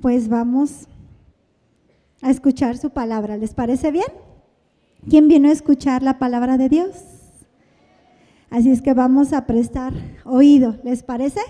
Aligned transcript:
pues 0.00 0.28
vamos 0.28 0.86
a 2.22 2.30
escuchar 2.30 2.76
su 2.76 2.90
palabra. 2.90 3.36
¿Les 3.36 3.54
parece 3.54 3.90
bien? 3.90 4.12
¿Quién 5.08 5.28
vino 5.28 5.48
a 5.48 5.52
escuchar 5.52 6.02
la 6.02 6.18
palabra 6.18 6.58
de 6.58 6.68
Dios? 6.68 6.90
Así 8.50 8.70
es 8.70 8.82
que 8.82 8.94
vamos 8.94 9.32
a 9.32 9.46
prestar 9.46 9.92
oído, 10.24 10.78
¿les 10.82 11.02
parece? 11.02 11.40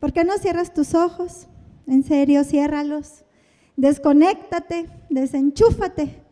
¿Por 0.00 0.12
qué 0.12 0.24
no 0.24 0.38
cierras 0.38 0.72
tus 0.72 0.94
ojos? 0.94 1.48
En 1.86 2.02
serio, 2.02 2.44
ciérralos. 2.44 3.24
Desconéctate, 3.76 4.88
desenchúfate 5.10 6.22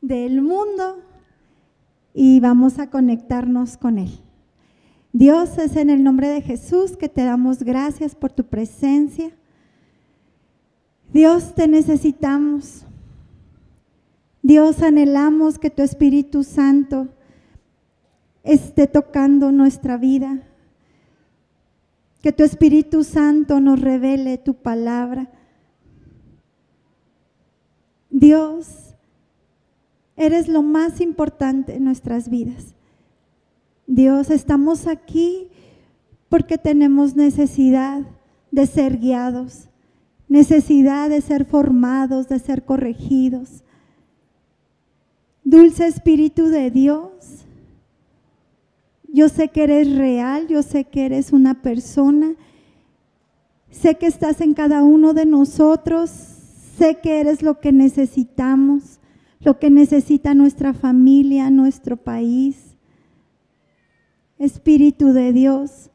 del 0.00 0.40
mundo 0.40 1.02
y 2.12 2.40
vamos 2.40 2.78
a 2.78 2.90
conectarnos 2.90 3.76
con 3.76 3.98
Él. 3.98 4.20
Dios 5.12 5.58
es 5.58 5.76
en 5.76 5.90
el 5.90 6.02
nombre 6.02 6.28
de 6.28 6.42
Jesús 6.42 6.96
que 6.96 7.08
te 7.08 7.24
damos 7.24 7.62
gracias 7.62 8.14
por 8.14 8.32
tu 8.32 8.44
presencia. 8.44 9.30
Dios 11.14 11.54
te 11.54 11.68
necesitamos. 11.68 12.84
Dios 14.42 14.82
anhelamos 14.82 15.60
que 15.60 15.70
tu 15.70 15.82
Espíritu 15.82 16.42
Santo 16.42 17.06
esté 18.42 18.88
tocando 18.88 19.52
nuestra 19.52 19.96
vida. 19.96 20.42
Que 22.20 22.32
tu 22.32 22.42
Espíritu 22.42 23.04
Santo 23.04 23.60
nos 23.60 23.80
revele 23.80 24.38
tu 24.38 24.54
palabra. 24.54 25.30
Dios, 28.10 28.96
eres 30.16 30.48
lo 30.48 30.64
más 30.64 31.00
importante 31.00 31.76
en 31.76 31.84
nuestras 31.84 32.28
vidas. 32.28 32.74
Dios, 33.86 34.30
estamos 34.30 34.88
aquí 34.88 35.48
porque 36.28 36.58
tenemos 36.58 37.14
necesidad 37.14 38.02
de 38.50 38.66
ser 38.66 38.98
guiados, 38.98 39.68
necesidad 40.28 41.10
de 41.10 41.20
ser 41.20 41.44
formados, 41.44 42.28
de 42.28 42.38
ser 42.38 42.64
corregidos. 42.64 43.62
Dulce 45.44 45.86
Espíritu 45.86 46.46
de 46.46 46.70
Dios, 46.70 47.10
yo 49.12 49.28
sé 49.28 49.48
que 49.48 49.62
eres 49.62 49.94
real, 49.94 50.48
yo 50.48 50.62
sé 50.62 50.84
que 50.84 51.06
eres 51.06 51.32
una 51.32 51.62
persona, 51.62 52.34
sé 53.70 53.94
que 53.94 54.06
estás 54.06 54.40
en 54.40 54.54
cada 54.54 54.82
uno 54.82 55.12
de 55.12 55.26
nosotros, 55.26 56.10
sé 56.10 56.98
que 57.00 57.20
eres 57.20 57.42
lo 57.42 57.60
que 57.60 57.70
necesitamos, 57.70 58.98
lo 59.40 59.58
que 59.58 59.70
necesita 59.70 60.34
nuestra 60.34 60.74
familia, 60.74 61.50
nuestro 61.50 61.96
país. 61.96 62.74
Espíritu 64.38 65.12
de 65.12 65.32
Dios, 65.32 65.90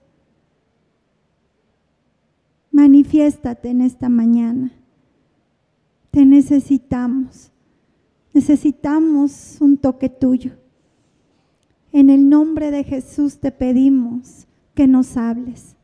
manifiéstate 2.79 3.69
en 3.69 3.81
esta 3.81 4.07
mañana. 4.07 4.71
Te 6.11 6.25
necesitamos. 6.25 7.51
Necesitamos 8.33 9.57
un 9.59 9.77
toque 9.77 10.07
tuyo. 10.07 10.53
En 11.91 12.09
el 12.09 12.29
nombre 12.29 12.71
de 12.71 12.85
Jesús 12.85 13.39
te 13.39 13.51
pedimos 13.51 14.47
que 14.75 14.87
nos 14.87 15.17
hables, 15.17 15.75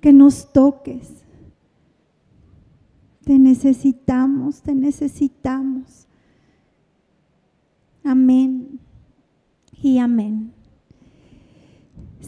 que 0.00 0.12
nos 0.12 0.52
toques. 0.52 1.24
Te 3.24 3.38
necesitamos, 3.38 4.62
te 4.62 4.74
necesitamos. 4.74 6.06
Amén 8.04 8.78
y 9.82 9.98
amén. 9.98 10.52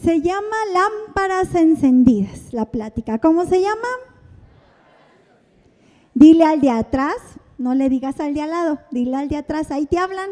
Se 0.03 0.19
llama 0.19 0.57
lámparas 0.73 1.55
encendidas, 1.55 2.51
la 2.51 2.65
plática. 2.65 3.19
¿Cómo 3.19 3.45
se 3.45 3.61
llama? 3.61 3.87
Dile 6.13 6.43
al 6.43 6.59
de 6.59 6.71
atrás, 6.71 7.15
no 7.57 7.73
le 7.73 7.87
digas 7.87 8.19
al 8.19 8.33
de 8.33 8.41
al 8.41 8.49
lado, 8.49 8.79
dile 8.91 9.15
al 9.15 9.29
de 9.29 9.37
atrás, 9.37 9.71
ahí 9.71 9.85
te 9.85 9.97
hablan. 9.97 10.29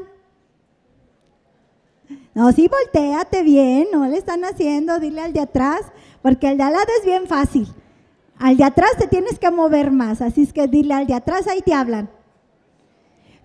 No, 2.33 2.51
sí, 2.51 2.67
volteate 2.67 3.43
bien, 3.43 3.87
no 3.93 4.05
le 4.07 4.17
están 4.17 4.43
haciendo, 4.43 4.99
dile 4.99 5.21
al 5.21 5.31
de 5.31 5.39
atrás, 5.39 5.81
porque 6.21 6.49
el 6.49 6.57
de 6.57 6.63
al 6.63 6.73
lado 6.73 6.87
es 6.99 7.05
bien 7.05 7.25
fácil. 7.27 7.67
Al 8.37 8.57
de 8.57 8.65
atrás 8.65 8.91
te 8.97 9.07
tienes 9.07 9.39
que 9.39 9.51
mover 9.51 9.91
más, 9.91 10.21
así 10.21 10.43
es 10.43 10.51
que 10.51 10.67
dile 10.67 10.93
al 10.93 11.07
de 11.07 11.13
atrás, 11.13 11.47
ahí 11.47 11.61
te 11.61 11.73
hablan. 11.73 12.09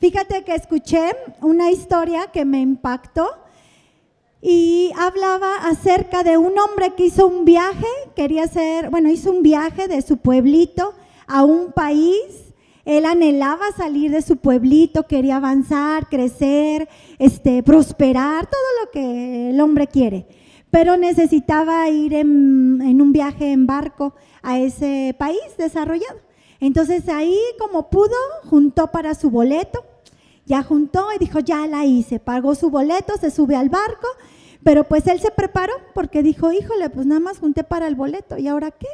Fíjate 0.01 0.43
que 0.43 0.57
escuché 0.57 1.13
una 1.41 1.71
historia 1.71 2.33
que 2.33 2.45
me 2.45 2.61
impactó 2.61 3.46
y 4.49 4.93
hablaba 4.97 5.57
acerca 5.65 6.23
de 6.23 6.39
un 6.39 6.57
hombre 6.57 6.95
que 6.95 7.07
hizo 7.07 7.27
un 7.27 7.45
viaje, 7.45 7.89
quería 8.15 8.45
hacer, 8.45 8.91
bueno, 8.91 9.11
hizo 9.11 9.33
un 9.33 9.43
viaje 9.43 9.89
de 9.89 10.01
su 10.03 10.19
pueblito 10.19 10.95
a 11.27 11.43
un 11.43 11.73
país. 11.73 12.55
Él 12.85 13.07
anhelaba 13.07 13.73
salir 13.77 14.13
de 14.13 14.23
su 14.23 14.37
pueblito, 14.37 15.09
quería 15.09 15.39
avanzar, 15.39 16.09
crecer, 16.09 16.89
este, 17.19 17.65
prosperar, 17.65 18.47
todo 18.47 18.85
lo 18.85 18.91
que 18.93 19.51
el 19.51 19.61
hombre 19.61 19.89
quiere. 19.89 20.29
Pero 20.71 20.97
necesitaba 20.97 21.89
ir 21.89 22.15
en, 22.15 22.81
en 22.83 23.03
un 23.03 23.11
viaje 23.11 23.51
en 23.51 23.67
barco 23.67 24.15
a 24.43 24.61
ese 24.61 25.17
país 25.19 25.41
desarrollado. 25.59 26.21
Entonces 26.61 27.09
ahí, 27.09 27.37
como 27.59 27.91
pudo, 27.91 28.15
juntó 28.45 28.93
para 28.93 29.17
su 29.17 29.29
boleto 29.29 29.83
ya 30.47 30.63
juntó 30.63 31.09
y 31.15 31.19
dijo, 31.19 31.41
ya 31.41 31.67
la 31.67 31.85
hice, 31.85 32.21
pagó 32.21 32.55
su 32.55 32.71
boleto, 32.71 33.15
se 33.21 33.33
sube 33.33 33.57
al 33.57 33.69
barco, 33.69 34.07
pero 34.67 34.83
pues 34.83 35.07
él 35.07 35.21
se 35.21 35.31
preparó 35.31 35.75
porque 35.95 36.25
dijo, 36.25 36.51
híjole, 36.51 36.91
pues 36.91 37.07
nada 37.07 37.21
más 37.21 37.39
junté 37.39 37.63
para 37.63 37.87
el 37.87 37.95
boleto, 37.95 38.37
¿y 38.37 38.49
ahora 38.49 38.73
qué? 38.73 38.89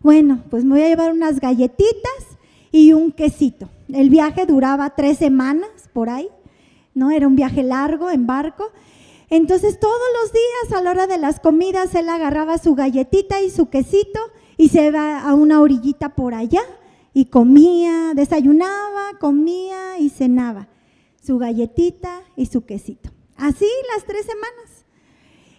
Bueno, 0.00 0.44
pues 0.50 0.62
me 0.62 0.74
voy 0.74 0.82
a 0.82 0.88
llevar 0.88 1.10
unas 1.10 1.40
galletitas 1.40 2.36
y 2.70 2.92
un 2.92 3.12
quesito. 3.12 3.70
El 3.90 4.10
viaje 4.10 4.44
duraba 4.44 4.90
tres 4.90 5.16
semanas 5.16 5.70
por 5.94 6.10
ahí, 6.10 6.28
¿no? 6.92 7.10
Era 7.10 7.26
un 7.26 7.34
viaje 7.34 7.62
largo 7.62 8.10
en 8.10 8.26
barco. 8.26 8.72
Entonces 9.30 9.80
todos 9.80 10.02
los 10.20 10.32
días 10.34 10.78
a 10.78 10.82
la 10.82 10.90
hora 10.90 11.06
de 11.06 11.16
las 11.16 11.40
comidas 11.40 11.94
él 11.94 12.10
agarraba 12.10 12.58
su 12.58 12.74
galletita 12.74 13.40
y 13.40 13.48
su 13.48 13.70
quesito 13.70 14.20
y 14.58 14.68
se 14.68 14.88
iba 14.88 15.22
a 15.22 15.32
una 15.32 15.62
orillita 15.62 16.10
por 16.10 16.34
allá 16.34 16.60
y 17.14 17.24
comía, 17.24 18.12
desayunaba, 18.14 19.12
comía 19.18 19.98
y 19.98 20.10
cenaba 20.10 20.68
su 21.22 21.38
galletita 21.38 22.20
y 22.36 22.44
su 22.44 22.66
quesito. 22.66 23.08
Así 23.38 23.66
las 23.94 24.04
tres 24.04 24.26
semanas. 24.26 24.75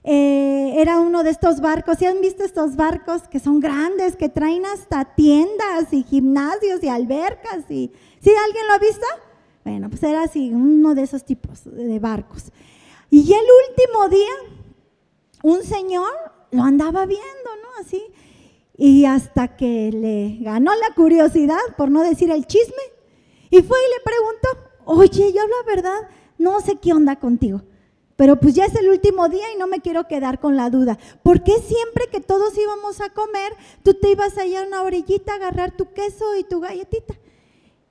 Eh, 0.09 0.75
era 0.77 1.01
uno 1.01 1.21
de 1.21 1.31
estos 1.31 1.59
barcos, 1.59 1.97
¿sí 1.97 2.05
han 2.05 2.21
visto 2.21 2.45
estos 2.45 2.77
barcos 2.77 3.23
que 3.27 3.41
son 3.41 3.59
grandes, 3.59 4.15
que 4.15 4.29
traen 4.29 4.65
hasta 4.65 5.03
tiendas 5.03 5.91
y 5.91 6.03
gimnasios 6.03 6.81
y 6.81 6.87
albercas? 6.87 7.69
Y, 7.69 7.91
¿Sí 8.21 8.31
alguien 8.45 8.67
lo 8.67 8.73
ha 8.75 8.79
visto? 8.79 9.05
Bueno, 9.65 9.89
pues 9.89 10.01
era 10.03 10.23
así, 10.23 10.49
uno 10.53 10.95
de 10.95 11.01
esos 11.01 11.25
tipos 11.25 11.65
de 11.65 11.99
barcos. 11.99 12.53
Y 13.09 13.19
el 13.33 13.45
último 13.69 14.07
día, 14.07 14.31
un 15.43 15.61
señor 15.63 16.13
lo 16.51 16.63
andaba 16.63 17.05
viendo, 17.05 17.49
¿no? 17.61 17.85
Así. 17.85 18.01
Y 18.77 19.03
hasta 19.03 19.57
que 19.57 19.91
le 19.91 20.37
ganó 20.41 20.71
la 20.73 20.95
curiosidad, 20.95 21.59
por 21.75 21.91
no 21.91 22.01
decir 22.01 22.31
el 22.31 22.47
chisme, 22.47 22.83
y 23.49 23.61
fue 23.61 23.77
y 23.77 23.93
le 23.93 24.03
preguntó, 24.05 24.47
oye, 24.85 25.33
yo 25.33 25.41
hablo 25.41 25.55
verdad, 25.65 26.09
no 26.37 26.61
sé 26.61 26.77
qué 26.77 26.93
onda 26.93 27.17
contigo. 27.17 27.61
Pero 28.17 28.39
pues 28.39 28.55
ya 28.55 28.65
es 28.65 28.75
el 28.75 28.89
último 28.89 29.29
día 29.29 29.45
y 29.53 29.57
no 29.57 29.67
me 29.67 29.79
quiero 29.79 30.07
quedar 30.07 30.39
con 30.39 30.57
la 30.57 30.69
duda. 30.69 30.97
¿Por 31.23 31.43
qué 31.43 31.53
siempre 31.53 32.07
que 32.11 32.19
todos 32.19 32.57
íbamos 32.57 32.99
a 32.99 33.11
comer, 33.11 33.53
tú 33.83 33.93
te 33.93 34.09
ibas 34.09 34.37
allá 34.37 34.63
a 34.63 34.67
una 34.67 34.81
orillita 34.81 35.33
a 35.33 35.35
agarrar 35.35 35.77
tu 35.77 35.93
queso 35.93 36.35
y 36.37 36.43
tu 36.43 36.59
galletita? 36.59 37.13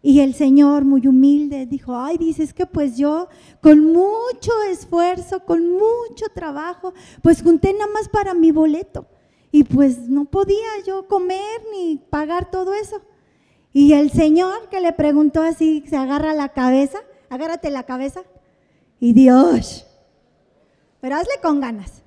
Y 0.03 0.21
el 0.21 0.35
Señor, 0.35 0.85
muy 0.85 1.07
humilde, 1.07 1.67
dijo, 1.67 1.97
ay, 1.97 2.19
dices 2.19 2.53
que 2.53 2.67
pues 2.67 2.97
yo 2.97 3.29
con 3.61 3.93
mucho 3.93 4.53
esfuerzo, 4.71 5.41
con 5.45 5.71
mucho 5.71 6.27
trabajo, 6.35 6.93
pues 7.23 7.43
junté 7.43 7.73
nada 7.73 7.91
más 7.93 8.09
para 8.09 8.35
mi 8.35 8.51
boleto. 8.51 9.07
Y 9.53 9.65
pues 9.65 10.09
no 10.09 10.25
podía 10.25 10.67
yo 10.85 11.07
comer 11.07 11.61
ni 11.73 11.99
pagar 12.11 12.51
todo 12.51 12.75
eso. 12.75 13.01
Y 13.73 13.93
el 13.93 14.11
Señor 14.11 14.69
que 14.71 14.81
le 14.81 14.93
preguntó 14.93 15.43
así, 15.43 15.85
se 15.89 15.97
agarra 15.97 16.35
la 16.35 16.49
cabeza, 16.51 16.99
agárrate 17.31 17.71
la 17.71 17.85
cabeza. 17.85 18.23
Y 18.99 19.13
Dios, 19.13 19.86
pero 21.01 21.17
hazle 21.17 21.41
con 21.43 21.61
ganas. 21.61 22.03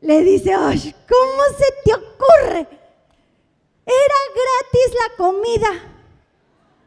Le 0.00 0.22
dice, 0.22 0.52
¿cómo 0.52 1.42
se 1.56 1.74
te 1.84 1.94
ocurre? 1.94 2.68
Era 3.86 4.18
gratis 4.38 4.94
la 4.94 5.16
comida. 5.16 5.94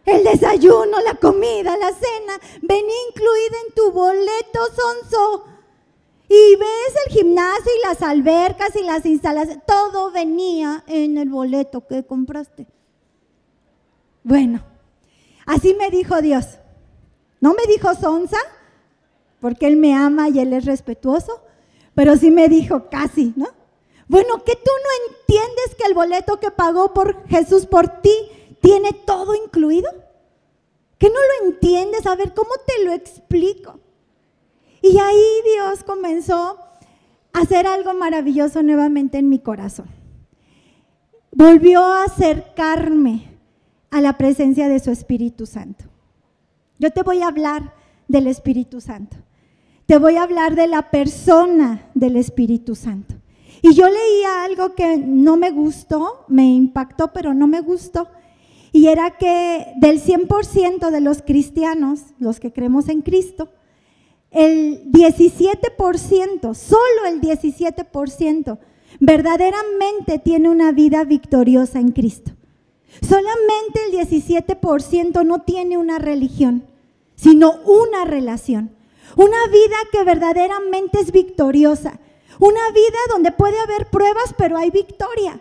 El 0.05 0.23
desayuno, 0.23 0.99
la 1.01 1.15
comida, 1.15 1.77
la 1.77 1.91
cena, 1.93 2.39
venía 2.61 2.95
incluida 3.09 3.57
en 3.67 3.73
tu 3.73 3.91
boleto, 3.91 4.59
sonso. 4.75 5.45
Y 6.27 6.55
ves 6.55 6.93
el 7.05 7.13
gimnasio 7.13 7.71
y 7.77 7.87
las 7.87 8.01
albercas 8.01 8.75
y 8.75 8.83
las 8.83 9.05
instalaciones, 9.05 9.65
todo 9.65 10.11
venía 10.11 10.83
en 10.87 11.17
el 11.17 11.29
boleto 11.29 11.85
que 11.85 12.05
compraste. 12.05 12.67
Bueno, 14.23 14.63
así 15.45 15.73
me 15.73 15.89
dijo 15.91 16.21
Dios. 16.21 16.57
No 17.41 17.53
me 17.53 17.65
dijo 17.67 17.93
Sonsa, 17.95 18.37
porque 19.41 19.67
Él 19.67 19.75
me 19.75 19.93
ama 19.93 20.29
y 20.29 20.39
Él 20.39 20.53
es 20.53 20.63
respetuoso, 20.65 21.41
pero 21.93 22.15
sí 22.15 22.31
me 22.31 22.47
dijo 22.47 22.89
casi, 22.89 23.33
¿no? 23.35 23.47
Bueno, 24.07 24.43
que 24.43 24.55
tú 24.55 24.71
no 24.83 25.15
entiendes 25.15 25.75
que 25.77 25.85
el 25.85 25.93
boleto 25.93 26.39
que 26.39 26.51
pagó 26.51 26.93
por 26.93 27.27
Jesús 27.27 27.65
por 27.65 28.01
ti 28.01 28.11
tiene 28.61 28.93
todo 28.93 29.35
incluido. 29.35 29.89
Que 30.97 31.07
no 31.07 31.15
lo 31.15 31.47
entiendes. 31.47 32.05
A 32.05 32.15
ver, 32.15 32.33
¿cómo 32.33 32.51
te 32.67 32.83
lo 32.85 32.91
explico? 32.91 33.79
Y 34.81 34.97
ahí 34.99 35.25
Dios 35.55 35.83
comenzó 35.83 36.59
a 37.33 37.39
hacer 37.39 37.65
algo 37.65 37.93
maravilloso 37.93 38.61
nuevamente 38.61 39.17
en 39.17 39.29
mi 39.29 39.39
corazón. 39.39 39.87
Volvió 41.31 41.81
a 41.81 42.03
acercarme 42.03 43.39
a 43.89 44.01
la 44.01 44.17
presencia 44.17 44.67
de 44.67 44.79
su 44.79 44.91
Espíritu 44.91 45.45
Santo. 45.45 45.85
Yo 46.79 46.91
te 46.91 47.03
voy 47.03 47.21
a 47.21 47.27
hablar 47.27 47.73
del 48.09 48.27
Espíritu 48.27 48.81
Santo. 48.81 49.15
Te 49.85 49.97
voy 49.97 50.15
a 50.15 50.23
hablar 50.23 50.55
de 50.55 50.67
la 50.67 50.89
persona 50.89 51.89
del 51.93 52.15
Espíritu 52.15 52.75
Santo. 52.75 53.15
Y 53.61 53.73
yo 53.73 53.87
leía 53.87 54.43
algo 54.43 54.73
que 54.73 54.97
no 54.97 55.37
me 55.37 55.51
gustó, 55.51 56.25
me 56.27 56.45
impactó, 56.45 57.13
pero 57.13 57.33
no 57.33 57.47
me 57.47 57.61
gustó. 57.61 58.07
Y 58.71 58.87
era 58.87 59.17
que 59.17 59.73
del 59.77 60.01
100% 60.01 60.89
de 60.89 61.01
los 61.01 61.21
cristianos, 61.21 62.05
los 62.19 62.39
que 62.39 62.53
creemos 62.53 62.87
en 62.87 63.01
Cristo, 63.01 63.49
el 64.31 64.91
17%, 64.91 66.53
solo 66.55 67.05
el 67.07 67.21
17%, 67.21 68.57
verdaderamente 68.99 70.19
tiene 70.19 70.49
una 70.49 70.71
vida 70.71 71.03
victoriosa 71.03 71.79
en 71.79 71.91
Cristo. 71.91 72.31
Solamente 73.01 73.79
el 73.89 74.07
17% 74.07 75.25
no 75.25 75.41
tiene 75.41 75.77
una 75.77 75.99
religión, 75.99 76.63
sino 77.15 77.55
una 77.65 78.05
relación. 78.05 78.71
Una 79.15 79.47
vida 79.47 79.75
que 79.91 80.03
verdaderamente 80.03 80.99
es 80.99 81.11
victoriosa. 81.11 81.99
Una 82.39 82.71
vida 82.71 82.97
donde 83.09 83.31
puede 83.31 83.59
haber 83.59 83.89
pruebas, 83.89 84.33
pero 84.37 84.57
hay 84.57 84.71
victoria. 84.71 85.39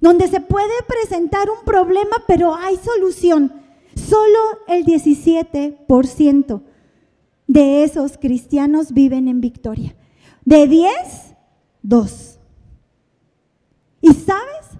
Donde 0.00 0.28
se 0.28 0.40
puede 0.40 0.82
presentar 0.86 1.50
un 1.50 1.64
problema, 1.64 2.22
pero 2.26 2.54
hay 2.54 2.76
solución. 2.76 3.52
Solo 3.94 4.38
el 4.68 4.84
17% 4.84 6.62
de 7.48 7.82
esos 7.82 8.18
cristianos 8.18 8.92
viven 8.92 9.26
en 9.26 9.40
victoria. 9.40 9.96
De 10.44 10.68
10, 10.68 10.92
2. 11.82 12.38
¿Y 14.00 14.14
sabes? 14.14 14.78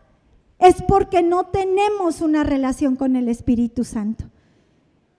Es 0.59 0.83
porque 0.83 1.23
no 1.23 1.47
tenemos 1.47 2.21
una 2.21 2.45
relación 2.45 2.97
con 2.97 3.17
el 3.17 3.29
Espíritu 3.29 3.85
Santo. 3.85 4.25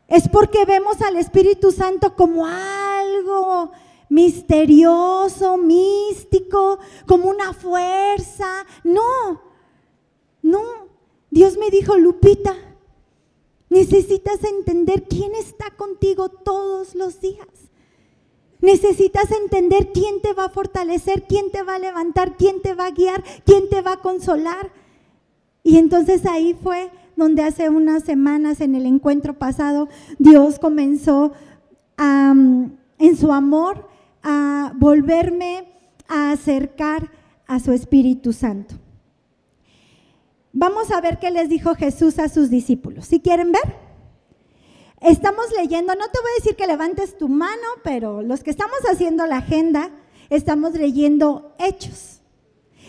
Es 0.07 0.27
porque 0.27 0.65
vemos 0.65 1.01
al 1.01 1.17
Espíritu 1.17 1.71
Santo 1.71 2.15
como 2.15 2.45
algo 3.19 3.71
misterioso, 4.10 5.57
místico, 5.57 6.80
como 7.06 7.30
una 7.30 7.54
fuerza. 7.54 8.66
No, 8.83 9.42
no. 10.42 10.89
Dios 11.30 11.57
me 11.57 11.69
dijo, 11.69 11.98
Lupita, 11.98 12.56
necesitas 13.69 14.44
entender 14.44 15.04
quién 15.07 15.36
está 15.36 15.71
contigo 15.71 16.30
todos 16.30 16.95
los 16.95 17.21
días. 17.21 17.48
Necesitas 18.62 19.31
entender 19.31 19.92
quién 19.94 20.21
te 20.21 20.33
va 20.33 20.45
a 20.45 20.50
fortalecer, 20.50 21.25
quién 21.27 21.50
te 21.51 21.63
va 21.63 21.75
a 21.75 21.80
levantar, 21.80 22.36
quién 22.36 22.62
te 22.62 22.74
va 22.74 22.88
a 22.88 22.92
guiar, 22.92 23.24
quién 23.45 23.69
te 23.69 23.81
va 23.81 23.94
a 23.94 24.01
consolar. 24.01 24.71
Y 25.63 25.77
entonces 25.77 26.25
ahí 26.25 26.57
fue 26.62 26.92
donde 27.16 27.44
hace 27.44 27.69
unas 27.69 28.04
semanas 28.04 28.60
en 28.60 28.75
el 28.75 28.86
encuentro 28.86 29.33
pasado 29.33 29.89
Dios 30.18 30.57
comenzó 30.57 31.33
en 33.00 33.18
su 33.18 33.31
amor 33.31 33.90
a 34.22 34.74
volverme 34.75 35.68
a 36.07 36.31
acercar 36.31 37.12
a 37.48 37.60
su 37.60 37.72
Espíritu 37.72 38.34
Santo. 38.34 38.75
Vamos 40.51 40.92
a 40.92 41.01
ver 41.01 41.19
qué 41.19 41.31
les 41.31 41.50
dijo 41.50 41.75
Jesús 41.75 42.19
a 42.19 42.30
sus 42.30 42.50
discípulos. 42.50 43.06
¿Si 43.06 43.19
quieren 43.19 43.51
ver? 43.51 43.78
Estamos 45.01 45.46
leyendo, 45.56 45.96
no 45.96 46.07
te 46.10 46.19
voy 46.19 46.31
a 46.31 46.40
decir 46.40 46.56
que 46.56 46.68
levantes 46.68 47.18
tu 47.18 47.30
mano, 47.30 47.68
pero 47.84 48.22
los 48.22 48.44
que 48.44 48.50
estamos 48.50 48.80
haciendo 48.92 49.25
la 49.25 49.38
agenda, 49.38 49.92
estamos 50.30 50.74
leyendo 50.74 51.56
hechos. 51.57 52.22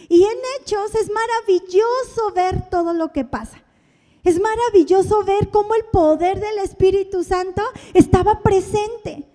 Y 0.09 0.25
en 0.25 0.39
hechos 0.59 0.95
es 0.97 1.09
maravilloso 1.11 2.33
ver 2.35 2.69
todo 2.69 2.93
lo 2.95 3.13
que 3.13 3.25
pasa. 3.25 3.63
Es 4.25 4.41
maravilloso 4.41 5.25
ver 5.25 5.51
cómo 5.51 5.75
el 5.75 5.85
poder 5.85 6.41
del 6.41 6.59
Espíritu 6.59 7.23
Santo 7.23 7.63
estaba 7.95 8.41
presente. 8.43 9.30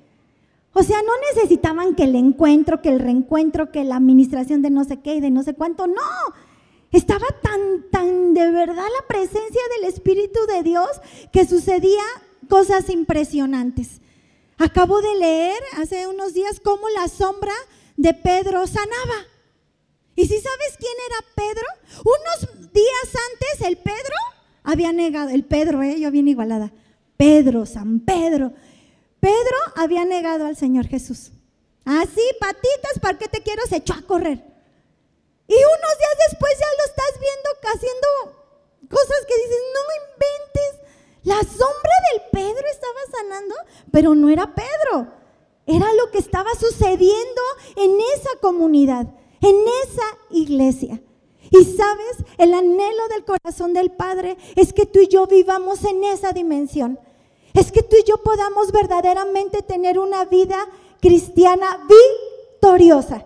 O 0.77 0.83
sea, 0.83 1.01
no 1.01 1.13
necesitaban 1.33 1.95
que 1.95 2.03
el 2.03 2.15
encuentro, 2.15 2.81
que 2.81 2.89
el 2.89 2.99
reencuentro, 2.99 3.71
que 3.71 3.85
la 3.85 3.95
administración 3.95 4.61
de 4.61 4.69
no 4.69 4.83
sé 4.83 4.99
qué 4.99 5.15
y 5.15 5.21
de 5.21 5.31
no 5.31 5.41
sé 5.41 5.53
cuánto. 5.53 5.87
No, 5.87 6.01
estaba 6.91 7.25
tan, 7.41 7.89
tan 7.89 8.33
de 8.33 8.51
verdad 8.51 8.75
la 8.75 9.07
presencia 9.07 9.61
del 9.77 9.89
Espíritu 9.89 10.37
de 10.47 10.63
Dios 10.63 10.89
que 11.31 11.45
sucedía 11.45 12.03
cosas 12.49 12.89
impresionantes. 12.89 14.01
Acabo 14.57 15.01
de 15.01 15.15
leer 15.15 15.63
hace 15.77 16.07
unos 16.07 16.33
días 16.33 16.59
cómo 16.59 16.89
la 16.89 17.07
sombra 17.07 17.53
de 17.95 18.13
Pedro 18.13 18.67
sanaba. 18.67 19.27
¿Y 20.17 20.23
si 20.23 20.37
sabes 20.41 20.77
quién 20.77 20.93
era 21.07 21.25
Pedro? 21.35 21.67
Unos 22.03 22.73
días 22.73 23.23
antes 23.31 23.65
el 23.65 23.77
Pedro 23.77 24.15
había 24.61 24.91
negado, 24.91 25.29
el 25.29 25.45
Pedro, 25.45 25.83
eh, 25.83 26.01
yo 26.01 26.11
bien 26.11 26.27
igualada, 26.27 26.73
Pedro, 27.15 27.65
San 27.65 28.01
Pedro, 28.01 28.51
Pedro 29.25 29.57
había 29.75 30.05
negado 30.05 30.45
al 30.45 30.55
Señor 30.55 30.85
Jesús. 30.85 31.31
Así, 31.83 32.21
patitas, 32.39 32.99
¿para 33.01 33.17
qué 33.17 33.27
te 33.27 33.41
quiero? 33.41 33.63
Se 33.65 33.77
echó 33.77 33.95
a 33.95 34.03
correr. 34.03 34.37
Y 35.47 35.55
unos 35.55 35.93
días 35.97 36.29
después 36.29 36.51
ya 36.59 36.67
lo 36.77 36.85
estás 36.85 37.19
viendo 37.19 37.49
haciendo 37.73 38.07
cosas 38.87 39.25
que 39.27 39.35
dices, 39.35 39.61
no 39.73 39.81
inventes. 40.05 40.71
La 41.23 41.39
sombra 41.39 41.95
del 42.11 42.21
Pedro 42.31 42.67
estaba 42.69 42.99
sanando, 43.17 43.55
pero 43.91 44.13
no 44.13 44.29
era 44.29 44.53
Pedro. 44.53 45.11
Era 45.65 45.91
lo 45.95 46.11
que 46.11 46.19
estaba 46.19 46.53
sucediendo 46.53 47.41
en 47.77 47.97
esa 48.13 48.29
comunidad, 48.41 49.07
en 49.41 49.55
esa 49.85 50.05
iglesia. 50.29 51.01
Y 51.49 51.65
sabes, 51.65 52.17
el 52.37 52.53
anhelo 52.53 53.07
del 53.07 53.25
corazón 53.25 53.73
del 53.73 53.89
Padre 53.89 54.37
es 54.55 54.71
que 54.71 54.85
tú 54.85 54.99
y 54.99 55.07
yo 55.07 55.25
vivamos 55.25 55.83
en 55.83 56.03
esa 56.03 56.31
dimensión 56.31 56.99
es 57.55 57.71
que 57.71 57.83
tú 57.83 57.95
y 57.95 58.03
yo 58.03 58.17
podamos 58.17 58.71
verdaderamente 58.71 59.61
tener 59.61 59.97
una 59.97 60.25
vida 60.25 60.57
cristiana 60.99 61.87
victoriosa. 61.87 63.25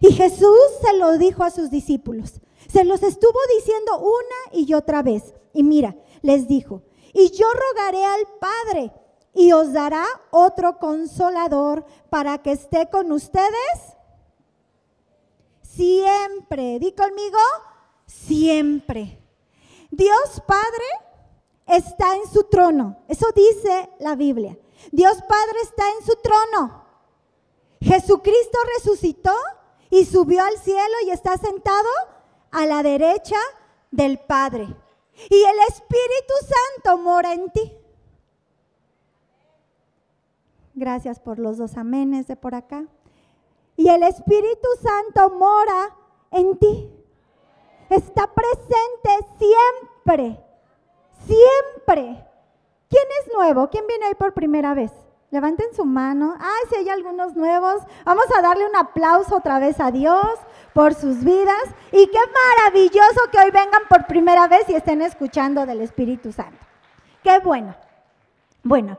Y 0.00 0.12
Jesús 0.12 0.58
se 0.82 0.96
lo 0.96 1.16
dijo 1.16 1.42
a 1.42 1.50
sus 1.50 1.70
discípulos. 1.70 2.40
Se 2.68 2.84
los 2.84 3.02
estuvo 3.02 3.38
diciendo 3.56 3.98
una 3.98 4.60
y 4.60 4.74
otra 4.74 5.02
vez. 5.02 5.34
Y 5.54 5.62
mira, 5.62 5.96
les 6.20 6.46
dijo, 6.46 6.82
y 7.14 7.30
yo 7.30 7.46
rogaré 7.52 8.04
al 8.04 8.20
Padre 8.38 8.92
y 9.34 9.52
os 9.52 9.72
dará 9.72 10.04
otro 10.30 10.78
consolador 10.78 11.86
para 12.10 12.42
que 12.42 12.52
esté 12.52 12.90
con 12.90 13.10
ustedes 13.12 13.96
siempre. 15.62 16.78
Di 16.78 16.92
conmigo, 16.92 17.38
siempre. 18.06 19.18
Dios 19.90 20.42
Padre 20.46 21.07
está 21.68 22.16
en 22.16 22.26
su 22.30 22.44
trono. 22.44 22.96
Eso 23.08 23.26
dice 23.34 23.90
la 23.98 24.16
Biblia. 24.16 24.58
Dios 24.90 25.18
Padre 25.28 25.58
está 25.62 25.84
en 25.98 26.06
su 26.06 26.16
trono. 26.22 26.84
Jesucristo 27.80 28.58
resucitó 28.76 29.34
y 29.90 30.04
subió 30.04 30.42
al 30.42 30.56
cielo 30.58 30.94
y 31.06 31.10
está 31.10 31.36
sentado 31.36 31.88
a 32.50 32.66
la 32.66 32.82
derecha 32.82 33.36
del 33.90 34.18
Padre. 34.18 34.66
Y 35.30 35.42
el 35.42 35.58
Espíritu 35.68 36.34
Santo 36.40 36.98
mora 37.02 37.34
en 37.34 37.50
ti. 37.50 37.72
Gracias 40.74 41.18
por 41.20 41.38
los 41.38 41.58
dos 41.58 41.76
amenes 41.76 42.26
de 42.28 42.36
por 42.36 42.54
acá. 42.54 42.86
Y 43.76 43.88
el 43.88 44.02
Espíritu 44.02 44.68
Santo 44.80 45.30
mora 45.30 45.96
en 46.30 46.56
ti. 46.58 46.90
Está 47.90 48.32
presente 48.32 49.26
siempre 49.38 50.47
Siempre. 51.26 52.24
¿Quién 52.88 53.04
es 53.20 53.34
nuevo? 53.34 53.68
¿Quién 53.68 53.86
viene 53.86 54.06
ahí 54.06 54.14
por 54.14 54.32
primera 54.32 54.74
vez? 54.74 54.92
Levanten 55.30 55.74
su 55.74 55.84
mano. 55.84 56.34
Ay, 56.38 56.68
si 56.70 56.76
hay 56.76 56.88
algunos 56.88 57.36
nuevos. 57.36 57.82
Vamos 58.04 58.24
a 58.36 58.40
darle 58.40 58.66
un 58.66 58.76
aplauso 58.76 59.36
otra 59.36 59.58
vez 59.58 59.78
a 59.78 59.90
Dios 59.90 60.38
por 60.72 60.94
sus 60.94 61.22
vidas. 61.22 61.64
Y 61.92 62.06
qué 62.06 62.18
maravilloso 62.56 63.20
que 63.30 63.38
hoy 63.38 63.50
vengan 63.50 63.82
por 63.88 64.06
primera 64.06 64.48
vez 64.48 64.68
y 64.68 64.74
estén 64.74 65.02
escuchando 65.02 65.66
del 65.66 65.82
Espíritu 65.82 66.32
Santo. 66.32 66.58
Qué 67.22 67.38
bueno. 67.40 67.74
Bueno, 68.62 68.96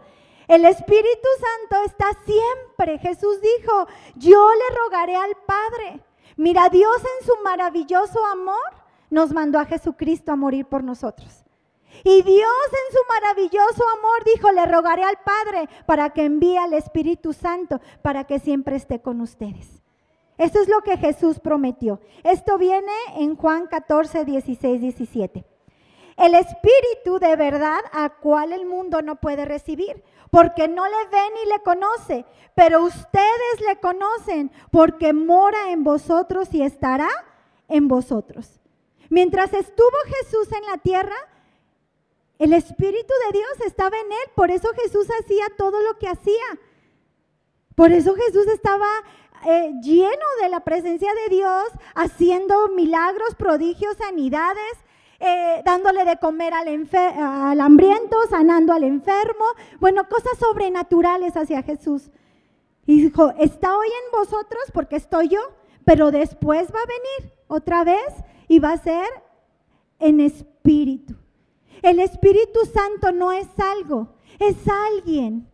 el 0.47 0.65
Espíritu 0.65 1.27
Santo 1.39 1.85
está 1.85 2.05
siempre. 2.25 2.99
Jesús 2.99 3.39
dijo, 3.41 3.87
yo 4.15 4.51
le 4.53 4.77
rogaré 4.77 5.15
al 5.15 5.35
Padre. 5.45 6.01
Mira, 6.37 6.69
Dios 6.69 6.95
en 7.19 7.27
su 7.27 7.33
maravilloso 7.43 8.23
amor 8.25 8.55
nos 9.09 9.31
mandó 9.31 9.59
a 9.59 9.65
Jesucristo 9.65 10.31
a 10.31 10.35
morir 10.35 10.65
por 10.65 10.83
nosotros. 10.83 11.43
Y 12.03 12.21
Dios 12.21 12.47
en 12.71 12.95
su 12.95 12.99
maravilloso 13.09 13.83
amor 13.97 14.23
dijo, 14.33 14.51
le 14.51 14.65
rogaré 14.65 15.03
al 15.03 15.17
Padre 15.23 15.69
para 15.85 16.11
que 16.11 16.25
envíe 16.25 16.57
al 16.57 16.73
Espíritu 16.73 17.33
Santo 17.33 17.81
para 18.01 18.25
que 18.25 18.39
siempre 18.39 18.75
esté 18.75 19.01
con 19.01 19.21
ustedes. 19.21 19.81
Eso 20.37 20.61
es 20.61 20.69
lo 20.69 20.81
que 20.81 20.97
Jesús 20.97 21.39
prometió. 21.39 21.99
Esto 22.23 22.57
viene 22.57 22.93
en 23.17 23.35
Juan 23.35 23.67
14, 23.67 24.23
16, 24.23 24.81
17. 24.81 25.45
El 26.15 26.35
Espíritu 26.35 27.19
de 27.19 27.35
verdad 27.35 27.79
a 27.91 28.09
cual 28.09 28.53
el 28.53 28.65
mundo 28.65 29.01
no 29.01 29.17
puede 29.17 29.45
recibir, 29.45 30.03
porque 30.31 30.67
no 30.67 30.85
le 30.85 31.07
ve 31.11 31.21
ni 31.33 31.49
le 31.49 31.59
conoce, 31.61 32.25
pero 32.55 32.83
ustedes 32.83 33.61
le 33.67 33.79
conocen, 33.79 34.51
porque 34.71 35.13
mora 35.13 35.71
en 35.71 35.83
vosotros 35.83 36.53
y 36.53 36.61
estará 36.61 37.09
en 37.67 37.87
vosotros. 37.87 38.59
Mientras 39.09 39.53
estuvo 39.53 39.87
Jesús 40.05 40.51
en 40.51 40.65
la 40.69 40.77
tierra, 40.77 41.15
el 42.39 42.53
Espíritu 42.53 43.13
de 43.27 43.37
Dios 43.37 43.67
estaba 43.67 43.97
en 43.97 44.11
él, 44.11 44.31
por 44.33 44.49
eso 44.49 44.69
Jesús 44.81 45.07
hacía 45.21 45.45
todo 45.57 45.81
lo 45.81 45.97
que 45.99 46.07
hacía. 46.07 46.59
Por 47.75 47.91
eso 47.91 48.15
Jesús 48.15 48.47
estaba 48.47 48.87
eh, 49.45 49.73
lleno 49.81 50.25
de 50.41 50.49
la 50.49 50.61
presencia 50.61 51.13
de 51.13 51.35
Dios, 51.35 51.65
haciendo 51.95 52.69
milagros, 52.69 53.35
prodigios, 53.35 53.97
sanidades, 53.97 54.73
eh, 55.19 55.61
dándole 55.65 56.05
de 56.05 56.17
comer 56.17 56.53
al, 56.53 56.67
al 56.97 57.59
hambriento, 57.59 58.17
sanando 58.29 58.71
al 58.71 58.85
enfermo, 58.85 59.45
bueno, 59.81 60.07
cosas 60.07 60.37
sobrenaturales 60.39 61.35
hacia 61.35 61.61
Jesús. 61.61 62.09
Y 62.85 63.01
dijo, 63.03 63.33
está 63.37 63.77
hoy 63.77 63.87
en 63.87 64.17
vosotros 64.17 64.63
porque 64.73 64.95
estoy 64.95 65.27
yo, 65.27 65.41
pero 65.83 66.11
después 66.11 66.69
va 66.73 66.79
a 66.79 66.85
venir 66.85 67.33
otra 67.47 67.83
vez 67.83 68.13
y 68.47 68.59
va 68.59 68.71
a 68.71 68.77
ser 68.77 69.07
en 69.99 70.21
espíritu. 70.21 71.15
El 71.81 71.99
Espíritu 71.99 72.59
Santo 72.65 73.11
no 73.11 73.31
es 73.31 73.47
algo, 73.57 74.15
es 74.39 74.55
alguien. 74.67 75.51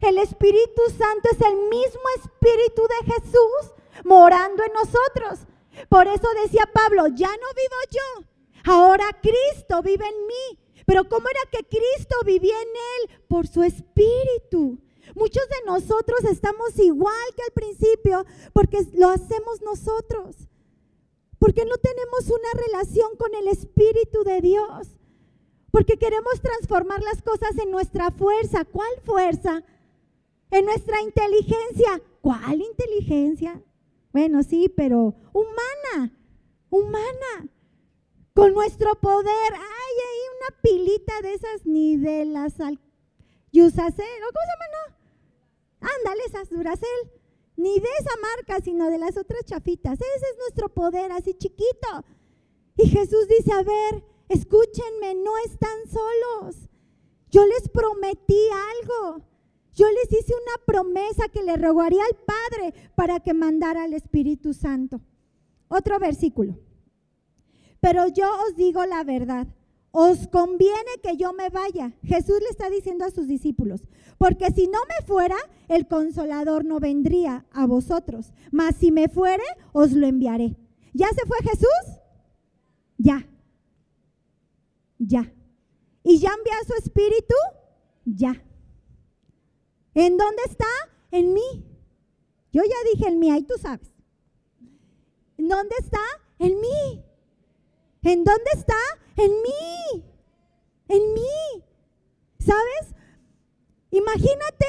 El 0.00 0.18
Espíritu 0.18 0.82
Santo 0.96 1.28
es 1.32 1.40
el 1.40 1.56
mismo 1.56 2.02
Espíritu 2.16 2.82
de 2.82 3.12
Jesús 3.12 3.74
morando 4.04 4.62
en 4.64 4.72
nosotros. 4.72 5.46
Por 5.88 6.06
eso 6.06 6.28
decía 6.42 6.68
Pablo, 6.72 7.06
ya 7.08 7.28
no 7.28 7.46
vivo 7.54 7.76
yo, 7.90 8.28
Ahora 8.64 9.04
Cristo 9.22 9.82
vive 9.82 10.06
en 10.06 10.26
mí. 10.26 10.58
Pero 10.84 11.08
¿cómo 11.08 11.26
era 11.28 11.50
que 11.50 11.66
Cristo 11.66 12.16
vivía 12.24 12.56
en 12.60 12.68
él? 12.68 13.20
Por 13.28 13.46
su 13.46 13.62
espíritu. 13.62 14.78
Muchos 15.14 15.42
de 15.48 15.66
nosotros 15.66 16.24
estamos 16.24 16.78
igual 16.78 17.14
que 17.36 17.42
al 17.42 17.52
principio 17.52 18.24
porque 18.52 18.86
lo 18.94 19.08
hacemos 19.08 19.62
nosotros. 19.62 20.36
Porque 21.38 21.64
no 21.64 21.76
tenemos 21.78 22.26
una 22.26 22.62
relación 22.62 23.16
con 23.16 23.34
el 23.34 23.48
Espíritu 23.48 24.24
de 24.24 24.40
Dios. 24.40 24.88
Porque 25.70 25.98
queremos 25.98 26.40
transformar 26.40 27.02
las 27.02 27.22
cosas 27.22 27.56
en 27.58 27.70
nuestra 27.70 28.10
fuerza. 28.10 28.64
¿Cuál 28.64 28.90
fuerza? 29.04 29.62
En 30.50 30.64
nuestra 30.64 31.00
inteligencia. 31.02 32.02
¿Cuál 32.20 32.60
inteligencia? 32.60 33.62
Bueno, 34.12 34.42
sí, 34.42 34.72
pero 34.74 35.14
humana, 35.32 36.12
humana 36.70 37.48
con 38.34 38.54
nuestro 38.54 38.94
poder. 39.00 39.52
Ay, 39.52 39.94
hay 40.08 40.36
una 40.36 40.62
pilita 40.62 41.20
de 41.22 41.34
esas 41.34 41.66
ni 41.66 41.96
de 41.96 42.24
las 42.24 42.54
Yusacel, 43.52 44.06
cómo 44.20 44.40
se 44.44 44.52
llama? 44.52 44.64
No. 44.72 45.88
Ándale, 45.96 46.22
esas 46.26 46.50
Duracel. 46.50 47.10
Ni 47.56 47.80
de 47.80 47.88
esa 47.98 48.12
marca, 48.22 48.64
sino 48.64 48.88
de 48.88 48.98
las 48.98 49.16
otras 49.16 49.44
chafitas. 49.44 49.94
Ese 49.94 50.26
es 50.30 50.38
nuestro 50.38 50.68
poder, 50.68 51.10
así 51.10 51.34
chiquito. 51.34 52.04
Y 52.76 52.88
Jesús 52.88 53.26
dice, 53.26 53.52
a 53.52 53.62
ver, 53.62 54.04
escúchenme, 54.28 55.14
no 55.14 55.32
están 55.46 55.78
solos. 55.90 56.68
Yo 57.30 57.44
les 57.46 57.68
prometí 57.68 58.40
algo. 58.50 59.22
Yo 59.74 59.86
les 59.90 60.12
hice 60.12 60.32
una 60.34 60.64
promesa 60.66 61.28
que 61.28 61.42
le 61.42 61.56
rogaría 61.56 62.02
al 62.04 62.16
Padre 62.16 62.74
para 62.94 63.20
que 63.20 63.34
mandara 63.34 63.84
al 63.84 63.92
Espíritu 63.92 64.52
Santo. 64.52 65.00
Otro 65.68 65.98
versículo. 65.98 66.58
Pero 67.80 68.08
yo 68.08 68.28
os 68.46 68.56
digo 68.56 68.84
la 68.86 69.04
verdad. 69.04 69.46
Os 69.90 70.28
conviene 70.28 70.90
que 71.02 71.16
yo 71.16 71.32
me 71.32 71.48
vaya. 71.48 71.92
Jesús 72.02 72.38
le 72.40 72.48
está 72.50 72.68
diciendo 72.68 73.04
a 73.04 73.10
sus 73.10 73.26
discípulos, 73.26 73.82
porque 74.18 74.50
si 74.50 74.66
no 74.66 74.78
me 74.86 75.06
fuera, 75.06 75.36
el 75.68 75.86
consolador 75.86 76.64
no 76.64 76.78
vendría 76.78 77.46
a 77.52 77.66
vosotros. 77.66 78.32
Mas 78.50 78.76
si 78.76 78.90
me 78.90 79.08
fuere, 79.08 79.44
os 79.72 79.92
lo 79.92 80.06
enviaré. 80.06 80.56
¿Ya 80.92 81.08
se 81.08 81.26
fue 81.26 81.38
Jesús? 81.42 82.00
Ya. 82.98 83.26
Ya. 84.98 85.32
¿Y 86.02 86.18
ya 86.18 86.30
envió 86.36 86.52
su 86.66 86.74
espíritu? 86.74 87.34
Ya. 88.04 88.42
¿En 89.94 90.16
dónde 90.16 90.42
está? 90.44 90.66
En 91.10 91.32
mí. 91.34 91.64
Yo 92.52 92.62
ya 92.62 92.76
dije 92.92 93.08
en 93.08 93.18
mí, 93.18 93.30
ahí 93.30 93.42
tú 93.42 93.54
sabes. 93.60 93.90
¿En 95.36 95.48
dónde 95.48 95.74
está? 95.78 96.00
En 96.38 96.60
mí. 96.60 97.04
¿En 98.02 98.24
dónde 98.24 98.50
está? 98.54 98.76
En 99.16 99.30
mí. 99.42 100.04
En 100.88 101.14
mí. 101.14 101.64
¿Sabes? 102.38 102.94
Imagínate 103.90 104.66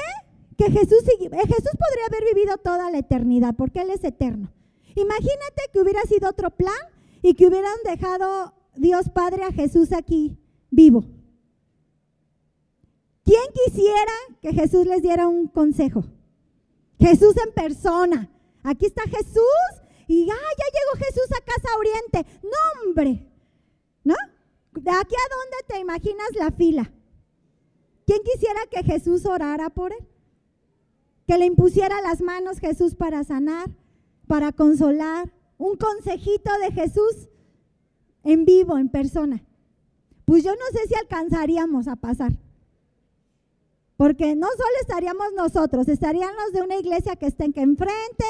que 0.56 0.70
Jesús, 0.70 1.02
eh, 1.08 1.30
Jesús 1.30 1.72
podría 1.78 2.06
haber 2.08 2.34
vivido 2.34 2.56
toda 2.58 2.90
la 2.90 2.98
eternidad 2.98 3.54
porque 3.56 3.80
Él 3.80 3.90
es 3.90 4.04
eterno. 4.04 4.52
Imagínate 4.94 5.62
que 5.72 5.80
hubiera 5.80 6.02
sido 6.02 6.28
otro 6.28 6.50
plan 6.50 6.74
y 7.22 7.34
que 7.34 7.46
hubieran 7.46 7.76
dejado 7.84 8.54
Dios 8.76 9.08
Padre 9.10 9.44
a 9.44 9.52
Jesús 9.52 9.92
aquí 9.92 10.38
vivo. 10.70 11.04
¿Quién 13.24 13.42
quisiera 13.64 14.12
que 14.40 14.52
Jesús 14.52 14.86
les 14.86 15.02
diera 15.02 15.28
un 15.28 15.46
consejo? 15.48 16.04
Jesús 16.98 17.34
en 17.36 17.52
persona. 17.52 18.30
Aquí 18.62 18.86
está 18.86 19.02
Jesús 19.04 19.70
y 20.06 20.28
ah, 20.28 20.34
ya 20.34 20.64
llegó 20.66 21.06
Jesús 21.06 21.28
a 21.36 21.44
Casa 21.44 21.76
Oriente. 21.78 22.40
No, 22.42 22.88
hombre. 22.88 23.26
¿No? 24.02 24.16
¿De 24.72 24.90
aquí 24.90 25.14
a 25.14 25.34
dónde 25.34 25.56
te 25.68 25.78
imaginas 25.78 26.28
la 26.38 26.50
fila? 26.50 26.92
¿Quién 28.06 28.20
quisiera 28.24 28.60
que 28.70 28.82
Jesús 28.82 29.24
orara 29.24 29.70
por 29.70 29.92
él? 29.92 30.08
Que 31.26 31.38
le 31.38 31.46
impusiera 31.46 32.00
las 32.02 32.20
manos 32.20 32.58
Jesús 32.58 32.96
para 32.96 33.22
sanar, 33.22 33.70
para 34.26 34.52
consolar. 34.52 35.32
Un 35.58 35.76
consejito 35.76 36.50
de 36.62 36.72
Jesús 36.72 37.29
en 38.24 38.44
vivo, 38.44 38.78
en 38.78 38.88
persona. 38.88 39.42
Pues 40.24 40.44
yo 40.44 40.52
no 40.52 40.64
sé 40.72 40.86
si 40.88 40.94
alcanzaríamos 40.94 41.88
a 41.88 41.96
pasar. 41.96 42.32
Porque 43.96 44.34
no 44.34 44.46
solo 44.46 44.76
estaríamos 44.80 45.26
nosotros, 45.36 45.86
estarían 45.88 46.30
los 46.34 46.52
de 46.54 46.62
una 46.62 46.76
iglesia 46.76 47.16
que 47.16 47.26
estén 47.26 47.52
que 47.52 47.60
enfrente, 47.60 48.24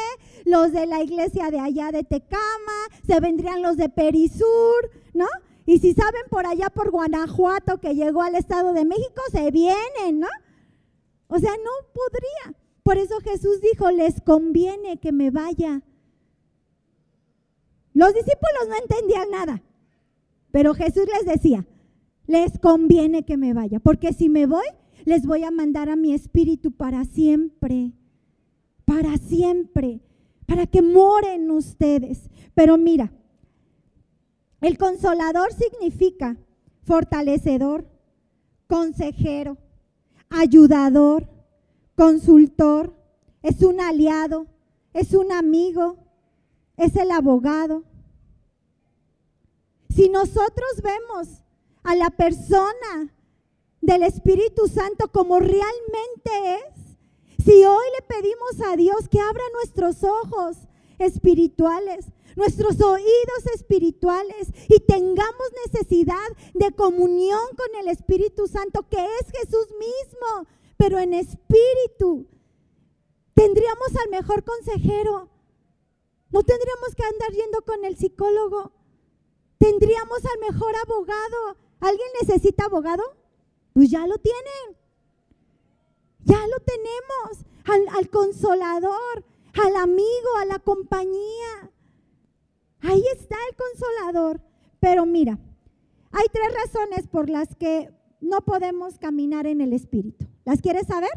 los 0.45 0.73
de 0.73 0.87
la 0.87 1.01
iglesia 1.01 1.51
de 1.51 1.61
allá 1.61 1.93
de 1.93 2.03
Tecama, 2.03 2.89
se 3.07 3.21
vendrían 3.21 3.63
los 3.63 3.77
de 3.77 3.89
Perisur, 3.89 4.91
¿no? 5.15 5.27
Y 5.67 5.79
si 5.79 5.95
saben 5.95 6.23
por 6.29 6.45
allá 6.45 6.71
por 6.71 6.91
Guanajuato 6.91 7.79
que 7.79 7.95
llegó 7.95 8.23
al 8.23 8.35
Estado 8.35 8.73
de 8.73 8.85
México, 8.85 9.23
se 9.31 9.53
vienen, 9.53 10.19
¿no? 10.19 10.29
O 11.29 11.39
sea, 11.39 11.53
no 11.53 11.71
podría. 11.93 12.59
Por 12.83 12.99
eso 12.99 13.21
Jesús 13.21 13.61
dijo, 13.61 13.93
les 13.93 14.21
conviene 14.21 14.99
que 14.99 15.13
me 15.13 15.31
vaya. 15.31 15.83
Los 17.93 18.13
discípulos 18.13 18.69
no 18.69 18.75
entendían 18.75 19.31
nada, 19.31 19.63
pero 20.51 20.75
Jesús 20.75 21.05
les 21.07 21.27
decía, 21.27 21.67
les 22.27 22.59
conviene 22.59 23.25
que 23.25 23.37
me 23.37 23.53
vaya, 23.53 23.81
porque 23.81 24.13
si 24.13 24.29
me 24.29 24.47
voy, 24.47 24.67
les 25.05 25.27
voy 25.27 25.45
a 25.45 25.51
mandar 25.51 25.89
a 25.89 25.97
mi 25.97 26.13
espíritu 26.13 26.73
para 26.73 27.05
siempre, 27.05 27.93
para 28.85 29.17
siempre, 29.19 30.01
para 30.47 30.67
que 30.67 30.83
moren 30.83 31.51
ustedes. 31.51 32.29
Pero 32.55 32.77
mira, 32.77 33.13
el 34.61 34.77
consolador 34.77 35.53
significa 35.53 36.37
fortalecedor, 36.83 37.89
consejero, 38.67 39.59
ayudador, 40.29 41.29
consultor, 41.95 42.95
es 43.43 43.63
un 43.63 43.81
aliado, 43.81 44.47
es 44.93 45.15
un 45.15 45.33
amigo, 45.33 45.97
es 46.77 46.97
el 46.97 47.11
abogado. 47.11 47.85
Si 49.95 50.09
nosotros 50.09 50.83
vemos 50.83 51.29
a 51.83 51.95
la 51.97 52.11
persona 52.11 53.15
del 53.81 54.03
Espíritu 54.03 54.69
Santo 54.69 55.11
como 55.11 55.39
realmente 55.39 56.31
es, 56.45 57.45
si 57.45 57.65
hoy 57.65 57.85
le 57.99 58.07
pedimos 58.07 58.61
a 58.71 58.77
Dios 58.77 59.09
que 59.09 59.21
abra 59.21 59.43
nuestros 59.55 60.05
ojos 60.05 60.57
espirituales, 60.99 62.07
nuestros 62.37 62.81
oídos 62.81 63.47
espirituales 63.55 64.49
y 64.69 64.79
tengamos 64.81 65.53
necesidad 65.67 66.29
de 66.55 66.71
comunión 66.73 67.49
con 67.57 67.81
el 67.81 67.89
Espíritu 67.89 68.47
Santo, 68.47 68.87
que 68.89 69.05
es 69.05 69.31
Jesús 69.41 69.69
mismo, 69.79 70.47
pero 70.77 70.99
en 70.99 71.15
espíritu, 71.15 72.27
tendríamos 73.35 73.89
al 74.03 74.11
mejor 74.11 74.45
consejero. 74.45 75.29
No 76.31 76.43
tendríamos 76.43 76.95
que 76.95 77.05
andar 77.05 77.33
yendo 77.33 77.63
con 77.63 77.85
el 77.85 77.97
psicólogo. 77.97 78.73
Tendríamos 79.61 80.25
al 80.25 80.53
mejor 80.53 80.73
abogado. 80.83 81.57
¿Alguien 81.81 82.09
necesita 82.23 82.65
abogado? 82.65 83.03
Pues 83.75 83.91
ya 83.91 84.07
lo 84.07 84.17
tienen. 84.17 84.79
Ya 86.25 86.41
lo 86.47 86.57
tenemos. 86.61 87.45
Al, 87.67 87.99
al 87.99 88.09
consolador, 88.09 89.23
al 89.63 89.77
amigo, 89.77 90.37
a 90.41 90.47
la 90.47 90.61
compañía. 90.61 91.71
Ahí 92.81 93.05
está 93.13 93.37
el 93.51 93.57
consolador. 93.57 94.41
Pero 94.81 95.05
mira, 95.05 95.39
hay 96.11 96.27
tres 96.33 96.55
razones 96.55 97.07
por 97.07 97.29
las 97.29 97.55
que 97.55 97.91
no 98.23 98.41
podemos 98.41 98.99
caminar 98.99 99.47
en 99.47 99.61
el 99.61 99.75
Espíritu. 99.75 100.27
¿Las 100.47 100.63
quieres 100.63 100.87
saber? 100.87 101.11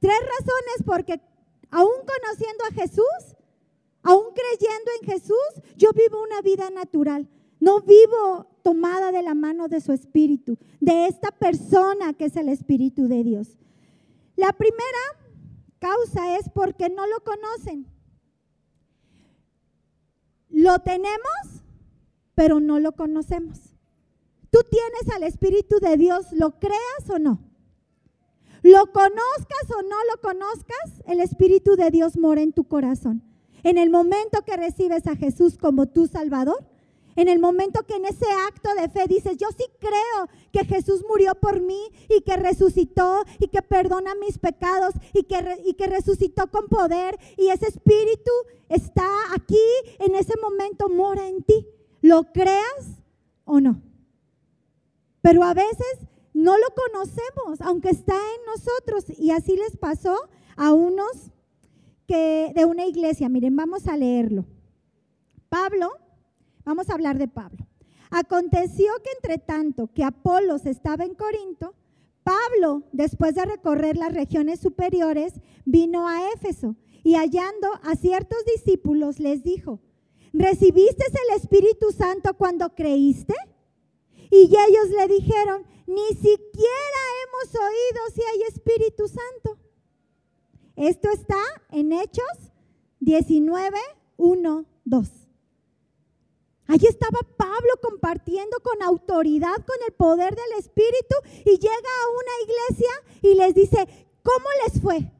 Tres 0.00 0.18
razones 0.18 0.82
porque 0.84 1.20
aún 1.70 2.00
conociendo 2.04 2.64
a 2.64 2.74
Jesús, 2.74 3.36
aún 4.02 4.26
creyendo 4.34 4.90
en 5.00 5.08
Jesús, 5.08 5.76
yo 5.76 5.92
vivo 5.92 6.20
una 6.20 6.40
vida 6.42 6.68
natural. 6.70 7.28
No 7.64 7.80
vivo 7.80 8.46
tomada 8.62 9.10
de 9.10 9.22
la 9.22 9.32
mano 9.32 9.68
de 9.68 9.80
su 9.80 9.92
Espíritu, 9.92 10.58
de 10.80 11.06
esta 11.06 11.30
persona 11.30 12.12
que 12.12 12.26
es 12.26 12.36
el 12.36 12.50
Espíritu 12.50 13.08
de 13.08 13.24
Dios. 13.24 13.56
La 14.36 14.52
primera 14.52 15.04
causa 15.78 16.36
es 16.36 16.50
porque 16.50 16.90
no 16.90 17.06
lo 17.06 17.20
conocen. 17.20 17.86
Lo 20.50 20.78
tenemos, 20.80 21.64
pero 22.34 22.60
no 22.60 22.80
lo 22.80 22.92
conocemos. 22.92 23.58
Tú 24.50 24.58
tienes 24.70 25.16
al 25.16 25.22
Espíritu 25.22 25.78
de 25.80 25.96
Dios, 25.96 26.32
¿lo 26.32 26.58
creas 26.60 27.08
o 27.08 27.18
no? 27.18 27.40
Lo 28.60 28.92
conozcas 28.92 29.70
o 29.70 29.80
no 29.80 29.96
lo 30.12 30.20
conozcas, 30.20 31.02
el 31.06 31.18
Espíritu 31.20 31.76
de 31.76 31.90
Dios 31.90 32.18
mora 32.18 32.42
en 32.42 32.52
tu 32.52 32.64
corazón. 32.64 33.22
En 33.62 33.78
el 33.78 33.88
momento 33.88 34.42
que 34.44 34.58
recibes 34.58 35.06
a 35.06 35.16
Jesús 35.16 35.56
como 35.56 35.86
tu 35.86 36.06
Salvador, 36.06 36.73
en 37.16 37.28
el 37.28 37.38
momento 37.38 37.84
que 37.86 37.96
en 37.96 38.04
ese 38.04 38.26
acto 38.48 38.74
de 38.74 38.88
fe 38.88 39.06
dices, 39.08 39.36
yo 39.36 39.48
sí 39.56 39.64
creo 39.78 40.28
que 40.52 40.64
Jesús 40.64 41.04
murió 41.08 41.34
por 41.34 41.60
mí 41.60 41.80
y 42.08 42.22
que 42.22 42.36
resucitó 42.36 43.24
y 43.38 43.48
que 43.48 43.62
perdona 43.62 44.14
mis 44.14 44.38
pecados 44.38 44.94
y 45.12 45.24
que, 45.24 45.62
y 45.64 45.74
que 45.74 45.86
resucitó 45.86 46.50
con 46.50 46.68
poder 46.68 47.18
y 47.36 47.48
ese 47.48 47.66
espíritu 47.66 48.30
está 48.68 49.06
aquí, 49.34 49.56
en 49.98 50.14
ese 50.14 50.34
momento 50.40 50.88
mora 50.88 51.28
en 51.28 51.42
ti. 51.42 51.66
¿Lo 52.00 52.24
creas 52.32 53.02
o 53.44 53.60
no? 53.60 53.80
Pero 55.22 55.42
a 55.42 55.54
veces 55.54 55.98
no 56.34 56.58
lo 56.58 56.66
conocemos, 56.74 57.60
aunque 57.60 57.90
está 57.90 58.14
en 58.14 58.44
nosotros. 58.46 59.04
Y 59.18 59.30
así 59.30 59.56
les 59.56 59.76
pasó 59.76 60.28
a 60.56 60.72
unos 60.74 61.30
que 62.06 62.52
de 62.54 62.64
una 62.66 62.84
iglesia. 62.84 63.28
Miren, 63.28 63.56
vamos 63.56 63.86
a 63.86 63.96
leerlo. 63.96 64.44
Pablo 65.48 65.92
Vamos 66.64 66.88
a 66.88 66.94
hablar 66.94 67.18
de 67.18 67.28
Pablo. 67.28 67.66
Aconteció 68.10 68.92
que 69.02 69.10
entre 69.12 69.38
tanto 69.38 69.88
que 69.92 70.04
Apolos 70.04 70.66
estaba 70.66 71.04
en 71.04 71.14
Corinto, 71.14 71.74
Pablo, 72.22 72.84
después 72.92 73.34
de 73.34 73.44
recorrer 73.44 73.96
las 73.96 74.14
regiones 74.14 74.60
superiores, 74.60 75.34
vino 75.64 76.08
a 76.08 76.30
Éfeso 76.32 76.76
y 77.02 77.14
hallando 77.16 77.68
a 77.82 77.96
ciertos 77.96 78.38
discípulos 78.46 79.20
les 79.20 79.42
dijo, 79.42 79.80
¿recibiste 80.32 81.04
el 81.28 81.36
Espíritu 81.36 81.92
Santo 81.92 82.34
cuando 82.34 82.74
creíste? 82.74 83.34
Y 84.30 84.46
ellos 84.46 84.88
le 84.96 85.06
dijeron, 85.08 85.64
ni 85.86 86.08
siquiera 86.14 87.00
hemos 87.24 87.54
oído 87.54 88.00
si 88.14 88.22
hay 88.22 88.42
Espíritu 88.48 89.06
Santo. 89.06 89.58
Esto 90.76 91.10
está 91.10 91.40
en 91.70 91.92
Hechos 91.92 92.52
19, 93.00 93.78
1, 94.16 94.64
2. 94.84 95.23
Allí 96.66 96.86
estaba 96.86 97.18
Pablo 97.36 97.72
compartiendo 97.82 98.58
con 98.62 98.82
autoridad, 98.82 99.56
con 99.56 99.76
el 99.86 99.92
poder 99.94 100.34
del 100.34 100.58
Espíritu, 100.58 101.14
y 101.44 101.58
llega 101.58 101.92
a 102.02 102.10
una 102.10 102.34
iglesia 102.44 102.90
y 103.22 103.34
les 103.34 103.54
dice, 103.54 104.08
¿cómo 104.22 104.46
les 104.64 104.80
fue? 104.80 105.12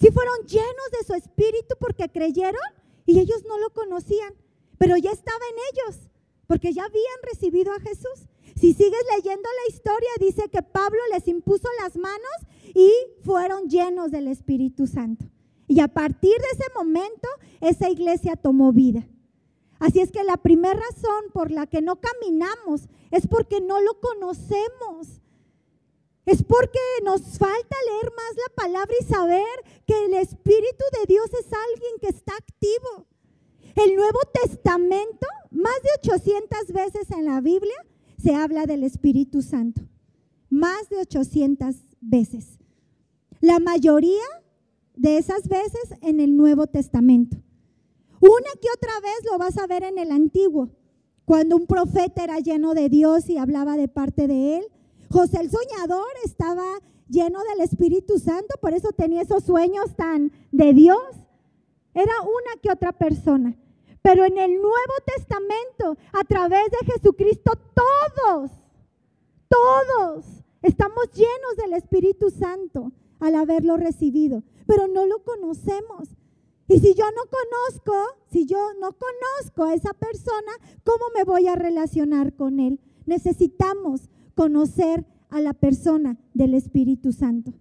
Si 0.00 0.10
fueron 0.10 0.46
llenos 0.46 0.90
de 0.98 1.06
su 1.06 1.14
Espíritu 1.14 1.76
porque 1.80 2.10
creyeron 2.10 2.60
y 3.06 3.18
ellos 3.18 3.44
no 3.48 3.58
lo 3.58 3.70
conocían, 3.70 4.34
pero 4.78 4.96
ya 4.96 5.10
estaba 5.12 5.38
en 5.50 5.56
ellos, 5.72 6.10
porque 6.46 6.72
ya 6.72 6.84
habían 6.84 7.22
recibido 7.22 7.72
a 7.72 7.80
Jesús. 7.80 8.28
Si 8.56 8.74
sigues 8.74 9.02
leyendo 9.16 9.48
la 9.48 9.74
historia, 9.74 10.10
dice 10.20 10.48
que 10.50 10.62
Pablo 10.62 11.00
les 11.12 11.26
impuso 11.28 11.68
las 11.82 11.96
manos 11.96 12.18
y 12.74 12.90
fueron 13.24 13.68
llenos 13.68 14.10
del 14.10 14.28
Espíritu 14.28 14.86
Santo. 14.86 15.24
Y 15.66 15.80
a 15.80 15.88
partir 15.88 16.32
de 16.32 16.46
ese 16.52 16.72
momento, 16.76 17.28
esa 17.60 17.88
iglesia 17.88 18.36
tomó 18.36 18.72
vida. 18.72 19.08
Así 19.78 20.00
es 20.00 20.10
que 20.10 20.24
la 20.24 20.36
primera 20.36 20.74
razón 20.74 21.24
por 21.32 21.50
la 21.50 21.66
que 21.66 21.82
no 21.82 22.00
caminamos 22.00 22.88
es 23.10 23.26
porque 23.26 23.60
no 23.60 23.80
lo 23.80 24.00
conocemos. 24.00 25.20
Es 26.26 26.42
porque 26.42 26.78
nos 27.04 27.20
falta 27.38 27.76
leer 27.90 28.12
más 28.16 28.36
la 28.36 28.54
palabra 28.54 28.94
y 28.98 29.04
saber 29.04 29.44
que 29.86 30.06
el 30.06 30.14
Espíritu 30.14 30.84
de 31.00 31.06
Dios 31.06 31.26
es 31.34 31.46
alguien 31.52 31.98
que 32.00 32.08
está 32.08 32.32
activo. 32.34 33.06
El 33.76 33.96
Nuevo 33.96 34.20
Testamento, 34.32 35.26
más 35.50 35.74
de 35.82 36.10
800 36.10 36.72
veces 36.72 37.10
en 37.10 37.26
la 37.26 37.40
Biblia, 37.40 37.76
se 38.22 38.34
habla 38.34 38.64
del 38.64 38.84
Espíritu 38.84 39.42
Santo. 39.42 39.82
Más 40.48 40.88
de 40.88 40.98
800 40.98 41.74
veces. 42.00 42.58
La 43.40 43.58
mayoría 43.58 44.22
de 44.96 45.18
esas 45.18 45.48
veces 45.48 45.94
en 46.00 46.20
el 46.20 46.36
Nuevo 46.36 46.66
Testamento. 46.66 47.36
Una 48.24 48.50
que 48.58 48.68
otra 48.74 49.00
vez 49.00 49.30
lo 49.30 49.36
vas 49.36 49.58
a 49.58 49.66
ver 49.66 49.82
en 49.82 49.98
el 49.98 50.10
antiguo, 50.10 50.70
cuando 51.26 51.56
un 51.56 51.66
profeta 51.66 52.24
era 52.24 52.38
lleno 52.38 52.72
de 52.72 52.88
Dios 52.88 53.28
y 53.28 53.36
hablaba 53.36 53.76
de 53.76 53.86
parte 53.86 54.26
de 54.26 54.56
él. 54.56 54.64
José 55.10 55.42
el 55.42 55.50
soñador 55.50 56.08
estaba 56.24 56.64
lleno 57.06 57.40
del 57.50 57.60
Espíritu 57.60 58.18
Santo, 58.18 58.54
por 58.62 58.72
eso 58.72 58.92
tenía 58.92 59.20
esos 59.20 59.44
sueños 59.44 59.94
tan 59.94 60.32
de 60.52 60.72
Dios. 60.72 61.04
Era 61.92 62.14
una 62.22 62.62
que 62.62 62.70
otra 62.70 62.92
persona. 62.92 63.58
Pero 64.00 64.24
en 64.24 64.38
el 64.38 64.54
Nuevo 64.54 64.94
Testamento, 65.04 65.98
a 66.14 66.24
través 66.24 66.70
de 66.70 66.92
Jesucristo, 66.94 67.52
todos, 67.74 68.52
todos 69.50 70.24
estamos 70.62 71.10
llenos 71.12 71.56
del 71.58 71.74
Espíritu 71.74 72.30
Santo 72.30 72.90
al 73.20 73.34
haberlo 73.34 73.76
recibido, 73.76 74.42
pero 74.66 74.88
no 74.88 75.04
lo 75.04 75.22
conocemos. 75.22 76.08
Y 76.68 76.78
si 76.78 76.94
yo 76.94 77.04
no 77.04 77.22
conozco, 77.30 77.92
si 78.30 78.46
yo 78.46 78.58
no 78.80 78.92
conozco 78.92 79.64
a 79.64 79.74
esa 79.74 79.92
persona, 79.92 80.52
¿cómo 80.82 81.04
me 81.14 81.24
voy 81.24 81.46
a 81.46 81.56
relacionar 81.56 82.34
con 82.34 82.58
él? 82.58 82.80
Necesitamos 83.06 84.08
conocer 84.34 85.04
a 85.28 85.40
la 85.40 85.52
persona 85.52 86.16
del 86.32 86.54
Espíritu 86.54 87.12
Santo. 87.12 87.52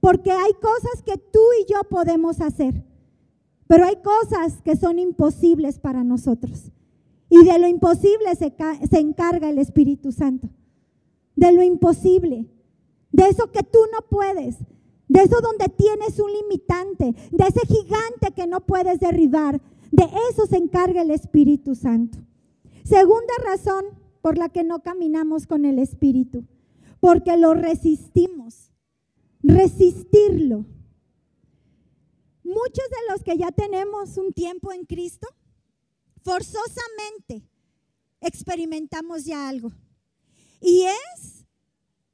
Porque 0.00 0.30
hay 0.30 0.52
cosas 0.54 1.02
que 1.04 1.16
tú 1.16 1.40
y 1.60 1.72
yo 1.72 1.82
podemos 1.88 2.40
hacer, 2.40 2.84
pero 3.66 3.84
hay 3.84 3.96
cosas 3.96 4.62
que 4.62 4.76
son 4.76 4.98
imposibles 4.98 5.80
para 5.80 6.04
nosotros. 6.04 6.70
Y 7.28 7.44
de 7.44 7.58
lo 7.58 7.66
imposible 7.66 8.34
se, 8.36 8.54
encarga 9.00 9.50
el 9.50 9.58
Espíritu 9.58 10.12
Santo. 10.12 10.48
De 11.34 11.50
lo 11.52 11.62
imposible. 11.62 12.46
De 13.10 13.24
eso 13.24 13.50
que 13.50 13.62
tú 13.64 13.78
no 13.92 14.06
puedes 14.08 14.58
de 15.08 15.22
eso 15.22 15.40
donde 15.40 15.68
tienes 15.68 16.18
un 16.18 16.32
limitante, 16.32 17.14
de 17.30 17.44
ese 17.44 17.60
gigante 17.66 18.32
que 18.34 18.46
no 18.46 18.66
puedes 18.66 18.98
derribar. 18.98 19.60
De 19.92 20.04
eso 20.30 20.46
se 20.46 20.56
encarga 20.56 21.02
el 21.02 21.10
Espíritu 21.10 21.74
Santo. 21.74 22.18
Segunda 22.84 23.32
razón 23.44 23.84
por 24.20 24.36
la 24.36 24.48
que 24.48 24.64
no 24.64 24.82
caminamos 24.82 25.46
con 25.46 25.64
el 25.64 25.78
Espíritu, 25.78 26.44
porque 27.00 27.36
lo 27.36 27.54
resistimos. 27.54 28.72
Resistirlo. 29.42 30.66
Muchos 32.42 32.84
de 32.90 33.12
los 33.12 33.22
que 33.22 33.36
ya 33.36 33.52
tenemos 33.52 34.16
un 34.16 34.32
tiempo 34.32 34.72
en 34.72 34.84
Cristo, 34.84 35.28
forzosamente 36.22 37.48
experimentamos 38.20 39.24
ya 39.24 39.48
algo. 39.48 39.72
Y 40.60 40.82
es 40.82 41.44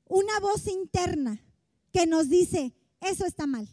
una 0.06 0.38
voz 0.40 0.66
interna 0.66 1.42
que 1.92 2.06
nos 2.06 2.28
dice, 2.28 2.74
eso 3.02 3.24
está 3.24 3.46
mal. 3.46 3.68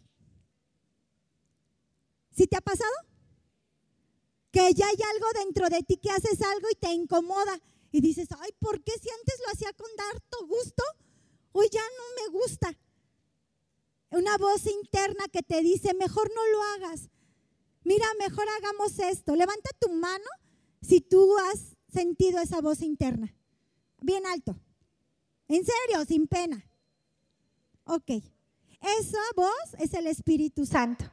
¿Sí 2.36 2.46
te 2.46 2.56
ha 2.56 2.60
pasado? 2.60 2.92
Que 4.50 4.72
ya 4.74 4.86
hay 4.86 4.96
algo 5.14 5.26
dentro 5.44 5.68
de 5.68 5.82
ti 5.82 5.96
que 5.96 6.10
haces 6.10 6.40
algo 6.42 6.68
y 6.70 6.76
te 6.76 6.92
incomoda. 6.92 7.60
Y 7.92 8.00
dices, 8.00 8.28
ay, 8.38 8.50
¿por 8.58 8.82
qué 8.82 8.92
si 8.92 9.08
antes 9.10 9.40
lo 9.44 9.52
hacía 9.52 9.72
con 9.72 9.90
harto 10.12 10.46
gusto? 10.46 10.82
Hoy 11.52 11.68
ya 11.70 11.82
no 11.82 12.32
me 12.32 12.38
gusta. 12.38 12.78
Una 14.10 14.36
voz 14.38 14.66
interna 14.66 15.26
que 15.32 15.42
te 15.42 15.62
dice, 15.62 15.94
mejor 15.94 16.30
no 16.34 16.46
lo 16.46 16.62
hagas. 16.62 17.08
Mira, 17.84 18.06
mejor 18.18 18.46
hagamos 18.48 18.98
esto. 18.98 19.36
Levanta 19.36 19.70
tu 19.78 19.90
mano 19.92 20.24
si 20.80 21.00
tú 21.00 21.36
has 21.38 21.76
sentido 21.92 22.40
esa 22.40 22.60
voz 22.60 22.82
interna. 22.82 23.34
Bien 24.00 24.26
alto. 24.26 24.56
En 25.48 25.64
serio, 25.64 26.04
sin 26.06 26.26
pena. 26.26 26.64
Ok. 27.84 28.10
Esa 28.80 29.18
voz 29.36 29.74
es 29.78 29.94
el 29.94 30.06
Espíritu 30.06 30.66
Santo. 30.66 31.04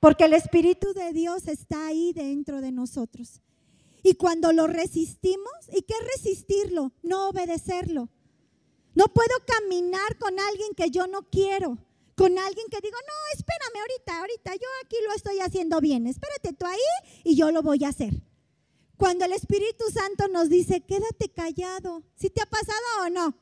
Porque 0.00 0.24
el 0.24 0.34
Espíritu 0.34 0.92
de 0.92 1.12
Dios 1.12 1.48
está 1.48 1.88
ahí 1.88 2.12
dentro 2.12 2.60
de 2.60 2.72
nosotros. 2.72 3.40
Y 4.02 4.14
cuando 4.14 4.52
lo 4.52 4.66
resistimos, 4.66 5.52
¿y 5.72 5.82
qué 5.82 5.94
es 5.94 6.06
resistirlo? 6.16 6.92
No 7.02 7.28
obedecerlo. 7.28 8.08
No 8.94 9.06
puedo 9.08 9.34
caminar 9.46 10.18
con 10.18 10.38
alguien 10.38 10.74
que 10.76 10.90
yo 10.90 11.06
no 11.06 11.22
quiero, 11.30 11.78
con 12.14 12.38
alguien 12.38 12.66
que 12.70 12.80
digo, 12.80 12.96
no, 12.96 13.38
espérame 13.38 13.80
ahorita, 13.80 14.20
ahorita, 14.20 14.54
yo 14.54 14.68
aquí 14.84 14.96
lo 15.06 15.14
estoy 15.14 15.38
haciendo 15.38 15.80
bien, 15.80 16.06
espérate 16.06 16.52
tú 16.52 16.66
ahí 16.66 16.78
y 17.22 17.36
yo 17.36 17.52
lo 17.52 17.62
voy 17.62 17.84
a 17.84 17.88
hacer. 17.90 18.12
Cuando 18.96 19.24
el 19.24 19.32
Espíritu 19.32 19.84
Santo 19.92 20.26
nos 20.26 20.48
dice, 20.48 20.80
quédate 20.80 21.28
callado, 21.28 22.02
¿si 22.16 22.30
te 22.30 22.42
ha 22.42 22.46
pasado 22.46 23.06
o 23.06 23.10
no? 23.10 23.34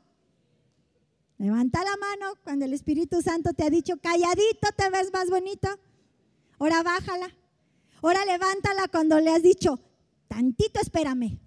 Levanta 1.39 1.85
la 1.85 1.97
mano 1.97 2.35
cuando 2.43 2.65
el 2.65 2.73
Espíritu 2.73 3.21
Santo 3.21 3.53
te 3.53 3.65
ha 3.65 3.71
dicho, 3.71 3.99
calladito 3.99 4.69
te 4.77 4.91
ves 4.91 5.13
más 5.13 5.29
bonito. 5.29 5.69
Ahora 6.59 6.83
bájala. 6.83 7.35
Ahora 8.03 8.25
levántala 8.25 8.89
cuando 8.89 9.21
le 9.21 9.31
has 9.31 9.43
dicho, 9.43 9.79
tantito 10.29 10.81
espérame. 10.81 11.39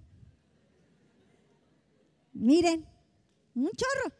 Miren, 2.33 2.85
un 3.55 3.71
chorro. 3.71 4.15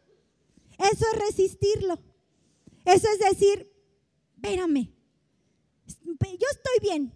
Eso 0.78 1.04
es 1.12 1.18
resistirlo. 1.18 1.98
Eso 2.84 3.08
es 3.12 3.18
decir, 3.18 3.70
espérame, 4.36 4.90
yo 5.94 6.46
estoy 6.50 6.78
bien. 6.82 7.12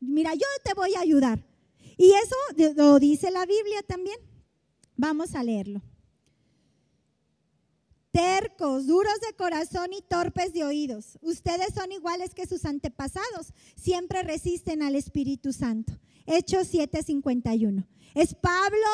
Mira, 0.00 0.34
yo 0.34 0.46
te 0.64 0.74
voy 0.74 0.94
a 0.94 1.00
ayudar. 1.00 1.44
Y 1.96 2.12
eso 2.12 2.74
lo 2.76 2.98
dice 2.98 3.30
la 3.30 3.44
Biblia 3.44 3.82
también. 3.82 4.18
Vamos 4.96 5.34
a 5.34 5.42
leerlo. 5.42 5.82
Duros 8.88 9.20
de 9.20 9.36
corazón 9.36 9.92
y 9.92 10.02
torpes 10.02 10.52
de 10.52 10.64
oídos. 10.64 11.18
Ustedes 11.20 11.74
son 11.74 11.92
iguales 11.92 12.34
que 12.34 12.46
sus 12.46 12.64
antepasados. 12.64 13.52
Siempre 13.76 14.22
resisten 14.22 14.82
al 14.82 14.94
Espíritu 14.94 15.52
Santo. 15.52 15.92
Hechos 16.26 16.68
7:51. 16.72 17.86
Es 18.14 18.34
Pablo 18.34 18.86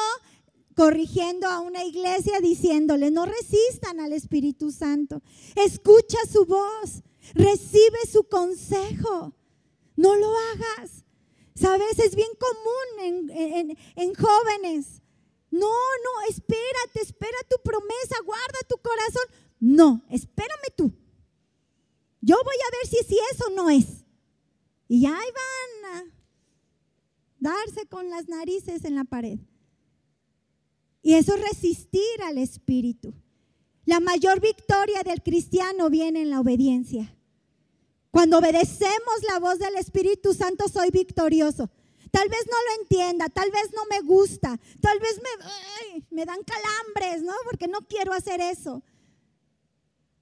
corrigiendo 0.75 1.47
a 1.47 1.61
una 1.61 1.85
iglesia 1.85 2.41
diciéndole, 2.41 3.11
no 3.11 3.25
resistan 3.25 4.01
al 4.01 4.13
Espíritu 4.13 4.73
Santo, 4.73 5.23
escucha 5.55 6.19
su 6.31 6.45
voz, 6.47 7.05
recibe 7.33 7.99
su 8.11 8.25
consejo, 8.25 9.33
no 9.95 10.17
lo 10.17 10.29
hagas. 10.29 11.05
Sabes, 11.55 12.01
es 12.01 12.17
bien 12.17 12.31
común 12.39 13.31
en, 13.95 14.15
jóvenes. 14.15 15.01
No, 15.55 15.69
no, 15.69 16.29
espérate, 16.29 17.01
espera 17.01 17.39
tu 17.49 17.57
promesa, 17.63 18.17
guarda 18.25 18.59
tu 18.69 18.77
corazón. 18.79 19.23
No, 19.61 20.05
espérame 20.11 20.75
tú. 20.77 20.93
Yo 22.21 22.37
voy 22.43 22.57
a 22.57 22.71
ver 22.77 22.87
si, 22.89 22.97
si 23.07 23.17
eso 23.31 23.51
no 23.51 23.71
es. 23.71 24.05
Y 24.89 25.07
ahí 25.07 25.13
van 25.13 25.95
a 25.95 26.05
darse 27.39 27.87
con 27.87 28.11
las 28.11 28.29
narices 28.29 28.85
en 28.85 28.97
la 28.97 29.05
pared. 29.05 29.39
Y 31.03 31.15
eso 31.15 31.37
es 31.37 31.41
resistir 31.43 32.23
al 32.25 32.39
Espíritu. 32.39 33.15
La 33.85 34.01
mayor 34.01 34.41
victoria 34.41 35.05
del 35.05 35.23
cristiano 35.23 35.89
viene 35.89 36.23
en 36.23 36.31
la 36.31 36.41
obediencia. 36.41 37.17
Cuando 38.11 38.39
obedecemos 38.39 39.23
la 39.29 39.39
voz 39.39 39.61
del 39.61 39.77
Espíritu 39.77 40.35
Santo, 40.35 40.69
soy 40.69 40.91
victorioso. 40.91 41.71
Tal 42.15 42.29
vez 42.29 42.47
no 42.47 42.57
lo 42.57 42.83
entienda, 42.83 43.29
tal 43.29 43.51
vez 43.51 43.73
no 43.75 43.87
me 43.91 44.01
gusta, 44.01 44.61
tal 44.81 45.01
vez 45.01 45.21
me, 45.21 46.05
me 46.11 46.25
dan 46.25 46.39
calambres, 46.45 47.25
¿no? 47.25 47.33
Porque 47.43 47.67
no 47.67 47.81
quiero 47.89 48.13
hacer 48.13 48.41
eso. 48.41 48.85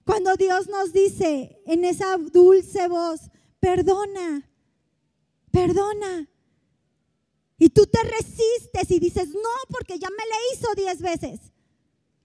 Cuando 0.06 0.36
Dios 0.36 0.68
nos 0.68 0.94
dice 0.94 1.60
en 1.66 1.84
esa 1.84 2.16
dulce 2.16 2.88
voz, 2.88 3.20
perdona, 3.60 4.48
perdona, 5.50 6.30
y 7.58 7.68
tú 7.68 7.84
te 7.84 8.02
resistes 8.04 8.90
y 8.90 8.98
dices, 8.98 9.28
no, 9.28 9.54
porque 9.68 9.98
ya 9.98 10.08
me 10.08 10.24
le 10.24 10.54
hizo 10.54 10.74
diez 10.74 11.02
veces. 11.02 11.40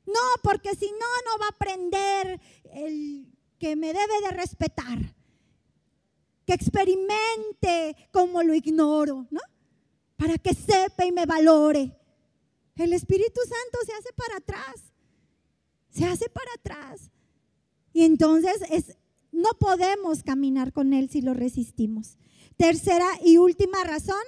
No, 0.06 0.21
porque 0.43 0.75
si 0.75 0.89
no, 0.91 0.97
no 1.25 1.39
va 1.41 1.47
a 1.47 1.49
aprender 1.49 2.39
el 2.71 3.27
que 3.60 3.75
me 3.75 3.88
debe 3.88 4.21
de 4.21 4.32
respetar. 4.32 5.13
Que 6.45 6.53
experimente 6.53 7.97
como 8.13 8.41
lo 8.43 8.53
ignoro, 8.53 9.27
¿no? 9.30 9.41
Para 10.17 10.38
que 10.38 10.53
sepa 10.53 11.06
y 11.06 11.12
me 11.12 11.25
valore. 11.25 11.95
El 12.75 12.93
Espíritu 12.93 13.39
Santo 13.41 13.80
se 13.86 13.93
hace 13.93 14.13
para 14.13 14.38
atrás. 14.38 14.93
Se 15.89 16.06
hace 16.06 16.30
para 16.30 16.51
atrás. 16.53 17.10
Y 17.93 18.03
entonces 18.03 18.58
es, 18.69 18.97
no 19.32 19.49
podemos 19.60 20.23
caminar 20.23 20.73
con 20.73 20.93
Él 20.93 21.10
si 21.10 21.21
lo 21.21 21.34
resistimos. 21.34 22.17
Tercera 22.56 23.08
y 23.23 23.38
última 23.38 23.84
razón 23.84 24.21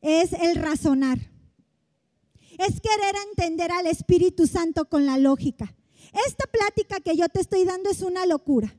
es 0.00 0.32
el 0.32 0.56
razonar. 0.56 1.18
Es 2.58 2.80
querer 2.80 3.14
entender 3.28 3.70
al 3.70 3.86
Espíritu 3.86 4.46
Santo 4.46 4.88
con 4.88 5.06
la 5.06 5.16
lógica. 5.16 5.74
Esta 6.26 6.46
plática 6.46 7.00
que 7.00 7.16
yo 7.16 7.28
te 7.28 7.40
estoy 7.40 7.64
dando 7.64 7.90
es 7.90 8.02
una 8.02 8.26
locura. 8.26 8.74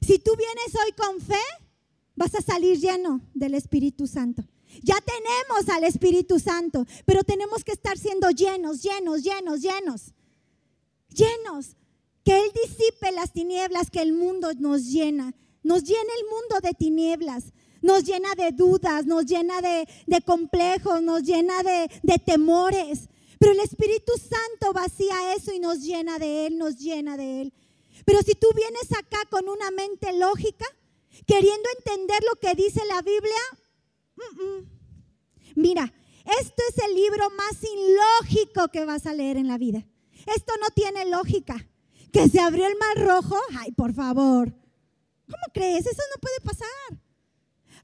Si 0.00 0.18
tú 0.18 0.32
vienes 0.36 0.74
hoy 0.74 0.92
con 0.92 1.20
fe, 1.20 1.42
vas 2.18 2.34
a 2.34 2.42
salir 2.42 2.78
lleno 2.78 3.20
del 3.32 3.54
Espíritu 3.54 4.06
Santo. 4.06 4.42
Ya 4.82 4.96
tenemos 5.00 5.68
al 5.74 5.84
Espíritu 5.84 6.38
Santo, 6.38 6.84
pero 7.06 7.22
tenemos 7.22 7.64
que 7.64 7.72
estar 7.72 7.96
siendo 7.96 8.28
llenos, 8.30 8.82
llenos, 8.82 9.22
llenos, 9.22 9.62
llenos. 9.62 10.12
Llenos. 11.10 11.76
Que 12.24 12.38
Él 12.38 12.50
disipe 12.62 13.12
las 13.12 13.32
tinieblas 13.32 13.88
que 13.90 14.02
el 14.02 14.12
mundo 14.12 14.50
nos 14.58 14.84
llena. 14.90 15.32
Nos 15.62 15.84
llena 15.84 16.12
el 16.20 16.26
mundo 16.28 16.60
de 16.60 16.74
tinieblas 16.74 17.52
nos 17.80 18.02
llena 18.02 18.34
de 18.34 18.50
dudas, 18.50 19.06
nos 19.06 19.24
llena 19.24 19.60
de, 19.60 19.86
complejos, 20.22 21.00
nos 21.00 21.22
llena 21.22 21.62
de, 21.62 21.88
de 22.02 22.18
temores. 22.18 23.08
Pero 23.38 23.52
el 23.52 23.60
Espíritu 23.60 24.12
Santo 24.14 24.72
vacía 24.72 25.32
eso 25.36 25.52
y 25.52 25.60
nos 25.60 25.80
llena 25.80 26.18
de 26.18 26.46
Él, 26.46 26.58
nos 26.58 26.76
llena 26.76 27.16
de 27.16 27.42
Él. 27.42 27.52
Pero 28.04 28.20
si 28.22 28.34
tú 28.34 28.48
vienes 28.52 28.90
acá 28.92 29.18
con 29.30 29.48
una 29.48 29.70
mente 29.70 30.12
lógica, 30.12 30.66
queriendo 31.26 31.68
entender 31.78 32.22
lo 32.24 32.38
que 32.40 32.54
dice 32.54 32.84
la 32.86 33.02
Biblia, 33.02 33.40
mira, 35.54 35.92
esto 36.40 36.62
es 36.68 36.84
el 36.84 36.94
libro 36.94 37.30
más 37.30 37.56
ilógico 37.62 38.68
que 38.68 38.84
vas 38.84 39.06
a 39.06 39.14
leer 39.14 39.36
en 39.36 39.48
la 39.48 39.58
vida. 39.58 39.86
Esto 40.26 40.52
no 40.60 40.68
tiene 40.74 41.06
lógica. 41.06 41.66
Que 42.12 42.28
se 42.28 42.40
abrió 42.40 42.66
el 42.66 42.76
mar 42.76 43.06
rojo, 43.06 43.36
ay, 43.58 43.72
por 43.72 43.92
favor. 43.92 44.52
¿Cómo 45.26 45.42
crees? 45.52 45.86
Eso 45.86 46.02
no 46.14 46.20
puede 46.20 46.40
pasar. 46.40 46.68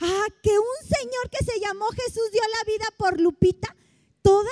Ah, 0.01 0.27
que 0.43 0.59
un 0.59 0.89
señor 0.89 1.31
que 1.31 1.45
se 1.45 1.61
llamó 1.61 1.87
Jesús 1.89 2.31
dio 2.33 2.41
la 2.59 2.65
vida 2.65 2.87
por 2.97 3.21
Lupita, 3.21 3.77
toda 4.23 4.51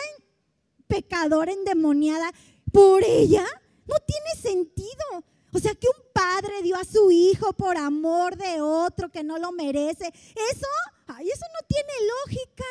pecadora 0.86 1.52
endemoniada, 1.52 2.32
por 2.70 3.02
ella, 3.02 3.46
no 3.86 3.94
tiene 4.06 4.42
sentido. 4.42 5.24
O 5.52 5.58
sea, 5.58 5.74
que 5.74 5.86
un 5.86 6.12
padre 6.12 6.62
dio 6.62 6.76
a 6.76 6.84
su 6.84 7.10
hijo 7.10 7.52
por 7.52 7.76
amor 7.76 8.36
de 8.36 8.60
otro 8.60 9.10
que 9.10 9.22
no 9.22 9.38
lo 9.38 9.52
merece. 9.52 10.06
Eso, 10.06 10.66
ay, 11.06 11.28
eso 11.28 11.44
no 11.52 11.66
tiene 11.68 11.92
lógica. 12.24 12.64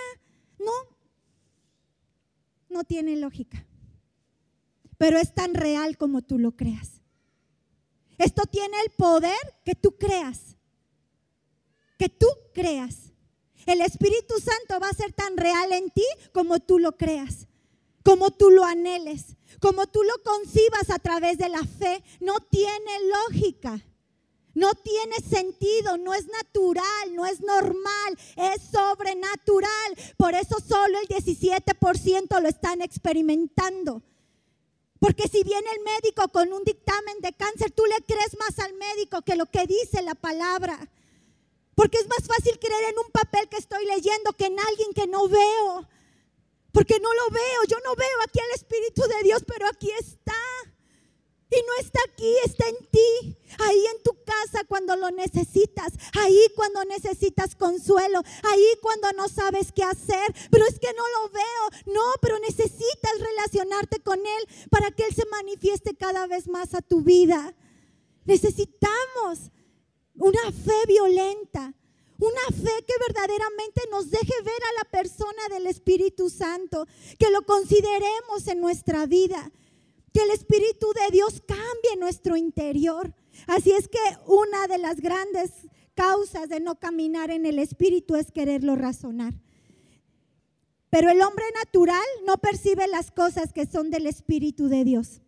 No, 0.59 0.71
no 2.69 2.83
tiene 2.83 3.15
lógica. 3.17 3.65
Pero 4.97 5.17
es 5.17 5.33
tan 5.33 5.53
real 5.53 5.97
como 5.97 6.21
tú 6.21 6.39
lo 6.39 6.55
creas. 6.55 7.01
Esto 8.17 8.43
tiene 8.45 8.77
el 8.81 8.91
poder 8.91 9.37
que 9.63 9.75
tú 9.75 9.97
creas 9.97 10.57
que 12.01 12.09
tú 12.09 12.25
creas. 12.51 13.13
El 13.67 13.79
Espíritu 13.81 14.33
Santo 14.39 14.79
va 14.81 14.89
a 14.89 14.93
ser 14.93 15.13
tan 15.13 15.37
real 15.37 15.71
en 15.71 15.91
ti 15.91 16.03
como 16.33 16.59
tú 16.59 16.79
lo 16.79 16.97
creas, 16.97 17.47
como 18.03 18.31
tú 18.31 18.49
lo 18.49 18.63
anheles, 18.63 19.35
como 19.59 19.87
tú 19.87 20.03
lo 20.03 20.13
concibas 20.23 20.89
a 20.89 20.99
través 20.99 21.37
de 21.37 21.49
la 21.49 21.63
fe. 21.63 22.03
No 22.19 22.39
tiene 22.39 22.91
lógica. 23.29 23.81
No 24.53 24.73
tiene 24.73 25.15
sentido, 25.17 25.97
no 25.97 26.13
es 26.13 26.27
natural, 26.27 27.15
no 27.15 27.25
es 27.25 27.39
normal, 27.39 28.17
es 28.35 28.61
sobrenatural. 28.69 29.95
Por 30.17 30.33
eso 30.33 30.57
solo 30.59 30.99
el 30.99 31.07
17% 31.07 32.41
lo 32.41 32.49
están 32.49 32.81
experimentando. 32.81 34.03
Porque 34.99 35.27
si 35.27 35.43
viene 35.43 35.67
el 35.71 35.83
médico 35.83 36.27
con 36.27 36.51
un 36.53 36.63
dictamen 36.63 37.21
de 37.21 37.33
cáncer, 37.33 37.71
tú 37.71 37.85
le 37.85 38.05
crees 38.05 38.37
más 38.37 38.59
al 38.59 38.73
médico 38.73 39.21
que 39.21 39.35
lo 39.35 39.45
que 39.45 39.65
dice 39.65 40.01
la 40.01 40.15
palabra. 40.15 40.77
Porque 41.73 41.97
es 41.97 42.07
más 42.07 42.27
fácil 42.27 42.59
creer 42.59 42.91
en 42.91 42.99
un 42.99 43.11
papel 43.11 43.47
que 43.49 43.57
estoy 43.57 43.85
leyendo 43.85 44.33
que 44.33 44.45
en 44.45 44.59
alguien 44.59 44.93
que 44.93 45.07
no 45.07 45.27
veo. 45.27 45.87
Porque 46.71 46.99
no 46.99 47.13
lo 47.13 47.29
veo, 47.29 47.63
yo 47.67 47.77
no 47.83 47.95
veo 47.95 48.21
aquí 48.23 48.39
al 48.39 48.55
Espíritu 48.55 49.01
de 49.03 49.23
Dios, 49.23 49.43
pero 49.45 49.67
aquí 49.67 49.91
está. 49.99 50.33
Y 51.53 51.61
no 51.67 51.73
está 51.81 51.99
aquí, 52.07 52.33
está 52.45 52.69
en 52.69 52.77
ti. 52.89 53.37
Ahí 53.59 53.85
en 53.93 54.03
tu 54.03 54.11
casa 54.23 54.63
cuando 54.69 54.95
lo 54.95 55.11
necesitas. 55.11 55.91
Ahí 56.17 56.47
cuando 56.55 56.85
necesitas 56.85 57.55
consuelo. 57.55 58.21
Ahí 58.43 58.67
cuando 58.81 59.11
no 59.11 59.27
sabes 59.27 59.73
qué 59.73 59.83
hacer. 59.83 60.33
Pero 60.49 60.65
es 60.65 60.79
que 60.79 60.93
no 60.93 61.03
lo 61.19 61.29
veo. 61.29 61.93
No, 61.93 62.13
pero 62.21 62.39
necesitas 62.39 63.19
relacionarte 63.19 63.99
con 63.99 64.19
Él 64.19 64.67
para 64.69 64.91
que 64.91 65.03
Él 65.03 65.13
se 65.13 65.25
manifieste 65.25 65.93
cada 65.93 66.25
vez 66.25 66.47
más 66.47 66.73
a 66.73 66.81
tu 66.81 67.01
vida. 67.01 67.53
Necesitamos 68.23 69.51
una 70.15 70.51
fe 70.51 70.85
violenta, 70.87 71.73
una 72.21 72.55
fe 72.55 72.85
que 72.85 72.93
verdaderamente 73.07 73.81
nos 73.89 74.11
deje 74.11 74.33
ver 74.43 74.61
a 74.69 74.83
la 74.83 74.89
persona 74.91 75.49
del 75.49 75.65
Espíritu 75.65 76.29
Santo, 76.29 76.87
que 77.17 77.31
lo 77.31 77.41
consideremos 77.41 78.47
en 78.47 78.61
nuestra 78.61 79.05
vida. 79.05 79.51
que 80.13 80.21
el 80.21 80.31
Espíritu 80.31 80.87
de 80.93 81.09
Dios 81.09 81.41
cambie 81.47 81.95
nuestro 81.97 82.35
interior. 82.35 83.13
Así 83.47 83.71
es 83.71 83.87
que 83.87 83.97
una 84.27 84.67
de 84.67 84.77
las 84.77 84.99
grandes 84.99 85.51
causas 85.95 86.49
de 86.49 86.59
no 86.59 86.75
caminar 86.75 87.31
en 87.31 87.45
el 87.45 87.59
Espíritu 87.59 88.17
es 88.17 88.29
quererlo 88.29 88.75
razonar. 88.75 89.33
Pero 90.89 91.09
el 91.09 91.21
hombre 91.21 91.45
natural 91.55 92.03
no 92.27 92.37
percibe 92.39 92.89
las 92.89 93.09
cosas 93.09 93.53
que 93.53 93.65
son 93.65 93.89
del 93.89 94.05
Espíritu 94.05 94.67
de 94.67 94.83
Dios. 94.83 95.21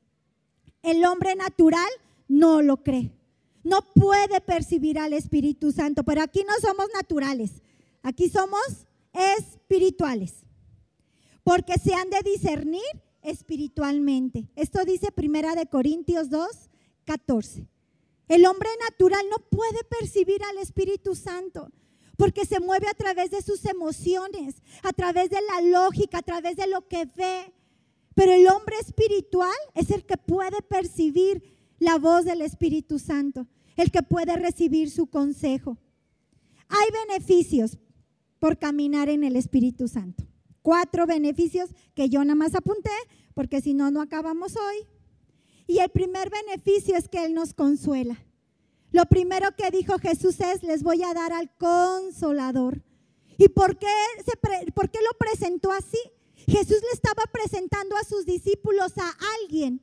El 0.82 1.06
hombre 1.06 1.36
natural 1.36 1.90
no 2.28 2.62
lo 2.62 2.84
cree. 2.84 3.14
No 3.64 3.82
puede 3.94 4.42
percibir 4.42 5.00
al 5.00 5.14
Espíritu 5.14 5.72
Santo. 5.72 6.04
Pero 6.04 6.22
aquí 6.22 6.44
no 6.48 6.54
somos 6.62 6.88
naturales. 6.94 7.62
Aquí 8.02 8.30
somos 8.30 8.62
espirituales. 9.14 10.46
Porque 11.44 11.74
se 11.80 11.94
han 11.94 12.10
de 12.10 12.22
discernir 12.24 12.82
espiritualmente. 13.22 14.50
Esto 14.56 14.84
dice 14.86 15.12
Primera 15.12 15.56
de 15.56 15.68
Corintios 15.68 16.30
2, 16.30 16.48
14. 17.06 17.68
El 18.28 18.46
hombre 18.46 18.70
natural 18.90 19.26
no 19.30 19.38
puede 19.50 19.84
percibir 19.86 20.42
al 20.44 20.58
Espíritu 20.58 21.16
Santo 21.16 21.72
porque 22.18 22.46
se 22.46 22.60
mueve 22.60 22.88
a 22.88 22.94
través 22.94 23.32
de 23.32 23.42
sus 23.42 23.66
emociones, 23.66 24.62
a 24.84 24.94
través 24.94 25.30
de 25.30 25.40
la 25.42 25.62
lógica, 25.62 26.20
a 26.20 26.22
través 26.22 26.56
de 26.56 26.68
lo 26.68 26.88
que 26.88 27.06
ve. 27.06 27.54
Pero 28.16 28.32
el 28.32 28.48
hombre 28.48 28.76
espiritual 28.80 29.52
es 29.74 29.90
el 29.90 30.06
que 30.06 30.18
puede 30.18 30.62
percibir 30.62 31.58
la 31.80 31.98
voz 31.98 32.26
del 32.26 32.42
Espíritu 32.42 33.00
Santo, 33.00 33.48
el 33.76 33.92
que 33.92 34.04
puede 34.04 34.36
recibir 34.36 34.90
su 34.90 35.08
consejo. 35.08 35.78
Hay 36.70 37.08
beneficios 37.08 37.78
por 38.40 38.58
caminar 38.58 39.10
en 39.10 39.24
el 39.24 39.36
Espíritu 39.36 39.88
Santo. 39.88 40.26
Cuatro 40.62 41.06
beneficios 41.06 41.70
que 41.94 42.10
yo 42.10 42.24
nada 42.24 42.36
más 42.36 42.56
apunté, 42.56 42.92
porque 43.34 43.62
si 43.62 43.74
no, 43.74 43.92
no 43.92 44.02
acabamos 44.02 44.56
hoy. 44.56 44.88
Y 45.68 45.80
el 45.80 45.90
primer 45.90 46.30
beneficio 46.30 46.96
es 46.98 47.08
que 47.08 47.26
Él 47.26 47.34
nos 47.34 47.54
consuela. 47.54 48.18
Lo 48.92 49.06
primero 49.06 49.56
que 49.56 49.72
dijo 49.72 49.98
Jesús 49.98 50.40
es, 50.40 50.62
les 50.64 50.84
voy 50.84 51.04
a 51.04 51.14
dar 51.14 51.34
al 51.34 51.56
consolador. 51.58 52.84
¿Y 53.38 53.50
por 53.50 53.78
qué, 53.78 53.88
se 54.26 54.38
por 54.72 54.90
qué 54.90 55.00
lo 55.00 55.18
presentó 55.18 55.72
así? 55.72 55.98
Jesús 56.46 56.78
le 56.82 56.92
estaba 56.94 57.24
presentando 57.32 57.96
a 57.96 58.04
sus 58.04 58.26
discípulos 58.26 58.94
a 58.98 59.12
alguien. 59.42 59.82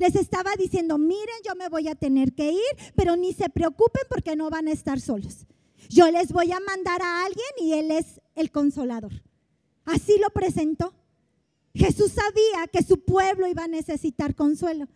Les 0.00 0.16
estaba 0.16 0.56
diciendo, 0.56 0.96
miren, 0.96 1.36
yo 1.46 1.54
me 1.54 1.68
voy 1.68 1.86
a 1.86 1.94
tener 1.94 2.32
que 2.32 2.52
ir, 2.52 2.92
pero 2.96 3.16
ni 3.16 3.34
se 3.34 3.50
preocupen 3.50 4.02
porque 4.08 4.34
no 4.34 4.48
van 4.48 4.66
a 4.66 4.72
estar 4.72 4.98
solos. 4.98 5.46
Yo 5.90 6.10
les 6.10 6.32
voy 6.32 6.50
a 6.52 6.60
mandar 6.60 7.02
a 7.02 7.24
alguien 7.26 7.46
y 7.58 7.74
Él 7.74 7.90
es 7.90 8.18
el 8.34 8.50
consolador. 8.50 9.12
Así 9.84 10.18
lo 10.18 10.30
presentó. 10.30 10.94
Jesús 11.74 12.12
sabía 12.12 12.66
que 12.72 12.82
su 12.82 13.04
pueblo 13.04 13.46
iba 13.46 13.64
a 13.64 13.68
necesitar 13.68 14.34
consuelo 14.34 14.88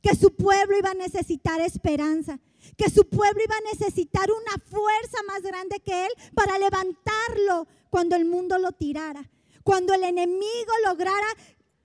que 0.00 0.14
su 0.14 0.34
pueblo 0.34 0.78
iba 0.78 0.90
a 0.90 0.94
necesitar 0.94 1.60
esperanza, 1.60 2.38
que 2.76 2.88
su 2.88 3.08
pueblo 3.08 3.42
iba 3.44 3.56
a 3.56 3.72
necesitar 3.72 4.30
una 4.30 4.62
fuerza 4.64 5.18
más 5.26 5.42
grande 5.42 5.80
que 5.80 6.06
él 6.06 6.12
para 6.34 6.58
levantarlo 6.58 7.66
cuando 7.90 8.16
el 8.16 8.24
mundo 8.24 8.58
lo 8.58 8.72
tirara, 8.72 9.28
cuando 9.64 9.92
el 9.92 10.04
enemigo 10.04 10.72
lograra 10.86 11.26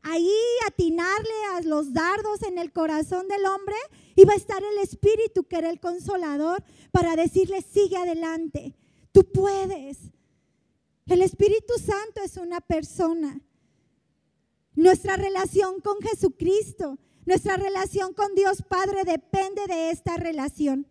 ahí 0.09 0.31
atinarle 0.65 1.33
a 1.53 1.61
los 1.61 1.93
dardos 1.93 2.43
en 2.43 2.57
el 2.57 2.71
corazón 2.71 3.27
del 3.27 3.45
hombre, 3.45 3.75
iba 4.15 4.33
a 4.33 4.37
estar 4.37 4.61
el 4.63 4.79
Espíritu 4.79 5.43
que 5.43 5.57
era 5.57 5.69
el 5.69 5.79
consolador 5.79 6.63
para 6.91 7.15
decirle, 7.15 7.61
sigue 7.61 7.97
adelante, 7.97 8.75
tú 9.11 9.23
puedes. 9.31 9.97
El 11.05 11.21
Espíritu 11.21 11.73
Santo 11.77 12.21
es 12.23 12.37
una 12.37 12.61
persona. 12.61 13.41
Nuestra 14.75 15.15
relación 15.15 15.79
con 15.81 16.01
Jesucristo 16.01 16.99
nuestra 17.27 17.57
relación 17.57 18.13
con 18.13 18.33
Dios 18.35 18.61
Padre 18.61 19.03
depende 19.03 19.67
de 19.67 19.89
esta 19.89 20.15
relación. 20.15 20.87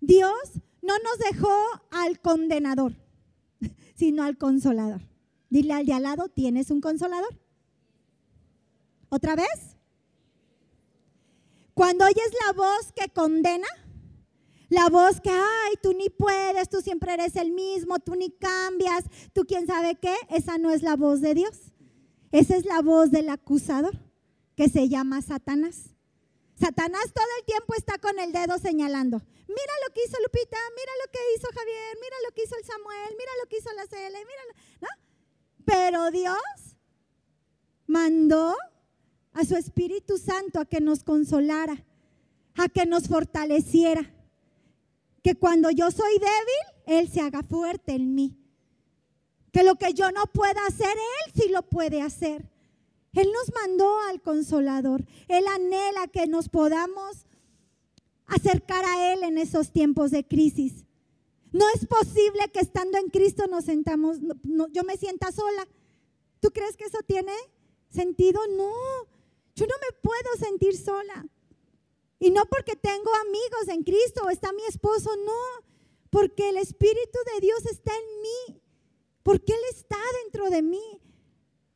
Dios 0.00 0.32
no 0.82 0.94
nos 1.00 1.18
dejó 1.18 1.52
al 1.90 2.20
condenador, 2.20 2.94
sino 3.96 4.22
al 4.22 4.38
consolador. 4.38 5.00
Dile 5.50 5.72
al 5.72 5.86
de 5.86 5.94
al 5.94 6.04
lado, 6.04 6.28
¿tienes 6.28 6.70
un 6.70 6.80
consolador? 6.80 7.36
¿Otra 9.14 9.36
vez? 9.36 9.76
Cuando 11.72 12.04
oyes 12.04 12.30
la 12.44 12.52
voz 12.52 12.92
que 12.96 13.08
condena, 13.12 13.68
la 14.68 14.88
voz 14.88 15.20
que, 15.20 15.30
ay, 15.30 15.74
tú 15.80 15.92
ni 15.92 16.10
puedes, 16.10 16.68
tú 16.68 16.80
siempre 16.80 17.14
eres 17.14 17.36
el 17.36 17.52
mismo, 17.52 18.00
tú 18.00 18.16
ni 18.16 18.30
cambias, 18.30 19.04
tú 19.32 19.44
quién 19.46 19.68
sabe 19.68 19.94
qué, 19.94 20.16
esa 20.30 20.58
no 20.58 20.72
es 20.72 20.82
la 20.82 20.96
voz 20.96 21.20
de 21.20 21.34
Dios. 21.34 21.56
Esa 22.32 22.56
es 22.56 22.64
la 22.64 22.82
voz 22.82 23.12
del 23.12 23.28
acusador 23.28 23.96
que 24.56 24.68
se 24.68 24.88
llama 24.88 25.22
Satanás. 25.22 25.94
Satanás 26.56 27.04
todo 27.14 27.32
el 27.38 27.44
tiempo 27.44 27.72
está 27.76 27.98
con 27.98 28.18
el 28.18 28.32
dedo 28.32 28.58
señalando. 28.58 29.18
Mira 29.46 29.74
lo 29.86 29.94
que 29.94 30.00
hizo 30.04 30.16
Lupita, 30.24 30.58
mira 30.74 30.92
lo 31.04 31.12
que 31.12 31.20
hizo 31.36 31.46
Javier, 31.54 31.98
mira 32.02 32.16
lo 32.26 32.34
que 32.34 32.42
hizo 32.42 32.56
el 32.56 32.64
Samuel, 32.64 33.14
mira 33.16 33.30
lo 33.40 33.48
que 33.48 33.58
hizo 33.58 33.72
la 33.74 33.86
Cele, 33.86 34.18
mira, 34.18 34.42
¿no? 34.80 34.88
Pero 35.64 36.10
Dios 36.10 36.76
mandó 37.86 38.56
a 39.34 39.44
su 39.44 39.56
Espíritu 39.56 40.16
Santo 40.16 40.60
a 40.60 40.64
que 40.64 40.80
nos 40.80 41.02
consolara, 41.02 41.84
a 42.56 42.68
que 42.68 42.86
nos 42.86 43.08
fortaleciera. 43.08 44.10
Que 45.22 45.34
cuando 45.34 45.70
yo 45.70 45.90
soy 45.90 46.12
débil, 46.14 46.98
Él 46.98 47.08
se 47.08 47.20
haga 47.20 47.42
fuerte 47.42 47.92
en 47.92 48.14
mí. 48.14 48.38
Que 49.52 49.64
lo 49.64 49.76
que 49.76 49.92
yo 49.92 50.10
no 50.12 50.24
pueda 50.26 50.60
hacer, 50.66 50.90
Él 50.90 51.32
sí 51.34 51.48
lo 51.50 51.62
puede 51.62 52.00
hacer. 52.00 52.48
Él 53.12 53.28
nos 53.32 53.54
mandó 53.54 53.98
al 54.08 54.20
consolador. 54.20 55.04
Él 55.28 55.44
anhela 55.48 56.06
que 56.08 56.26
nos 56.26 56.48
podamos 56.48 57.26
acercar 58.26 58.84
a 58.84 59.12
Él 59.12 59.22
en 59.22 59.38
esos 59.38 59.70
tiempos 59.70 60.10
de 60.10 60.24
crisis. 60.24 60.84
No 61.52 61.64
es 61.74 61.86
posible 61.86 62.48
que 62.52 62.60
estando 62.60 62.98
en 62.98 63.08
Cristo 63.08 63.46
nos 63.46 63.64
sentamos, 63.64 64.18
yo 64.72 64.82
me 64.82 64.96
sienta 64.96 65.30
sola. 65.30 65.66
¿Tú 66.40 66.50
crees 66.50 66.76
que 66.76 66.84
eso 66.84 66.98
tiene 67.06 67.32
sentido? 67.90 68.40
No, 68.56 68.72
yo 69.54 69.66
no 69.66 69.74
me 69.80 69.96
puedo 70.00 70.36
sentir 70.38 70.76
sola. 70.76 71.26
Y 72.18 72.30
no 72.30 72.46
porque 72.46 72.76
tengo 72.76 73.10
amigos 73.26 73.68
en 73.68 73.82
Cristo 73.82 74.22
o 74.24 74.30
está 74.30 74.52
mi 74.52 74.64
esposo, 74.64 75.10
no, 75.16 75.66
porque 76.10 76.48
el 76.48 76.56
Espíritu 76.56 77.18
de 77.34 77.40
Dios 77.40 77.66
está 77.66 77.92
en 77.92 78.22
mí, 78.22 78.62
porque 79.22 79.52
Él 79.52 79.60
está 79.70 79.98
dentro 80.22 80.50
de 80.50 80.62
mí. 80.62 81.00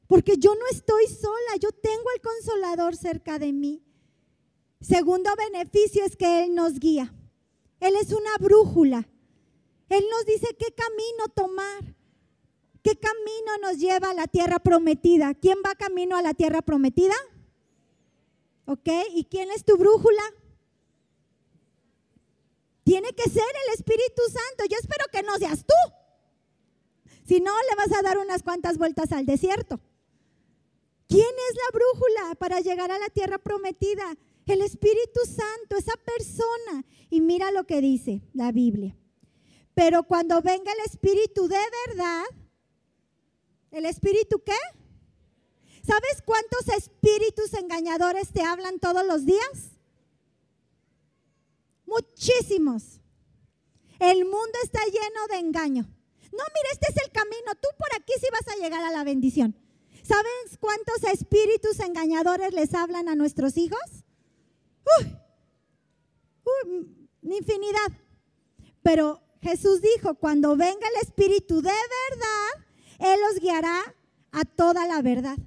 Porque 0.07 0.38
yo 0.38 0.55
no 0.55 0.67
estoy 0.71 1.07
sola, 1.07 1.57
yo 1.61 1.71
tengo 1.71 2.11
el 2.14 2.23
consolador 2.23 2.97
cerca 2.97 3.38
de 3.38 3.53
mí. 3.53 3.85
Segundo 4.81 5.31
beneficio 5.37 6.05
es 6.05 6.17
que 6.17 6.45
Él 6.45 6.55
nos 6.55 6.79
guía. 6.79 7.14
Él 7.79 7.95
es 7.97 8.12
una 8.12 8.37
brújula. 8.41 9.07
Él 9.91 10.05
nos 10.11 10.25
dice 10.25 10.57
qué 10.59 10.73
camino 10.75 11.29
tomar, 11.35 11.95
qué 12.83 12.99
camino 12.99 13.59
nos 13.61 13.79
lleva 13.79 14.11
a 14.11 14.14
la 14.14 14.27
tierra 14.27 14.59
prometida. 14.59 15.35
¿Quién 15.35 15.59
va 15.64 15.75
camino 15.75 16.17
a 16.17 16.23
la 16.23 16.33
tierra 16.33 16.62
prometida? 16.62 17.14
¿Ok? 18.68 18.88
¿Y 19.14 19.24
quién 19.24 19.50
es 19.50 19.64
tu 19.64 19.78
brújula? 19.78 20.22
Tiene 22.85 23.14
que 23.14 23.31
ser 23.31 23.42
el 23.66 23.74
Espíritu 23.74 24.22
Santo. 24.26 24.64
Yo 24.70 24.76
espero 24.78 25.07
que 25.11 25.22
no 25.22 25.38
seas 25.38 25.64
tú. 25.64 25.74
Si 27.26 27.40
no, 27.40 27.52
le 27.70 27.76
vas 27.76 27.98
a 27.98 28.02
dar 28.02 28.18
unas 28.18 28.42
cuantas 28.42 28.76
vueltas 28.76 29.11
al 29.12 29.24
desierto. 29.24 29.81
¿Quién 31.09 31.22
es 31.22 31.57
la 31.57 31.78
brújula 31.78 32.35
para 32.35 32.61
llegar 32.61 32.90
a 32.90 32.98
la 32.98 33.09
tierra 33.09 33.38
prometida? 33.38 34.14
El 34.44 34.61
Espíritu 34.61 35.20
Santo, 35.24 35.78
esa 35.78 35.94
persona. 36.04 36.85
Y 37.09 37.22
mira 37.22 37.50
lo 37.50 37.64
que 37.64 37.81
dice 37.81 38.20
la 38.35 38.52
Biblia. 38.52 38.94
Pero 39.72 40.02
cuando 40.02 40.42
venga 40.42 40.72
el 40.72 40.81
Espíritu 40.85 41.48
de 41.48 41.64
verdad, 41.87 42.24
¿el 43.70 43.87
Espíritu 43.87 44.42
qué? 44.44 44.52
¿Sabes 45.88 46.22
cuántos 46.22 46.68
espíritus 46.77 47.55
engañadores 47.55 48.29
te 48.29 48.42
hablan 48.42 48.79
todos 48.79 49.07
los 49.07 49.24
días? 49.24 49.79
Muchísimos. 51.87 53.01
El 53.98 54.27
mundo 54.27 54.59
está 54.64 54.85
lleno 54.85 55.27
de 55.31 55.38
engaño. 55.38 55.85
No, 55.85 56.44
mira, 56.55 56.68
este 56.72 56.88
es 56.90 57.07
el 57.07 57.11
camino. 57.11 57.55
Tú 57.55 57.68
por 57.79 57.88
aquí 57.96 58.12
sí 58.20 58.27
vas 58.31 58.55
a 58.55 58.61
llegar 58.61 58.85
a 58.85 58.90
la 58.90 59.03
bendición. 59.03 59.57
¿Sabes 60.03 60.59
cuántos 60.61 61.05
espíritus 61.05 61.81
engañadores 61.81 62.53
les 62.53 62.74
hablan 62.74 63.09
a 63.09 63.14
nuestros 63.14 63.57
hijos? 63.57 63.81
Uy, 66.44 67.09
infinidad. 67.22 67.92
Pero 68.83 69.22
Jesús 69.40 69.81
dijo, 69.81 70.16
cuando 70.16 70.55
venga 70.55 70.87
el 70.87 71.03
Espíritu 71.03 71.62
de 71.62 71.70
verdad, 71.70 72.66
Él 73.14 73.20
los 73.27 73.40
guiará 73.40 73.94
a 74.33 74.44
toda 74.44 74.87
la 74.87 75.01
verdad. 75.01 75.38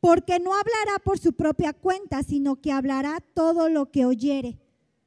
Porque 0.00 0.38
no 0.38 0.54
hablará 0.54 0.98
por 1.02 1.18
su 1.18 1.32
propia 1.32 1.72
cuenta, 1.72 2.22
sino 2.22 2.60
que 2.60 2.72
hablará 2.72 3.20
todo 3.34 3.68
lo 3.68 3.90
que 3.90 4.04
oyere. 4.04 4.58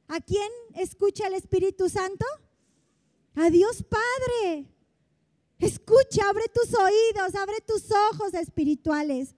¿A 0.08 0.20
quién 0.20 0.50
escucha 0.74 1.26
el 1.26 1.34
Espíritu 1.34 1.88
Santo? 1.88 2.26
A 3.34 3.48
Dios 3.48 3.82
Padre. 3.84 4.66
Escucha, 5.58 6.28
abre 6.28 6.44
tus 6.52 6.74
oídos, 6.74 7.34
abre 7.34 7.60
tus 7.66 7.84
ojos 8.10 8.34
espirituales. 8.34 9.34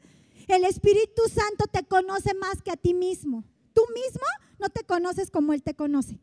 El 0.49 0.65
Espíritu 0.65 1.23
Santo 1.29 1.67
te 1.71 1.85
conoce 1.85 2.35
más 2.35 2.63
que 2.63 2.71
a 2.71 2.77
ti 2.77 2.95
mismo. 2.95 3.45
Tú 3.73 3.83
mismo 3.95 4.27
no 4.59 4.69
te 4.69 4.85
conoces 4.85 5.31
como 5.31 5.53
Él 5.53 5.63
te 5.63 5.75
conoce. 5.75 6.19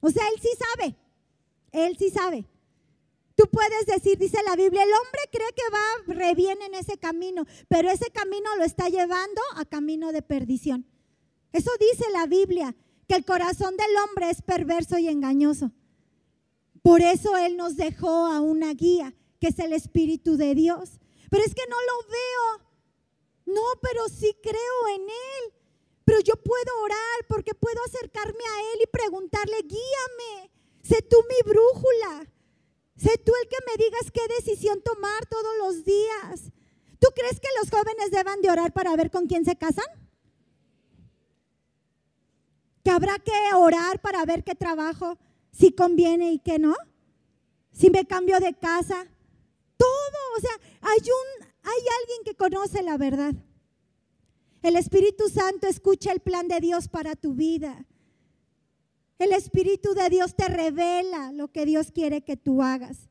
O 0.00 0.10
sea, 0.10 0.22
Él 0.28 0.40
sí 0.40 0.50
sabe. 0.58 0.96
Él 1.72 1.96
sí 1.98 2.10
sabe. 2.10 2.46
Tú 3.34 3.48
puedes 3.50 3.86
decir, 3.86 4.16
dice 4.18 4.38
la 4.46 4.54
Biblia, 4.54 4.84
el 4.84 4.92
hombre 4.92 5.20
cree 5.32 5.52
que 5.54 5.72
va 5.72 6.14
re 6.14 6.34
bien 6.34 6.62
en 6.62 6.74
ese 6.74 6.98
camino, 6.98 7.44
pero 7.68 7.90
ese 7.90 8.10
camino 8.10 8.54
lo 8.56 8.64
está 8.64 8.88
llevando 8.88 9.40
a 9.56 9.64
camino 9.64 10.12
de 10.12 10.22
perdición. 10.22 10.86
Eso 11.52 11.70
dice 11.80 12.04
la 12.12 12.26
Biblia, 12.26 12.76
que 13.08 13.16
el 13.16 13.24
corazón 13.24 13.76
del 13.76 13.96
hombre 14.04 14.30
es 14.30 14.42
perverso 14.42 14.98
y 14.98 15.08
engañoso. 15.08 15.72
Por 16.82 17.00
eso 17.00 17.36
Él 17.36 17.56
nos 17.56 17.76
dejó 17.76 18.26
a 18.26 18.40
una 18.40 18.72
guía, 18.74 19.14
que 19.40 19.48
es 19.48 19.58
el 19.58 19.72
Espíritu 19.72 20.36
de 20.36 20.54
Dios. 20.54 21.00
Pero 21.30 21.42
es 21.44 21.54
que 21.54 21.66
no 21.68 21.76
lo 21.76 22.08
veo. 22.08 23.54
No, 23.56 23.62
pero 23.80 24.08
sí 24.08 24.36
creo 24.42 24.88
en 24.94 25.02
Él. 25.02 25.54
Pero 26.04 26.20
yo 26.20 26.34
puedo 26.36 26.82
orar 26.82 27.26
porque 27.28 27.54
puedo 27.54 27.80
acercarme 27.86 28.44
a 28.44 28.72
Él 28.72 28.80
y 28.82 28.86
preguntarle, 28.86 29.56
guíame, 29.62 30.50
sé 30.82 31.02
tú 31.02 31.16
mi 31.28 31.50
brújula. 31.50 32.30
Sé 32.96 33.18
tú 33.18 33.32
el 33.42 33.48
que 33.48 33.56
me 33.66 33.84
digas 33.84 34.10
qué 34.12 34.20
decisión 34.36 34.80
tomar 34.82 35.26
todos 35.26 35.58
los 35.58 35.84
días. 35.84 36.52
¿Tú 37.00 37.08
crees 37.14 37.40
que 37.40 37.48
los 37.60 37.70
jóvenes 37.70 38.10
deban 38.10 38.40
de 38.40 38.50
orar 38.50 38.72
para 38.72 38.94
ver 38.96 39.10
con 39.10 39.26
quién 39.26 39.44
se 39.44 39.56
casan? 39.56 39.84
¿Que 42.84 42.90
habrá 42.90 43.18
que 43.18 43.32
orar 43.56 44.00
para 44.00 44.24
ver 44.24 44.44
qué 44.44 44.54
trabajo, 44.54 45.18
si 45.52 45.72
conviene 45.72 46.32
y 46.32 46.38
qué 46.38 46.58
no? 46.58 46.74
Si 47.72 47.90
me 47.90 48.06
cambio 48.06 48.38
de 48.40 48.54
casa. 48.54 49.06
Todo, 49.76 50.18
o 50.36 50.40
sea, 50.40 50.52
hay, 50.82 51.00
un, 51.00 51.46
hay 51.62 51.82
alguien 52.00 52.24
que 52.24 52.36
conoce 52.36 52.82
la 52.82 52.96
verdad. 52.96 53.34
El 54.62 54.76
Espíritu 54.76 55.28
Santo 55.28 55.66
escucha 55.66 56.12
el 56.12 56.20
plan 56.20 56.46
de 56.48 56.60
Dios 56.60 56.88
para 56.88 57.16
tu 57.16 57.34
vida. 57.34 57.84
El 59.18 59.32
Espíritu 59.32 59.94
de 59.94 60.08
Dios 60.08 60.34
te 60.34 60.48
revela 60.48 61.32
lo 61.32 61.48
que 61.48 61.66
Dios 61.66 61.90
quiere 61.92 62.22
que 62.22 62.36
tú 62.36 62.62
hagas. 62.62 63.08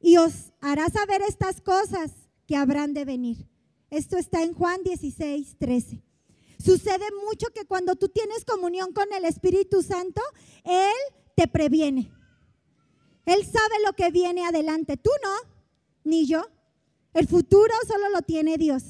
Y 0.00 0.16
os 0.16 0.52
hará 0.60 0.88
saber 0.88 1.22
estas 1.22 1.60
cosas 1.60 2.10
que 2.46 2.56
habrán 2.56 2.94
de 2.94 3.04
venir. 3.04 3.48
Esto 3.90 4.16
está 4.16 4.42
en 4.42 4.54
Juan 4.54 4.82
16, 4.82 5.56
13. 5.58 6.02
Sucede 6.58 7.06
mucho 7.24 7.48
que 7.54 7.64
cuando 7.64 7.96
tú 7.96 8.08
tienes 8.08 8.44
comunión 8.44 8.92
con 8.92 9.12
el 9.12 9.24
Espíritu 9.24 9.82
Santo, 9.82 10.20
Él 10.64 10.94
te 11.36 11.46
previene. 11.46 12.12
Él 13.24 13.44
sabe 13.44 13.74
lo 13.86 13.92
que 13.92 14.10
viene 14.10 14.44
adelante. 14.44 14.96
Tú 14.96 15.10
no, 15.22 15.34
ni 16.04 16.26
yo. 16.26 16.42
El 17.12 17.28
futuro 17.28 17.72
solo 17.86 18.08
lo 18.10 18.22
tiene 18.22 18.58
Dios. 18.58 18.82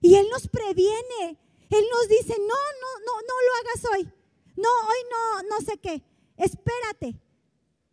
Y 0.00 0.14
Él 0.14 0.26
nos 0.30 0.48
previene. 0.48 1.38
Él 1.70 1.84
nos 1.92 2.08
dice, 2.08 2.36
no, 2.38 2.46
no, 2.46 3.04
no, 3.06 3.12
no 3.20 3.34
lo 3.46 3.70
hagas 3.70 3.84
hoy. 3.92 4.15
No, 4.56 4.68
hoy 4.68 4.98
no, 5.10 5.42
no 5.50 5.60
sé 5.64 5.78
qué. 5.78 6.02
Espérate. 6.36 7.20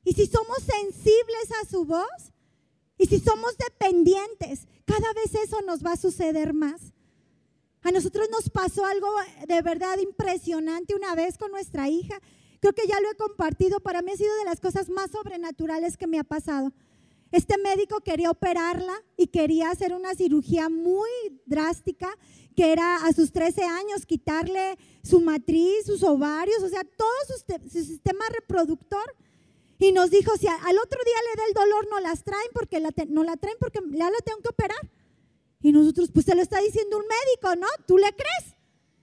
Y 0.03 0.13
si 0.13 0.25
somos 0.27 0.57
sensibles 0.59 1.51
a 1.61 1.69
su 1.69 1.85
voz, 1.85 2.33
y 2.97 3.05
si 3.05 3.19
somos 3.19 3.57
dependientes, 3.57 4.67
cada 4.85 5.11
vez 5.13 5.35
eso 5.35 5.61
nos 5.61 5.83
va 5.83 5.93
a 5.93 5.97
suceder 5.97 6.53
más. 6.53 6.93
A 7.81 7.91
nosotros 7.91 8.29
nos 8.29 8.49
pasó 8.49 8.85
algo 8.85 9.09
de 9.45 9.61
verdad 9.61 9.97
impresionante 9.97 10.95
una 10.95 11.15
vez 11.15 11.37
con 11.37 11.51
nuestra 11.51 11.89
hija. 11.89 12.19
Creo 12.61 12.73
que 12.73 12.87
ya 12.87 12.99
lo 13.01 13.11
he 13.11 13.15
compartido. 13.15 13.81
Para 13.81 14.01
mí 14.01 14.11
ha 14.11 14.17
sido 14.17 14.33
de 14.37 14.45
las 14.45 14.61
cosas 14.61 14.89
más 14.89 15.11
sobrenaturales 15.11 15.97
que 15.97 16.07
me 16.07 16.17
ha 16.17 16.23
pasado. 16.23 16.71
Este 17.31 17.57
médico 17.57 17.99
quería 17.99 18.31
operarla 18.31 18.93
y 19.17 19.27
quería 19.27 19.71
hacer 19.71 19.93
una 19.93 20.15
cirugía 20.15 20.69
muy 20.69 21.09
drástica 21.45 22.15
que 22.53 22.71
era 22.71 23.05
a 23.05 23.13
sus 23.13 23.31
13 23.31 23.63
años 23.63 24.05
quitarle 24.05 24.77
su 25.03 25.21
matriz, 25.21 25.85
sus 25.85 26.03
ovarios, 26.03 26.61
o 26.63 26.69
sea, 26.69 26.83
todo 26.83 27.09
su, 27.27 27.69
sistema 27.69 28.25
reproductor. 28.29 29.15
Y 29.79 29.91
nos 29.91 30.11
dijo, 30.11 30.37
si 30.37 30.47
al 30.47 30.77
otro 30.77 30.99
día 31.03 31.17
le 31.29 31.41
da 31.41 31.47
el 31.47 31.53
dolor, 31.53 31.87
no 31.89 31.99
las 31.99 32.23
traen 32.23 32.49
porque 32.53 32.79
la 32.79 32.91
no 33.09 33.23
la 33.23 33.35
traen 33.35 33.57
porque 33.59 33.79
ya 33.91 34.09
la 34.09 34.19
tengo 34.19 34.39
que 34.39 34.49
operar. 34.49 34.91
Y 35.61 35.71
nosotros, 35.71 36.09
pues 36.13 36.25
se 36.25 36.35
lo 36.35 36.41
está 36.41 36.59
diciendo 36.61 36.97
un 36.97 37.05
médico, 37.05 37.55
¿no? 37.55 37.67
¿Tú 37.85 37.97
le 37.97 38.11
crees? 38.13 38.55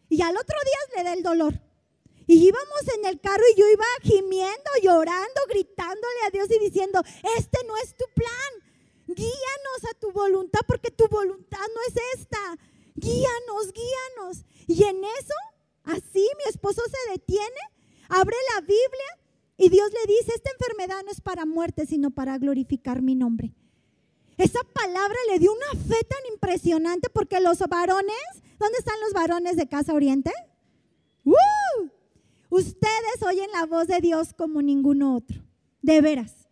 Y 0.08 0.22
al 0.22 0.36
otro 0.36 0.56
día 0.64 0.96
le 0.96 1.04
da 1.04 1.12
el 1.12 1.22
dolor. 1.22 1.60
Y 2.26 2.46
íbamos 2.46 2.82
en 2.96 3.06
el 3.06 3.20
carro 3.20 3.42
y 3.52 3.58
yo 3.58 3.68
iba 3.68 3.84
gimiendo, 4.02 4.70
llorando, 4.82 5.40
gritándole 5.48 6.20
a 6.26 6.30
Dios 6.30 6.48
y 6.50 6.58
diciendo, 6.60 7.02
este 7.36 7.58
no 7.66 7.76
es 7.78 7.96
tu 7.96 8.04
plan. 8.14 8.70
Guíanos 9.08 9.84
a 9.90 9.98
tu 9.98 10.12
voluntad 10.12 10.60
porque 10.66 10.90
tu 10.90 11.08
voluntad 11.08 11.58
no 11.58 11.80
es 11.88 12.20
esta 12.20 12.58
guíanos, 13.00 13.72
guíanos. 13.72 14.44
Y 14.66 14.84
en 14.84 15.02
eso, 15.02 15.34
así 15.84 16.28
mi 16.38 16.44
esposo 16.48 16.82
se 16.86 17.12
detiene, 17.12 17.60
abre 18.08 18.36
la 18.54 18.60
Biblia 18.60 19.20
y 19.56 19.68
Dios 19.68 19.90
le 19.92 20.12
dice, 20.12 20.32
esta 20.34 20.50
enfermedad 20.52 21.02
no 21.04 21.10
es 21.10 21.20
para 21.20 21.44
muerte, 21.44 21.86
sino 21.86 22.10
para 22.10 22.38
glorificar 22.38 23.02
mi 23.02 23.14
nombre. 23.14 23.52
Esa 24.38 24.60
palabra 24.72 25.16
le 25.30 25.38
dio 25.38 25.52
una 25.52 25.82
fe 25.82 26.02
tan 26.04 26.32
impresionante 26.32 27.10
porque 27.10 27.40
los 27.40 27.58
varones, 27.58 28.16
¿dónde 28.58 28.78
están 28.78 28.98
los 29.00 29.12
varones 29.12 29.56
de 29.56 29.68
Casa 29.68 29.92
Oriente? 29.92 30.32
¡Uh! 31.24 31.88
Ustedes 32.48 33.22
oyen 33.22 33.50
la 33.52 33.66
voz 33.66 33.86
de 33.86 34.00
Dios 34.00 34.32
como 34.32 34.62
ninguno 34.62 35.14
otro, 35.14 35.42
de 35.82 36.00
veras. 36.00 36.48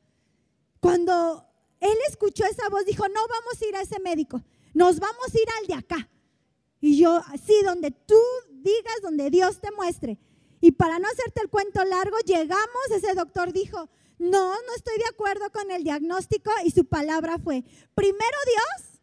Cuando 0.80 1.46
él 1.80 1.96
escuchó 2.08 2.44
esa 2.44 2.68
voz, 2.68 2.84
dijo, 2.84 3.08
no 3.08 3.20
vamos 3.26 3.61
a 3.61 3.66
ir 3.66 3.76
a 3.76 3.80
ese 3.80 3.98
médico, 4.00 4.42
nos 4.74 5.00
vamos 5.00 5.34
a 5.34 5.38
ir 5.38 5.48
al 5.58 5.66
de 5.66 5.74
acá. 5.74 6.08
Y 6.81 6.99
yo, 6.99 7.23
así, 7.29 7.55
donde 7.64 7.91
tú 7.91 8.21
digas, 8.51 8.97
donde 9.03 9.31
Dios 9.31 9.61
te 9.61 9.71
muestre. 9.73 10.19
Y 10.61 10.73
para 10.73 10.99
no 10.99 11.09
hacerte 11.09 11.41
el 11.43 11.49
cuento 11.49 11.85
largo, 11.85 12.17
llegamos, 12.25 12.91
ese 12.91 13.14
doctor 13.14 13.53
dijo, 13.53 13.88
no, 14.19 14.55
no 14.55 14.75
estoy 14.77 14.99
de 14.99 15.07
acuerdo 15.07 15.51
con 15.53 15.71
el 15.71 15.85
diagnóstico 15.85 16.51
y 16.64 16.71
su 16.71 16.85
palabra 16.85 17.38
fue, 17.38 17.64
primero 17.95 18.37
Dios, 18.47 19.01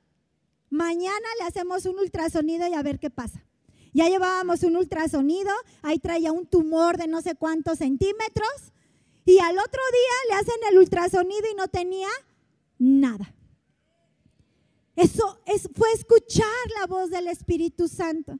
mañana 0.69 1.27
le 1.39 1.45
hacemos 1.45 1.85
un 1.85 1.99
ultrasonido 1.99 2.67
y 2.67 2.73
a 2.73 2.83
ver 2.83 2.99
qué 2.99 3.09
pasa. 3.09 3.45
Ya 3.93 4.09
llevábamos 4.09 4.63
un 4.63 4.75
ultrasonido, 4.75 5.51
ahí 5.81 5.99
traía 5.99 6.33
un 6.33 6.45
tumor 6.45 6.97
de 6.97 7.07
no 7.07 7.21
sé 7.21 7.35
cuántos 7.35 7.77
centímetros 7.77 8.73
y 9.23 9.39
al 9.39 9.57
otro 9.57 9.81
día 9.91 10.29
le 10.29 10.35
hacen 10.35 10.61
el 10.69 10.77
ultrasonido 10.77 11.47
y 11.49 11.55
no 11.55 11.69
tenía 11.69 12.09
nada. 12.77 13.33
Eso 14.95 15.39
es, 15.45 15.69
fue 15.75 15.91
escuchar 15.93 16.45
la 16.79 16.87
voz 16.87 17.09
del 17.09 17.27
Espíritu 17.27 17.87
Santo. 17.87 18.39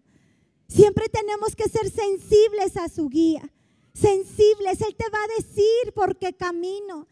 Siempre 0.68 1.10
tenemos 1.10 1.56
que 1.56 1.70
ser 1.70 1.90
sensibles 1.90 2.78
a 2.78 2.90
su 2.90 3.10
guía. 3.10 3.52
Sensibles, 3.94 4.82
Él 4.82 4.96
te 4.96 5.10
va 5.10 5.20
a 5.24 5.42
decir 5.42 5.94
por 5.94 6.18
qué 6.18 6.34
camino. 6.34 7.08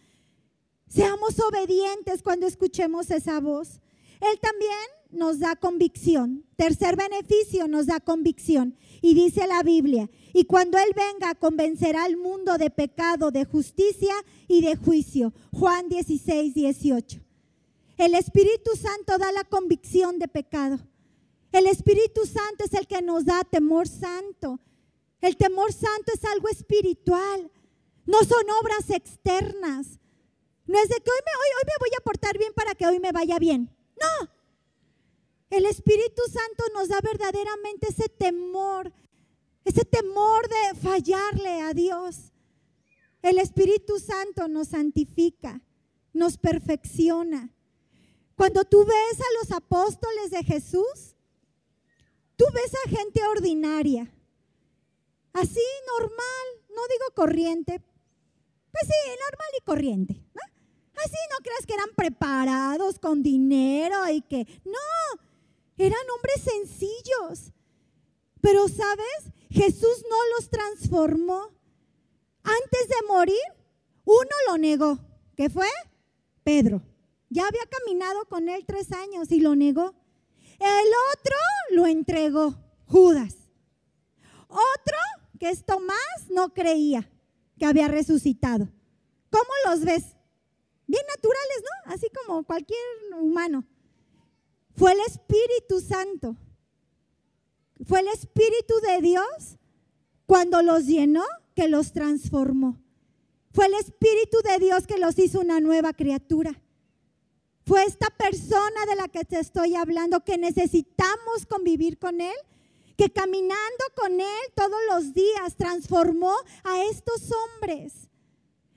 Seamos 0.88 1.40
obedientes 1.40 2.22
cuando 2.22 2.48
escuchemos 2.48 3.10
esa 3.12 3.40
voz. 3.40 3.80
Él 4.22 4.40
también 4.40 4.72
nos 5.12 5.40
da 5.40 5.56
convicción. 5.56 6.46
Tercer 6.56 6.96
beneficio, 6.96 7.68
nos 7.68 7.88
da 7.88 8.00
convicción. 8.00 8.78
Y 9.02 9.14
dice 9.14 9.48
la 9.48 9.64
Biblia, 9.64 10.10
y 10.34 10.46
cuando 10.46 10.78
Él 10.78 10.94
venga, 10.96 11.36
convencerá 11.36 12.06
al 12.06 12.18
mundo 12.18 12.58
de 12.58 12.70
pecado, 12.70 13.32
de 13.32 13.46
justicia 13.46 14.14
y 14.48 14.62
de 14.62 14.76
juicio. 14.76 15.34
Juan 15.52 15.90
16, 15.90 16.54
18. 16.54 17.20
El 17.98 18.16
Espíritu 18.16 18.72
Santo 18.76 19.18
da 19.18 19.32
la 19.32 19.44
convicción 19.44 20.20
de 20.20 20.28
pecado. 20.28 20.80
El 21.52 21.68
Espíritu 21.68 22.26
Santo 22.26 22.66
es 22.66 22.74
el 22.74 22.88
que 22.88 23.02
nos 23.02 23.26
da 23.26 23.44
temor 23.44 23.88
santo. 23.88 24.60
El 25.22 25.38
temor 25.38 25.72
santo 25.72 26.12
es 26.14 26.26
algo 26.26 26.50
espiritual. 26.50 27.52
No 28.06 28.24
son 28.24 28.44
obras 28.62 28.90
externas. 28.90 30.00
No 30.66 30.80
es 30.80 30.90
de 30.90 30.96
que 30.96 31.12
hoy 31.12 31.20
me, 31.26 31.32
hoy, 31.32 31.50
hoy 31.58 31.68
me 31.68 31.80
voy 31.80 31.90
a 31.98 32.04
portar 32.04 32.38
bien 32.38 32.54
para 32.54 32.74
que 32.74 32.88
hoy 32.88 33.00
me 33.00 33.12
vaya 33.12 33.38
bien. 33.38 33.70
No. 34.00 34.30
El 35.50 35.68
Espíritu 35.68 36.24
Santo 36.26 36.64
nos 36.74 36.90
da 36.90 37.00
verdaderamente 37.02 37.90
ese 37.90 38.10
temor, 38.10 38.92
ese 39.64 39.86
temor 39.86 40.50
de 40.50 40.80
fallarle 40.80 41.62
a 41.62 41.74
Dios. 41.74 42.34
El 43.22 43.38
Espíritu 43.38 44.00
Santo 44.00 44.48
nos 44.48 44.70
santifica, 44.70 45.62
nos 46.12 46.38
perfecciona. 46.38 47.53
Cuando 48.36 48.64
tú 48.66 48.86
ves 48.86 49.20
a 49.20 49.40
los 49.42 49.52
apóstoles 49.52 50.32
de 50.32 50.44
Jesús, 50.44 51.16
tú 52.36 52.46
ves 52.54 52.74
a 52.86 52.90
gente 52.90 53.22
ordinaria, 53.26 54.12
así 55.34 55.62
normal, 55.88 56.46
no 56.70 56.82
digo 56.88 57.06
corriente, 57.16 57.80
pues 58.72 58.84
sí, 58.88 59.10
normal 59.10 59.50
y 59.58 59.64
corriente. 59.64 60.24
Así 60.96 61.18
no 61.32 61.38
creas 61.44 61.66
que 61.66 61.74
eran 61.74 61.90
preparados 61.96 62.98
con 63.00 63.22
dinero 63.22 64.08
y 64.10 64.22
que, 64.22 64.46
no, 64.64 65.22
eran 65.78 66.00
hombres 66.16 66.42
sencillos. 66.44 67.52
Pero 68.42 68.68
sabes, 68.68 69.34
Jesús 69.50 70.04
no 70.10 70.18
los 70.36 70.50
transformó. 70.50 71.52
Antes 72.44 72.90
de 72.90 73.08
morir, 73.08 73.42
uno 74.06 74.32
lo 74.48 74.58
negó. 74.58 75.00
¿Qué 75.36 75.50
fue? 75.50 75.68
Pedro. 76.44 76.82
Ya 77.34 77.48
había 77.48 77.66
caminado 77.66 78.26
con 78.26 78.48
él 78.48 78.64
tres 78.64 78.92
años 78.92 79.32
y 79.32 79.40
lo 79.40 79.56
negó. 79.56 79.96
El 80.60 80.90
otro 81.14 81.36
lo 81.72 81.88
entregó, 81.88 82.54
Judas. 82.86 83.50
Otro, 84.48 84.98
que 85.40 85.50
es 85.50 85.66
Tomás, 85.66 86.30
no 86.30 86.54
creía 86.54 87.10
que 87.58 87.66
había 87.66 87.88
resucitado. 87.88 88.70
¿Cómo 89.32 89.50
los 89.66 89.84
ves? 89.84 90.16
Bien 90.86 91.02
naturales, 91.08 91.64
¿no? 91.64 91.94
Así 91.94 92.08
como 92.12 92.44
cualquier 92.44 92.80
humano. 93.20 93.66
Fue 94.76 94.92
el 94.92 95.00
Espíritu 95.00 95.82
Santo. 95.82 96.38
Fue 97.84 98.02
el 98.02 98.10
Espíritu 98.10 98.76
de 98.88 99.02
Dios 99.02 99.58
cuando 100.28 100.62
los 100.62 100.86
llenó 100.86 101.24
que 101.56 101.68
los 101.68 101.94
transformó. 101.94 102.80
Fue 103.52 103.66
el 103.66 103.74
Espíritu 103.74 104.38
de 104.44 104.60
Dios 104.60 104.86
que 104.86 105.00
los 105.00 105.18
hizo 105.18 105.40
una 105.40 105.60
nueva 105.60 105.94
criatura. 105.94 106.63
Fue 107.66 107.84
esta 107.84 108.10
persona 108.10 108.86
de 108.88 108.96
la 108.96 109.08
que 109.08 109.24
te 109.24 109.40
estoy 109.40 109.76
hablando 109.76 110.24
que 110.24 110.38
necesitamos 110.38 111.46
convivir 111.48 111.98
con 111.98 112.20
Él, 112.20 112.36
que 112.98 113.10
caminando 113.10 113.86
con 113.96 114.20
Él 114.20 114.44
todos 114.56 114.80
los 114.92 115.14
días 115.14 115.56
transformó 115.58 116.36
a 116.64 116.84
estos 116.84 117.30
hombres. 117.32 118.10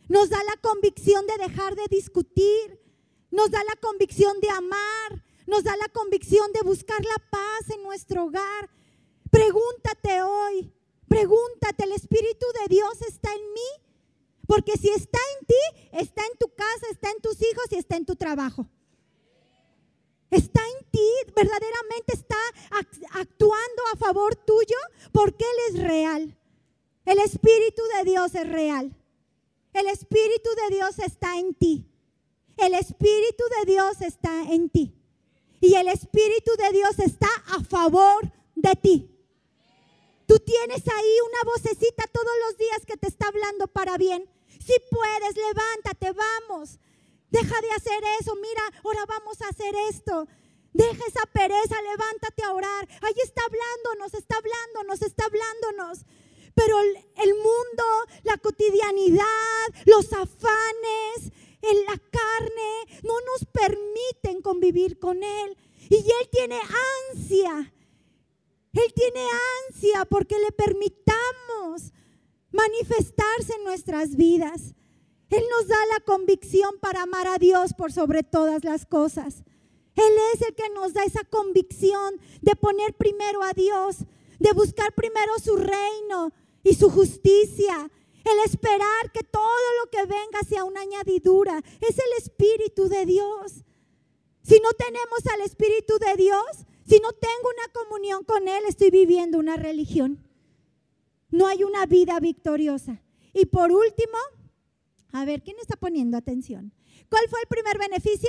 Nos 0.08 0.30
da 0.30 0.38
la 0.44 0.56
convicción 0.60 1.26
de 1.26 1.36
dejar 1.38 1.74
de 1.74 1.86
discutir, 1.90 2.80
nos 3.32 3.50
da 3.50 3.58
la 3.64 3.74
convicción 3.80 4.40
de 4.40 4.50
amar, 4.50 5.24
nos 5.48 5.64
da 5.64 5.76
la 5.76 5.88
convicción 5.88 6.52
de 6.52 6.62
buscar 6.62 7.04
la 7.04 7.24
paz 7.28 7.70
en 7.74 7.82
nuestro 7.82 8.26
hogar. 8.26 8.70
Pregúntate 9.30 10.22
hoy, 10.22 10.72
pregúntate, 11.08 11.84
¿el 11.84 11.92
Espíritu 11.92 12.46
de 12.62 12.68
Dios 12.68 13.02
está 13.02 13.34
en 13.34 13.52
mí? 13.52 13.86
Porque 14.46 14.76
si 14.76 14.90
está 14.90 15.18
en 15.40 15.46
ti, 15.46 15.88
está 15.92 16.24
en 16.24 16.38
tu 16.38 16.54
casa, 16.54 16.86
está 16.92 17.10
en 17.10 17.20
tus 17.20 17.42
hijos 17.42 17.64
y 17.72 17.76
está 17.76 17.96
en 17.96 18.06
tu 18.06 18.14
trabajo. 18.14 18.68
Está 20.30 20.60
en 20.60 20.90
ti, 20.90 21.08
verdaderamente 21.34 22.14
está 22.14 22.36
actuando 23.12 23.82
a 23.92 23.96
favor 23.96 24.34
tuyo 24.34 24.76
porque 25.12 25.44
Él 25.44 25.74
es 25.74 25.82
real. 25.82 26.38
El 27.04 27.18
Espíritu 27.20 27.82
de 27.96 28.10
Dios 28.10 28.34
es 28.34 28.48
real. 28.48 28.94
El 29.72 29.86
Espíritu 29.88 30.50
de 30.68 30.74
Dios 30.74 30.98
está 30.98 31.38
en 31.38 31.54
ti. 31.54 31.86
El 32.56 32.74
Espíritu 32.74 33.44
de 33.60 33.72
Dios 33.72 34.00
está 34.00 34.42
en 34.50 34.70
ti. 34.70 34.94
Y 35.60 35.74
el 35.74 35.88
Espíritu 35.88 36.52
de 36.56 36.72
Dios 36.72 36.98
está 36.98 37.28
a 37.56 37.62
favor 37.62 38.32
de 38.54 38.74
ti. 38.74 39.10
Tú 40.26 40.38
tienes 40.40 40.82
ahí 40.88 41.16
una 41.28 41.52
vocecita 41.52 42.04
todos 42.12 42.32
los 42.46 42.58
días 42.58 42.84
que 42.84 42.96
te 42.96 43.06
está 43.06 43.28
hablando 43.28 43.68
para 43.68 43.96
bien. 43.96 44.28
Si 44.48 44.74
puedes, 44.90 45.36
levántate, 45.36 46.12
vamos. 46.12 46.80
Deja 47.30 47.60
de 47.60 47.70
hacer 47.72 48.02
eso. 48.20 48.34
Mira, 48.36 48.62
ahora 48.84 49.04
vamos 49.06 49.40
a 49.42 49.48
hacer 49.48 49.74
esto. 49.90 50.26
Deja 50.72 51.06
esa 51.06 51.26
pereza, 51.32 51.80
levántate 51.82 52.42
a 52.44 52.52
orar. 52.52 52.88
Ahí 53.00 53.14
está 53.24 53.42
hablándonos, 53.44 54.14
está 54.14 54.36
hablándonos, 54.36 55.02
está 55.02 55.24
hablándonos. 55.24 56.04
Pero 56.54 56.80
el, 56.80 57.34
mundo, 57.34 57.84
la 58.24 58.36
cotidianidad, 58.38 59.66
los 59.86 60.12
afanes, 60.12 61.32
en 61.62 61.84
la 61.84 61.98
carne, 62.10 63.00
no 63.02 63.14
nos 63.20 63.44
permiten 63.52 64.42
convivir 64.42 64.98
con 64.98 65.22
Él. 65.22 65.56
Y 65.88 65.96
Él 65.96 66.28
tiene 66.30 66.58
ansia. 67.10 67.72
Él 68.72 68.92
tiene 68.94 69.26
ansia 69.66 70.04
porque 70.04 70.38
le 70.38 70.52
permitamos 70.52 71.92
manifestarse 72.52 73.54
en 73.54 73.64
nuestras 73.64 74.16
vidas. 74.16 74.74
Él 75.30 75.42
nos 75.50 75.66
da 75.66 75.76
la 75.92 76.00
convicción 76.00 76.78
para 76.80 77.02
amar 77.02 77.26
a 77.26 77.38
Dios 77.38 77.72
por 77.74 77.92
sobre 77.92 78.22
todas 78.22 78.64
las 78.64 78.86
cosas. 78.86 79.42
Él 79.96 80.12
es 80.34 80.42
el 80.42 80.54
que 80.54 80.68
nos 80.70 80.92
da 80.92 81.02
esa 81.04 81.24
convicción 81.24 82.20
de 82.42 82.54
poner 82.54 82.94
primero 82.94 83.42
a 83.42 83.52
Dios, 83.52 83.98
de 84.38 84.52
buscar 84.52 84.94
primero 84.94 85.38
su 85.42 85.56
reino 85.56 86.32
y 86.62 86.74
su 86.74 86.90
justicia, 86.90 87.90
el 88.24 88.38
esperar 88.44 89.12
que 89.12 89.22
todo 89.22 89.42
lo 89.82 89.90
que 89.90 90.04
venga 90.06 90.40
sea 90.48 90.64
una 90.64 90.82
añadidura. 90.82 91.62
Es 91.80 91.98
el 91.98 92.12
Espíritu 92.18 92.88
de 92.88 93.06
Dios. 93.06 93.64
Si 94.42 94.60
no 94.60 94.72
tenemos 94.74 95.26
al 95.32 95.40
Espíritu 95.40 95.98
de 95.98 96.14
Dios, 96.16 96.44
si 96.86 97.00
no 97.00 97.12
tengo 97.12 97.48
una 97.48 97.72
comunión 97.72 98.22
con 98.24 98.46
Él, 98.48 98.64
estoy 98.68 98.90
viviendo 98.90 99.38
una 99.38 99.56
religión. 99.56 100.22
No 101.30 101.46
hay 101.46 101.64
una 101.64 101.86
vida 101.86 102.20
victoriosa. 102.20 103.02
Y 103.32 103.46
por 103.46 103.72
último, 103.72 104.18
a 105.16 105.24
ver, 105.24 105.42
¿quién 105.42 105.56
está 105.58 105.76
poniendo 105.76 106.18
atención? 106.18 106.72
¿Cuál 107.08 107.26
fue 107.30 107.40
el 107.40 107.46
primer 107.48 107.78
beneficio? 107.78 108.28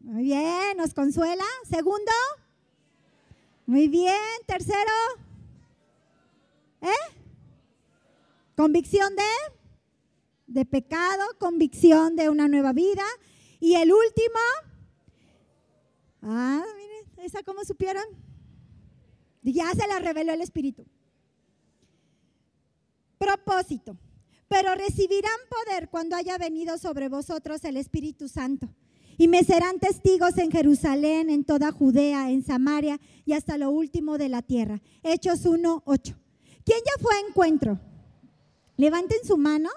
Muy 0.00 0.24
bien, 0.24 0.76
nos 0.76 0.92
consuela. 0.92 1.44
Segundo. 1.70 2.10
Muy 3.64 3.86
bien. 3.86 4.16
Tercero. 4.44 4.90
¿Eh? 6.80 7.14
Convicción 8.56 9.14
de, 9.14 9.22
de 10.48 10.64
pecado, 10.64 11.22
convicción 11.38 12.16
de 12.16 12.28
una 12.28 12.48
nueva 12.48 12.72
vida. 12.72 13.04
Y 13.60 13.76
el 13.76 13.92
último. 13.92 14.40
Ah, 16.22 16.64
miren, 16.76 17.24
esa 17.24 17.44
cómo 17.44 17.64
supieron. 17.64 18.04
Ya 19.42 19.70
se 19.70 19.86
la 19.86 20.00
reveló 20.00 20.32
el 20.32 20.40
Espíritu. 20.40 20.84
Propósito. 23.22 23.96
Pero 24.48 24.74
recibirán 24.74 25.30
poder 25.48 25.88
cuando 25.90 26.16
haya 26.16 26.38
venido 26.38 26.76
sobre 26.76 27.08
vosotros 27.08 27.62
el 27.62 27.76
Espíritu 27.76 28.28
Santo. 28.28 28.68
Y 29.16 29.28
me 29.28 29.44
serán 29.44 29.78
testigos 29.78 30.36
en 30.38 30.50
Jerusalén, 30.50 31.30
en 31.30 31.44
toda 31.44 31.70
Judea, 31.70 32.32
en 32.32 32.42
Samaria 32.42 32.98
y 33.24 33.34
hasta 33.34 33.58
lo 33.58 33.70
último 33.70 34.18
de 34.18 34.28
la 34.28 34.42
tierra. 34.42 34.82
Hechos 35.04 35.46
1, 35.46 35.84
8. 35.86 36.16
¿Quién 36.64 36.78
ya 36.84 37.00
fue 37.00 37.14
a 37.14 37.28
encuentro? 37.28 37.78
Levanten 38.76 39.18
su 39.24 39.36
mano. 39.36 39.70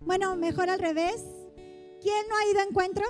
Bueno, 0.00 0.36
mejor 0.36 0.68
al 0.68 0.80
revés. 0.80 1.24
¿Quién 2.02 2.28
no 2.28 2.36
ha 2.36 2.50
ido 2.50 2.60
a 2.60 2.64
encuentro? 2.64 3.04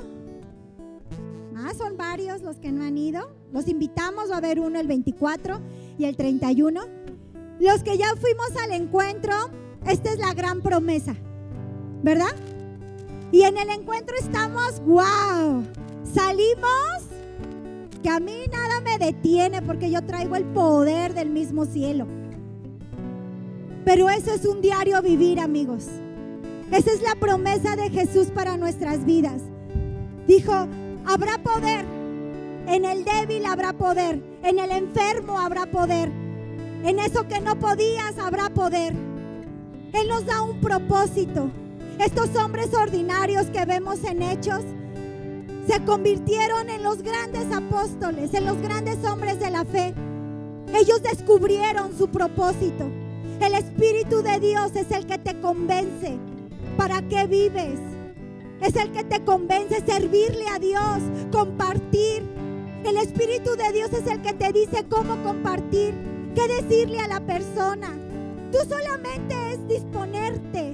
Ah, 1.56 1.72
son 1.76 1.96
varios 1.96 2.40
los 2.42 2.58
que 2.58 2.70
no 2.70 2.84
han 2.84 2.96
ido. 2.96 3.34
Los 3.52 3.66
invitamos 3.66 4.30
a 4.30 4.40
ver 4.40 4.60
uno 4.60 4.78
el 4.78 4.86
24 4.86 5.60
y 5.98 6.04
el 6.04 6.16
31. 6.16 7.03
Los 7.60 7.82
que 7.82 7.96
ya 7.96 8.08
fuimos 8.20 8.50
al 8.62 8.72
encuentro, 8.72 9.32
esta 9.86 10.10
es 10.10 10.18
la 10.18 10.34
gran 10.34 10.60
promesa, 10.60 11.14
¿verdad? 12.02 12.34
Y 13.32 13.42
en 13.42 13.58
el 13.58 13.70
encuentro 13.70 14.14
estamos, 14.18 14.80
wow, 14.80 15.64
salimos, 16.12 17.04
que 18.02 18.10
a 18.10 18.20
mí 18.20 18.44
nada 18.52 18.80
me 18.80 18.98
detiene 18.98 19.62
porque 19.62 19.90
yo 19.90 20.02
traigo 20.04 20.36
el 20.36 20.44
poder 20.44 21.14
del 21.14 21.30
mismo 21.30 21.64
cielo. 21.64 22.06
Pero 23.84 24.08
eso 24.08 24.32
es 24.32 24.44
un 24.44 24.60
diario 24.60 25.00
vivir, 25.02 25.40
amigos. 25.40 25.86
Esa 26.70 26.92
es 26.92 27.02
la 27.02 27.14
promesa 27.14 27.76
de 27.76 27.90
Jesús 27.90 28.28
para 28.28 28.56
nuestras 28.56 29.04
vidas. 29.04 29.42
Dijo, 30.26 30.52
habrá 31.06 31.38
poder. 31.42 31.84
En 32.66 32.84
el 32.84 33.04
débil 33.04 33.44
habrá 33.46 33.72
poder. 33.72 34.22
En 34.42 34.58
el 34.58 34.70
enfermo 34.70 35.38
habrá 35.38 35.66
poder. 35.66 36.10
En 36.84 36.98
eso 36.98 37.26
que 37.26 37.40
no 37.40 37.58
podías 37.58 38.18
habrá 38.18 38.50
poder. 38.50 38.92
Él 39.94 40.08
nos 40.08 40.26
da 40.26 40.42
un 40.42 40.60
propósito. 40.60 41.50
Estos 41.98 42.36
hombres 42.36 42.74
ordinarios 42.74 43.46
que 43.46 43.64
vemos 43.64 44.04
en 44.04 44.20
hechos 44.20 44.62
se 45.66 45.82
convirtieron 45.84 46.68
en 46.68 46.82
los 46.82 47.02
grandes 47.02 47.50
apóstoles, 47.50 48.34
en 48.34 48.44
los 48.44 48.60
grandes 48.60 49.02
hombres 49.02 49.40
de 49.40 49.50
la 49.50 49.64
fe. 49.64 49.94
Ellos 50.74 51.02
descubrieron 51.02 51.96
su 51.96 52.08
propósito. 52.08 52.84
El 53.40 53.54
Espíritu 53.54 54.22
de 54.22 54.38
Dios 54.40 54.76
es 54.76 54.90
el 54.90 55.06
que 55.06 55.16
te 55.16 55.40
convence 55.40 56.18
para 56.76 57.00
qué 57.00 57.26
vives. 57.26 57.80
Es 58.60 58.76
el 58.76 58.92
que 58.92 59.04
te 59.04 59.24
convence 59.24 59.82
servirle 59.86 60.44
a 60.54 60.58
Dios, 60.58 61.02
compartir. 61.32 62.22
El 62.84 62.98
Espíritu 62.98 63.56
de 63.56 63.72
Dios 63.72 63.90
es 63.94 64.06
el 64.06 64.20
que 64.20 64.34
te 64.34 64.52
dice 64.52 64.84
cómo 64.90 65.16
compartir, 65.22 65.94
qué 66.34 66.48
decirle 66.48 67.00
a 67.00 67.08
la 67.08 67.20
persona. 67.20 67.96
Tú 68.50 68.58
solamente 68.68 69.34
es 69.52 69.68
disponerte 69.68 70.72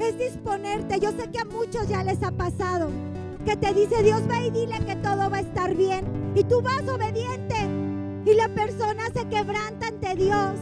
es 0.00 0.18
disponerte. 0.18 1.00
Yo 1.00 1.10
sé 1.12 1.30
que 1.30 1.38
a 1.38 1.44
muchos 1.44 1.88
ya 1.88 2.02
les 2.04 2.22
ha 2.22 2.30
pasado 2.30 2.90
que 3.44 3.56
te 3.56 3.72
dice 3.72 4.02
Dios 4.02 4.22
va 4.28 4.40
y 4.40 4.50
dile 4.50 4.78
que 4.84 4.96
todo 4.96 5.30
va 5.30 5.36
a 5.38 5.40
estar 5.40 5.74
bien. 5.74 6.32
Y 6.34 6.44
tú 6.44 6.60
vas 6.62 6.86
obediente. 6.88 7.56
Y 8.24 8.34
la 8.34 8.48
persona 8.48 9.04
se 9.14 9.26
quebranta 9.28 9.88
ante 9.88 10.16
Dios 10.16 10.54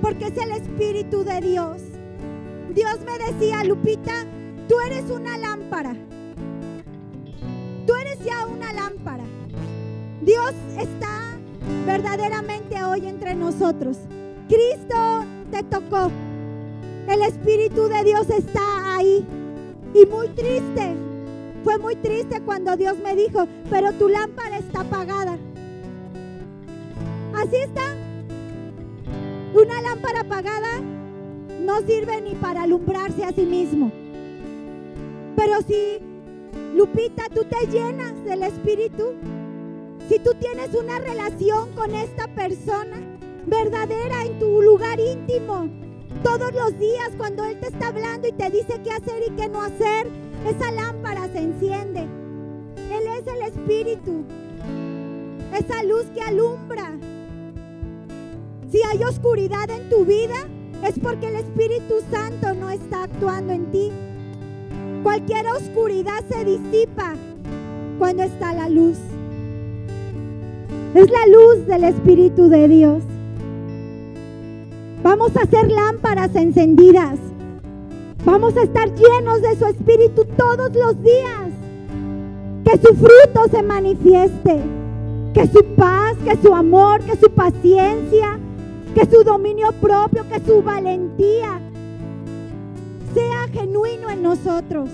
porque 0.00 0.26
es 0.26 0.36
el 0.38 0.52
Espíritu 0.52 1.24
de 1.24 1.40
Dios. 1.40 1.82
Dios 2.72 3.00
me 3.04 3.18
decía, 3.18 3.64
Lupita, 3.64 4.24
tú 4.68 4.76
eres 4.80 5.10
una 5.10 5.36
lámpara. 5.36 5.94
Tú 7.86 7.94
eres 7.94 8.24
ya 8.24 8.46
una 8.46 8.72
lámpara. 8.72 9.24
Dios 10.22 10.54
está 10.78 11.29
verdaderamente 11.86 12.82
hoy 12.82 13.06
entre 13.06 13.34
nosotros. 13.34 13.98
Cristo 14.48 15.24
te 15.50 15.62
tocó. 15.64 16.10
El 17.08 17.22
Espíritu 17.22 17.88
de 17.88 18.04
Dios 18.04 18.28
está 18.30 18.96
ahí. 18.96 19.26
Y 19.92 20.06
muy 20.06 20.28
triste 20.28 20.94
Fue 21.64 21.76
muy 21.78 21.96
triste 21.96 22.40
cuando 22.42 22.76
Dios 22.76 22.96
me 22.98 23.16
dijo, 23.16 23.46
pero 23.68 23.92
tu 23.92 24.08
lámpara 24.08 24.58
está 24.58 24.80
apagada. 24.82 25.36
Así 27.34 27.56
está. 27.56 27.96
Una 29.52 29.82
lámpara 29.82 30.20
apagada 30.20 30.80
no 31.60 31.80
sirve 31.80 32.20
ni 32.22 32.34
para 32.34 32.62
alumbrarse 32.62 33.24
a 33.24 33.32
sí 33.32 33.42
mismo. 33.42 33.92
Pero 35.36 35.60
si, 35.66 35.98
Lupita, 36.74 37.24
tú 37.34 37.44
te 37.44 37.66
llenas 37.66 38.24
del 38.24 38.42
Espíritu, 38.42 39.14
si 40.10 40.18
tú 40.18 40.34
tienes 40.40 40.74
una 40.74 40.98
relación 40.98 41.70
con 41.76 41.94
esta 41.94 42.26
persona 42.26 42.96
verdadera 43.46 44.24
en 44.24 44.40
tu 44.40 44.60
lugar 44.60 44.98
íntimo, 44.98 45.70
todos 46.24 46.52
los 46.52 46.76
días 46.80 47.10
cuando 47.16 47.44
Él 47.44 47.60
te 47.60 47.68
está 47.68 47.88
hablando 47.88 48.26
y 48.26 48.32
te 48.32 48.50
dice 48.50 48.80
qué 48.82 48.90
hacer 48.90 49.22
y 49.28 49.30
qué 49.36 49.48
no 49.48 49.62
hacer, 49.62 50.08
esa 50.48 50.72
lámpara 50.72 51.28
se 51.28 51.38
enciende. 51.38 52.00
Él 52.00 53.06
es 53.20 53.26
el 53.28 53.42
Espíritu, 53.42 54.24
esa 55.56 55.84
luz 55.84 56.06
que 56.12 56.22
alumbra. 56.22 56.98
Si 58.68 58.82
hay 58.82 59.04
oscuridad 59.04 59.70
en 59.70 59.88
tu 59.90 60.04
vida, 60.04 60.48
es 60.82 60.98
porque 60.98 61.28
el 61.28 61.36
Espíritu 61.36 62.00
Santo 62.10 62.52
no 62.54 62.68
está 62.68 63.04
actuando 63.04 63.52
en 63.52 63.70
ti. 63.70 63.92
Cualquier 65.04 65.46
oscuridad 65.46 66.24
se 66.28 66.44
disipa 66.44 67.14
cuando 67.96 68.24
está 68.24 68.52
la 68.52 68.68
luz. 68.68 68.98
Es 70.92 71.08
la 71.08 71.26
luz 71.26 71.66
del 71.68 71.84
Espíritu 71.84 72.48
de 72.48 72.66
Dios. 72.66 73.02
Vamos 75.04 75.36
a 75.36 75.42
hacer 75.42 75.70
lámparas 75.70 76.34
encendidas. 76.34 77.16
Vamos 78.24 78.56
a 78.56 78.62
estar 78.64 78.92
llenos 78.92 79.40
de 79.40 79.54
su 79.56 79.66
Espíritu 79.66 80.24
todos 80.36 80.74
los 80.74 81.00
días. 81.00 81.50
Que 82.64 82.72
su 82.72 82.94
fruto 82.96 83.48
se 83.52 83.62
manifieste. 83.62 84.60
Que 85.32 85.46
su 85.46 85.64
paz, 85.76 86.16
que 86.24 86.36
su 86.42 86.52
amor, 86.52 87.02
que 87.02 87.16
su 87.16 87.30
paciencia, 87.30 88.40
que 88.92 89.06
su 89.06 89.22
dominio 89.22 89.70
propio, 89.80 90.24
que 90.28 90.40
su 90.40 90.60
valentía 90.60 91.60
sea 93.14 93.48
genuino 93.52 94.10
en 94.10 94.22
nosotros. 94.22 94.90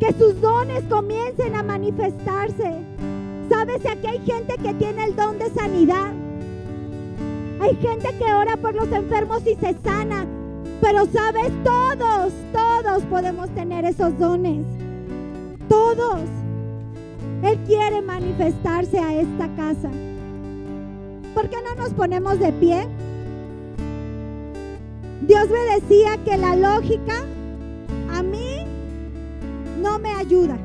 Que 0.00 0.14
sus 0.14 0.40
dones 0.40 0.82
comiencen 0.88 1.54
a 1.56 1.62
manifestarse. 1.62 2.72
¿Sabes? 3.48 3.84
Aquí 3.86 4.06
hay 4.06 4.20
gente 4.20 4.54
que 4.56 4.74
tiene 4.74 5.04
el 5.04 5.16
don 5.16 5.38
de 5.38 5.50
sanidad. 5.50 6.12
Hay 7.60 7.76
gente 7.76 8.08
que 8.18 8.32
ora 8.32 8.56
por 8.56 8.74
los 8.74 8.90
enfermos 8.90 9.42
y 9.46 9.54
se 9.56 9.74
sana. 9.82 10.26
Pero 10.80 11.06
sabes, 11.06 11.50
todos, 11.62 12.32
todos 12.52 13.02
podemos 13.04 13.48
tener 13.50 13.84
esos 13.84 14.18
dones. 14.18 14.66
Todos. 15.68 16.20
Él 17.42 17.58
quiere 17.66 18.02
manifestarse 18.02 18.98
a 18.98 19.14
esta 19.14 19.48
casa. 19.56 19.90
¿Por 21.34 21.48
qué 21.48 21.56
no 21.62 21.82
nos 21.82 21.92
ponemos 21.92 22.38
de 22.38 22.52
pie? 22.52 22.86
Dios 25.22 25.48
me 25.48 25.74
decía 25.74 26.18
que 26.24 26.36
la 26.36 26.54
lógica 26.54 27.14
a 28.12 28.22
mí 28.22 28.66
no 29.80 29.98
me 29.98 30.10
ayuda. 30.10 30.58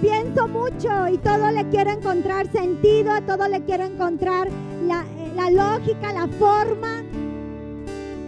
Pienso 0.00 0.46
mucho 0.46 1.08
y 1.08 1.18
todo 1.18 1.50
le 1.50 1.68
quiero 1.70 1.90
encontrar 1.90 2.50
sentido, 2.52 3.12
a 3.12 3.22
todo 3.22 3.48
le 3.48 3.62
quiero 3.64 3.84
encontrar 3.84 4.48
la, 4.86 5.04
la 5.34 5.50
lógica, 5.50 6.12
la 6.12 6.28
forma 6.28 7.02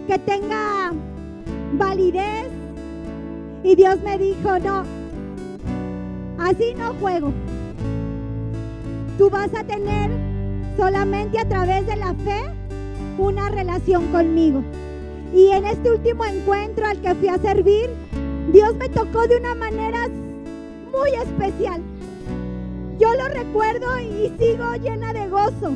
que 0.07 0.17
tenga 0.19 0.91
validez. 1.73 2.47
Y 3.63 3.75
Dios 3.75 4.01
me 4.01 4.17
dijo, 4.17 4.57
no, 4.59 4.83
así 6.39 6.73
no 6.75 6.93
juego. 6.95 7.31
Tú 9.17 9.29
vas 9.29 9.53
a 9.53 9.63
tener 9.63 10.09
solamente 10.75 11.39
a 11.39 11.47
través 11.47 11.85
de 11.85 11.97
la 11.97 12.15
fe 12.15 12.41
una 13.19 13.49
relación 13.49 14.07
conmigo. 14.07 14.63
Y 15.35 15.49
en 15.49 15.65
este 15.65 15.91
último 15.91 16.25
encuentro 16.25 16.87
al 16.87 16.99
que 16.99 17.13
fui 17.13 17.27
a 17.27 17.37
servir, 17.37 17.89
Dios 18.51 18.75
me 18.75 18.89
tocó 18.89 19.27
de 19.27 19.37
una 19.37 19.53
manera 19.53 20.07
muy 20.91 21.11
especial. 21.11 21.81
Yo 22.99 23.13
lo 23.13 23.27
recuerdo 23.29 23.99
y 23.99 24.33
sigo 24.37 24.73
llena 24.75 25.13
de 25.13 25.27
gozo. 25.29 25.73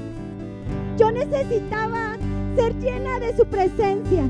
Yo 0.97 1.11
necesitaba 1.11 2.17
ser 2.55 2.75
llena 2.79 3.19
de 3.19 3.35
su 3.35 3.45
presencia. 3.45 4.27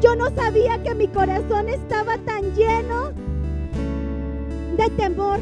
Yo 0.00 0.16
no 0.16 0.30
sabía 0.30 0.82
que 0.82 0.94
mi 0.94 1.08
corazón 1.08 1.68
estaba 1.68 2.16
tan 2.18 2.54
lleno 2.54 3.12
de 4.76 4.88
temor 4.96 5.38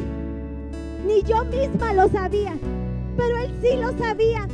ni 1.07 1.23
yo 1.23 1.45
misma 1.45 1.93
lo 1.93 2.09
sabía, 2.09 2.57
pero 3.15 3.37
él 3.37 3.51
sí 3.61 3.77
lo 3.77 3.97
sabía. 3.97 4.47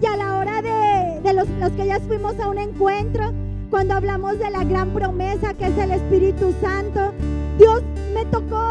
Y 0.00 0.06
a 0.06 0.16
la 0.16 0.38
hora 0.38 0.60
de, 0.60 1.32
los, 1.32 1.48
los 1.58 1.72
que 1.72 1.86
ya 1.86 1.98
fuimos 2.00 2.38
a 2.38 2.48
un 2.48 2.58
encuentro, 2.58 3.32
cuando 3.70 3.94
hablamos 3.94 4.38
de 4.38 4.50
la 4.50 4.64
gran 4.64 4.90
promesa 4.90 5.54
que 5.54 5.66
es 5.66 5.78
el 5.78 5.92
Espíritu 5.92 6.54
Santo, 6.60 7.12
Dios 7.58 7.82
me 8.16 8.24
tocó 8.26 8.64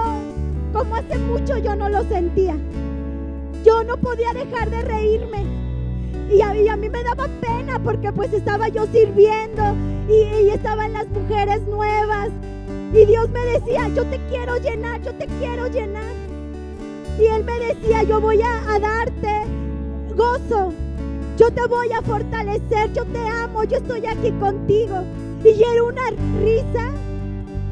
como 0.73 0.95
hace 0.95 1.19
mucho 1.19 1.59
yo 1.59 1.75
no 1.75 1.87
lo 1.87 2.03
sentía. 2.05 2.57
Yo 3.63 3.83
no 3.83 3.95
podía 3.97 4.33
dejar 4.33 4.71
de 4.71 4.81
reírme. 4.81 5.45
Y 6.31 6.41
a, 6.41 6.49
a 6.49 6.77
mí 6.77 6.89
me 6.89 7.03
daba 7.03 7.27
pena 7.39 7.79
porque 7.83 8.11
pues 8.11 8.33
estaba 8.33 8.69
yo 8.69 8.87
sirviendo 8.87 9.63
y, 10.09 10.45
y 10.45 10.49
estaban 10.49 10.93
las 10.93 11.07
mujeres 11.09 11.61
nuevas. 11.67 12.29
Y 12.91 13.05
Dios 13.05 13.29
me 13.29 13.39
decía, 13.45 13.87
yo 13.89 14.03
te 14.05 14.19
quiero 14.29 14.57
llenar, 14.57 14.99
yo 15.03 15.13
te 15.13 15.27
quiero 15.27 15.67
llenar. 15.67 16.13
Y 17.19 17.27
Él 17.27 17.43
me 17.43 17.59
decía, 17.59 18.01
yo 18.01 18.19
voy 18.19 18.41
a, 18.41 18.79
darte 18.79 19.43
gozo, 20.15 20.73
yo 21.37 21.51
te 21.51 21.67
voy 21.67 21.91
a 21.91 22.01
fortalecer, 22.01 22.91
yo 22.93 23.05
te 23.05 23.19
amo, 23.19 23.63
yo 23.63 23.77
estoy 23.77 24.07
aquí 24.07 24.31
contigo. 24.39 25.03
Y 25.43 25.61
era 25.61 25.83
una 25.83 26.09
risa. 26.41 27.04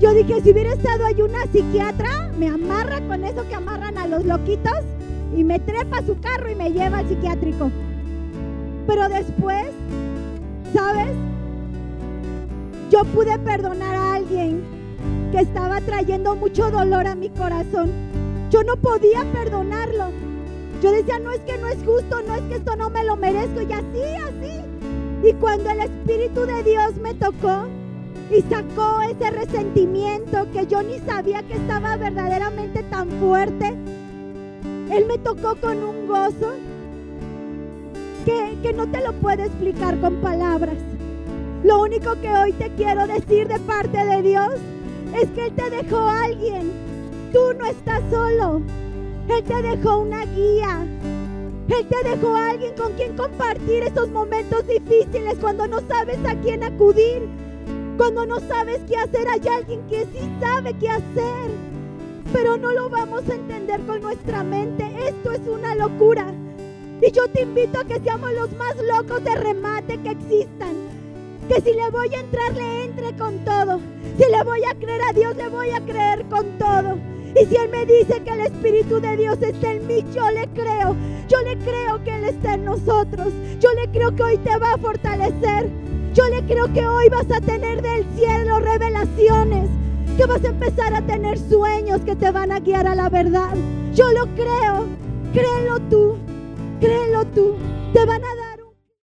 Yo 0.04 0.14
dije, 0.14 0.41
si 0.41 0.51
hubiera 0.51 0.74
estado 0.74 1.06
ahí 1.06 1.22
una 1.22 1.43
psiquiatra, 1.45 2.30
me 2.38 2.49
amarra 2.49 2.99
con 3.08 3.24
eso 3.24 3.47
que 3.47 3.56
amarran 3.56 3.97
a 3.97 4.06
los 4.06 4.26
loquitos 4.26 4.80
y 5.36 5.43
me 5.43 5.60
trepa 5.60 6.06
su 6.06 6.20
carro 6.20 6.51
y 6.51 6.56
me 6.56 6.72
lleva 6.72 6.99
al 6.99 7.08
psiquiátrico. 7.08 7.72
Pero 8.86 9.08
después, 9.08 9.68
¿sabes? 10.74 11.08
Yo 12.91 13.06
pude 13.06 13.39
perdonar 13.39 13.95
a 13.95 14.16
alguien 14.16 14.62
que 15.32 15.39
estaba 15.39 15.80
trayendo 15.80 16.36
mucho 16.36 16.70
dolor 16.70 17.08
a 17.08 17.16
mi 17.16 17.30
corazón 17.30 17.89
yo 18.54 18.64
no 18.64 18.76
podía 18.78 19.26
perdonarlo. 19.34 20.12
Yo 20.80 20.91
decía, 20.91 21.18
no 21.18 21.32
es 21.32 21.39
que 21.39 21.58
no 21.58 21.68
es 21.70 21.84
justo, 21.84 22.22
no 22.22 22.36
es 22.36 22.41
que 22.43 22.56
esto 22.58 22.76
no 22.76 22.91
me 22.91 23.04
lo 23.04 23.16
merezco. 23.16 23.62
Y 23.62 23.74
así, 23.74 24.04
así. 24.28 25.28
Y 25.28 25.34
cuando 25.34 25.72
el 25.72 25.80
Espíritu 25.80 26.41
de 26.45 26.62
Dios 26.62 26.95
me 27.01 27.16
tocó 27.16 27.66
y 28.32 28.41
sacó 28.49 29.01
ese 29.01 29.32
resentimiento 29.32 30.47
que 30.51 30.65
yo 30.67 30.82
ni 30.82 30.99
sabía 30.99 31.43
que 31.43 31.55
estaba 31.55 31.97
verdaderamente 31.97 32.84
tan 32.84 33.09
fuerte, 33.19 33.76
Él 34.89 35.05
me 35.07 35.17
tocó 35.17 35.55
con 35.55 35.84
un 35.84 36.07
gozo 36.07 36.53
que, 38.26 38.57
que 38.61 38.74
no 38.74 38.88
te 38.88 39.01
lo 39.01 39.13
puedo 39.13 39.43
explicar 39.43 39.99
con 39.99 40.15
palabras. 40.21 40.78
Lo 41.63 41.82
único 41.82 42.19
que 42.21 42.30
hoy 42.30 42.51
te 42.53 42.69
quiero 42.71 43.07
decir 43.07 43.47
de 43.47 43.59
parte 43.59 44.05
de 44.05 44.21
Dios 44.21 44.53
es 45.15 45.30
que 45.30 45.45
Él 45.45 45.53
te 45.53 45.69
dejó 45.69 45.97
a 45.97 46.24
alguien 46.24 46.93
tú 47.34 47.53
no 47.57 47.65
estás 47.65 48.01
solo. 48.09 48.61
Él 49.28 49.43
te 49.43 49.61
dejó 49.61 49.97
una 49.99 50.26
guía. 50.26 50.86
Él 51.67 51.88
te 51.88 52.09
dejó 52.09 52.36
a 52.36 52.51
alguien 52.51 52.76
con 52.76 52.93
quien 52.93 53.17
compartir 53.17 53.84
esos 53.84 54.09
momentos 54.09 54.65
difíciles 54.67 55.36
cuando 55.41 55.67
no 55.67 55.80
sabes 55.88 56.19
a 56.26 56.36
quién 56.36 56.63
acudir. 56.63 57.24
Cuando 57.98 58.26
no 58.26 58.39
sabes 58.39 58.82
qué 58.89 58.98
hacer, 58.98 59.28
hay 59.28 59.48
alguien 59.48 59.86
que 59.88 60.06
sí 60.06 60.30
sabe 60.39 60.74
qué 60.80 60.89
hacer. 60.89 61.52
Pero 62.32 62.58
no 62.58 62.72
lo 62.72 62.89
vamos 62.89 63.30
a 63.30 63.36
entender 63.36 63.82
con 63.82 64.02
nuestra 64.02 64.44
mente. 64.44 64.89
Esto 65.08 65.32
es 65.32 65.41
una 65.48 65.76
locura. 65.76 66.34
Y 67.02 67.12
yo 67.12 67.28
te 67.28 67.44
invito 67.44 67.80
a 67.80 67.84
que 67.84 68.00
seamos 68.00 68.32
los 68.34 68.52
más 68.54 68.76
locos 68.78 69.24
de 69.24 69.36
remate 69.36 70.00
que 70.00 70.12
existan. 70.12 70.74
Que 71.48 71.62
si 71.62 71.74
le 71.74 71.89
voy 71.91 72.14
a 72.16 72.22
entrar, 72.22 72.54
le 72.56 72.86
entre 72.86 73.16
con 73.16 73.38
todo. 73.46 73.80
Si 74.18 74.32
le 74.32 74.44
voy 74.44 74.62
a 74.64 74.74
creer 74.74 75.02
a 75.10 75.14
Dios, 75.14 75.36
le 75.36 75.50
voy 75.50 75.70
a 75.70 75.82
creer 75.82 76.26
con 76.30 76.58
todo. 76.58 76.98
Y 77.36 77.46
si 77.46 77.56
Él 77.56 77.70
me 77.70 77.86
dice 77.86 78.22
que 78.24 78.32
el 78.32 78.41
Espíritu 78.41 79.00
de 79.02 79.18
Dios 79.18 79.38
está 79.41 79.72
en 79.72 79.86
mí, 79.86 80.04
yo 80.16 80.30
le 80.32 80.48
creo. 80.50 80.96
Yo 81.28 81.41
le 81.41 81.58
creo 81.58 82.04
que 82.04 82.16
Él 82.16 82.24
está 82.26 82.56
en 82.56 82.66
nosotros. 82.66 83.34
Yo 83.60 83.72
le 83.74 83.89
creo 83.91 84.16
que 84.16 84.24
hoy 84.24 84.38
te 84.38 84.58
va 84.58 84.74
a 84.74 84.78
fortalecer. 84.78 85.70
Yo 86.14 86.30
le 86.30 86.43
creo 86.43 86.72
que 86.72 86.86
hoy 86.86 87.09
vas 87.09 87.30
a 87.36 87.41
tener 87.41 87.82
del 87.82 88.05
cielo 88.16 88.59
revelaciones. 88.59 89.70
Que 90.16 90.26
vas 90.28 90.43
a 90.43 90.49
empezar 90.49 90.93
a 90.93 91.01
tener 91.01 91.39
sueños 91.39 92.01
que 92.01 92.16
te 92.16 92.30
van 92.30 92.51
a 92.51 92.59
guiar 92.59 92.86
a 92.88 92.93
la 92.93 93.09
verdad. 93.09 93.55
Yo 93.95 94.11
lo 94.11 94.26
creo. 94.36 94.86
Créelo 95.34 95.80
tú. 95.89 96.18
Créelo 96.80 97.26
tú. 97.26 97.55
Te 97.93 98.05
van 98.05 98.24
a 98.24 98.36
dar 98.36 98.43